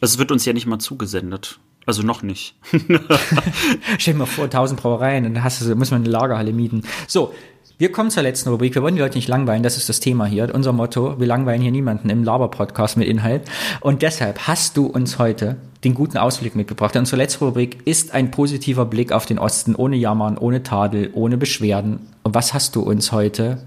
Also 0.00 0.14
es 0.14 0.18
wird 0.18 0.32
uns 0.32 0.44
ja 0.44 0.52
nicht 0.52 0.66
mal 0.66 0.78
zugesendet. 0.78 1.58
Also 1.86 2.02
noch 2.02 2.22
nicht. 2.22 2.56
Stell 3.98 4.14
dir 4.14 4.18
mal 4.18 4.26
vor, 4.26 4.44
1000 4.44 4.80
Brauereien, 4.80 5.22
dann 5.22 5.44
hast 5.44 5.62
du, 5.62 5.74
muss 5.76 5.92
man 5.92 6.02
eine 6.02 6.10
Lagerhalle 6.10 6.52
mieten. 6.52 6.82
So, 7.06 7.32
wir 7.78 7.92
kommen 7.92 8.10
zur 8.10 8.22
letzten 8.22 8.48
Rubrik. 8.48 8.74
Wir 8.74 8.82
wollen 8.82 8.94
die 8.94 9.02
Leute 9.02 9.18
nicht 9.18 9.28
langweilen. 9.28 9.62
Das 9.62 9.76
ist 9.76 9.90
das 9.90 10.00
Thema 10.00 10.24
hier. 10.24 10.54
Unser 10.54 10.72
Motto. 10.72 11.20
Wir 11.20 11.26
langweilen 11.26 11.60
hier 11.60 11.70
niemanden 11.70 12.08
im 12.08 12.24
Laber-Podcast 12.24 12.96
mit 12.96 13.06
Inhalt. 13.06 13.42
Und 13.80 14.00
deshalb 14.00 14.46
hast 14.46 14.78
du 14.78 14.86
uns 14.86 15.18
heute 15.18 15.56
den 15.84 15.92
guten 15.92 16.16
Ausblick 16.16 16.56
mitgebracht. 16.56 16.96
unsere 16.96 17.18
letzte 17.18 17.44
Rubrik 17.44 17.86
ist 17.86 18.14
ein 18.14 18.30
positiver 18.30 18.86
Blick 18.86 19.12
auf 19.12 19.26
den 19.26 19.38
Osten, 19.38 19.74
ohne 19.74 19.96
Jammern, 19.96 20.38
ohne 20.38 20.62
Tadel, 20.62 21.10
ohne 21.12 21.36
Beschwerden. 21.36 22.00
Und 22.22 22.34
was 22.34 22.54
hast 22.54 22.76
du 22.76 22.80
uns 22.80 23.12
heute 23.12 23.62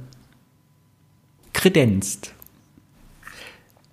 kredenzt? 1.53 2.33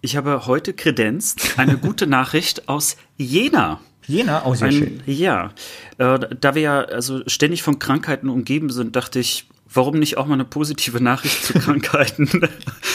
Ich 0.01 0.17
habe 0.17 0.47
heute 0.47 0.73
kredenzt 0.73 1.59
eine 1.59 1.77
gute 1.77 2.07
Nachricht 2.07 2.71
aus 2.71 2.97
Jena. 3.19 3.81
Jena, 4.07 4.45
auch 4.45 4.55
sehr 4.55 4.69
Ein, 4.69 4.73
schön. 4.73 5.03
Ja, 5.07 5.53
äh, 5.99 6.19
da 6.41 6.55
wir 6.55 6.63
ja 6.63 6.81
also 6.81 7.23
ständig 7.27 7.63
von 7.63 7.79
Krankheiten 7.79 8.29
umgeben 8.29 8.71
sind, 8.71 8.97
dachte 8.97 9.19
ich, 9.19 9.47
warum 9.73 9.99
nicht 9.99 10.17
auch 10.17 10.27
mal 10.27 10.35
eine 10.35 10.45
positive 10.45 11.03
Nachricht 11.03 11.45
zu 11.45 11.53
Krankheiten? 11.59 12.49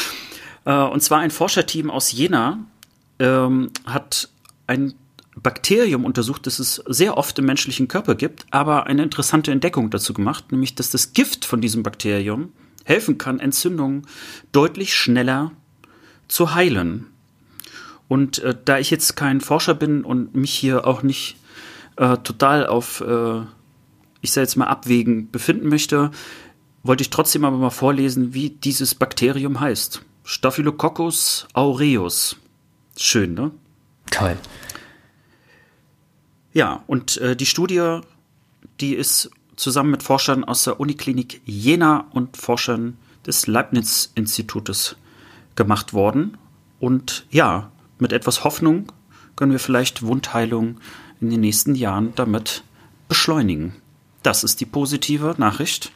äh, 0.66 0.74
und 0.74 1.02
zwar 1.02 1.20
ein 1.20 1.32
Forscherteam 1.32 1.90
aus 1.90 2.12
Jena 2.12 2.60
ähm, 3.20 3.72
hat 3.86 4.30
ein 4.68 4.94
Bakterium 5.36 6.06
untersucht, 6.06 6.46
das 6.46 6.60
es 6.60 6.76
sehr 6.88 7.18
oft 7.18 7.40
im 7.40 7.46
menschlichen 7.46 7.88
Körper 7.88 8.16
gibt, 8.16 8.46
aber 8.52 8.86
eine 8.88 9.04
interessante 9.04 9.52
Entdeckung 9.52 9.90
dazu 9.90 10.14
gemacht, 10.14 10.52
nämlich 10.52 10.76
dass 10.76 10.90
das 10.90 11.14
Gift 11.14 11.46
von 11.46 11.62
diesem 11.62 11.84
Bakterium 11.84 12.52
helfen 12.84 13.18
kann, 13.18 13.40
Entzündungen 13.40 14.08
deutlich 14.52 14.94
schneller 14.94 15.52
zu 16.28 16.54
heilen. 16.54 17.08
Und 18.12 18.40
äh, 18.40 18.54
da 18.66 18.78
ich 18.78 18.92
jetzt 18.92 19.16
kein 19.16 19.40
Forscher 19.40 19.74
bin 19.74 20.04
und 20.04 20.36
mich 20.36 20.52
hier 20.52 20.86
auch 20.86 21.02
nicht 21.02 21.38
äh, 21.96 22.18
total 22.18 22.68
auf, 22.68 23.00
äh, 23.00 23.40
ich 24.20 24.34
sage 24.34 24.44
jetzt 24.44 24.58
mal, 24.58 24.66
abwägen 24.66 25.32
befinden 25.32 25.70
möchte, 25.70 26.12
wollte 26.84 27.04
ich 27.04 27.10
trotzdem 27.10 27.46
aber 27.46 27.56
mal 27.56 27.70
vorlesen, 27.70 28.34
wie 28.34 28.50
dieses 28.50 28.96
Bakterium 28.96 29.62
heißt. 29.62 30.04
Staphylococcus 30.26 31.48
aureus. 31.54 32.36
Schön, 32.98 33.34
ne? 33.34 33.52
Toll. 34.10 34.38
Ja, 36.52 36.84
und 36.88 37.16
äh, 37.16 37.38
die 37.38 37.46
Studie, 37.46 38.02
die 38.82 38.94
ist 38.94 39.32
zusammen 39.56 39.92
mit 39.92 40.04
Forschern 40.04 40.44
aus 40.44 40.66
der 40.66 40.82
Uniklinik 40.82 41.40
Jena 41.46 42.08
und 42.12 42.36
Forschern 42.36 42.98
des 43.26 43.48
Leibniz-Institutes 43.48 44.98
gemacht 45.56 45.94
worden. 45.94 46.38
Und 46.82 47.26
ja, 47.30 47.71
mit 48.02 48.12
etwas 48.14 48.44
Hoffnung 48.44 48.92
können 49.36 49.52
wir 49.52 49.60
vielleicht 49.60 50.02
Wundheilung 50.04 50.80
in 51.22 51.30
den 51.30 51.40
nächsten 51.42 51.76
Jahren 51.76 52.14
damit 52.16 52.64
beschleunigen. 53.08 53.76
Das 54.24 54.44
ist 54.44 54.60
die 54.60 54.66
positive 54.66 55.36
Nachricht 55.38 55.92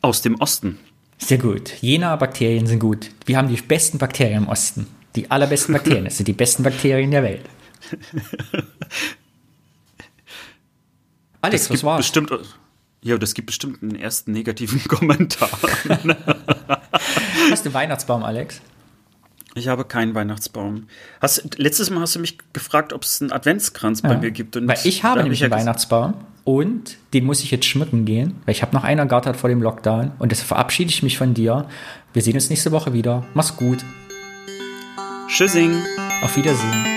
aus 0.00 0.22
dem 0.22 0.36
Osten. 0.40 0.78
Sehr 1.18 1.38
gut. 1.38 1.72
Jena-Bakterien 1.80 2.66
sind 2.66 2.78
gut. 2.80 3.10
Wir 3.26 3.36
haben 3.38 3.48
die 3.48 3.60
besten 3.60 3.98
Bakterien 3.98 4.44
im 4.44 4.48
Osten. 4.48 4.86
Die 5.16 5.30
allerbesten 5.30 5.72
Bakterien. 5.74 6.04
Das 6.04 6.16
sind 6.16 6.26
die 6.28 6.32
besten 6.32 6.62
Bakterien 6.62 7.10
der 7.10 7.22
Welt. 7.22 7.44
Alex, 11.40 11.62
Das 11.62 11.70
was 11.70 11.74
gibt 11.76 11.84
war's? 11.84 11.96
bestimmt, 11.98 12.32
ja, 13.02 13.18
das 13.18 13.34
gibt 13.34 13.46
bestimmt 13.46 13.82
einen 13.82 13.96
ersten 13.96 14.32
negativen 14.32 14.82
Kommentar. 14.88 15.50
Hast 17.50 17.66
du 17.66 17.72
Weihnachtsbaum, 17.74 18.22
Alex? 18.24 18.60
Ich 19.54 19.68
habe 19.68 19.84
keinen 19.84 20.14
Weihnachtsbaum. 20.14 20.88
Hast, 21.20 21.58
letztes 21.58 21.90
Mal 21.90 22.00
hast 22.00 22.16
du 22.16 22.20
mich 22.20 22.38
gefragt, 22.52 22.92
ob 22.92 23.02
es 23.04 23.20
einen 23.22 23.30
Adventskranz 23.32 24.02
bei 24.02 24.12
Ja. 24.14 24.18
mir 24.18 24.30
gibt. 24.32 24.56
Weil 24.56 24.78
ich 24.84 25.04
habe 25.04 25.22
nämlich 25.22 25.42
einen 25.44 25.52
Weihnachtsbaum 25.52 26.14
und 26.44 26.96
den 27.12 27.24
muss 27.24 27.42
ich 27.42 27.50
jetzt 27.50 27.66
schmücken 27.66 28.04
gehen, 28.04 28.34
weil 28.44 28.52
ich 28.54 28.62
habe 28.62 28.74
noch 28.74 28.84
einen 28.84 28.98
ergattert 28.98 29.36
vor 29.36 29.48
dem 29.48 29.62
Lockdown 29.62 30.12
und 30.18 30.32
deshalb 30.32 30.48
verabschiede 30.48 30.90
ich 30.90 31.02
mich 31.02 31.16
von 31.18 31.34
dir. 31.34 31.68
Wir 32.12 32.22
sehen 32.22 32.34
uns 32.34 32.50
nächste 32.50 32.72
Woche 32.72 32.92
wieder. 32.92 33.24
Mach's 33.34 33.56
gut. 33.56 33.78
Tschüssing. 35.28 35.72
Auf 36.22 36.36
Wiedersehen. 36.36 36.93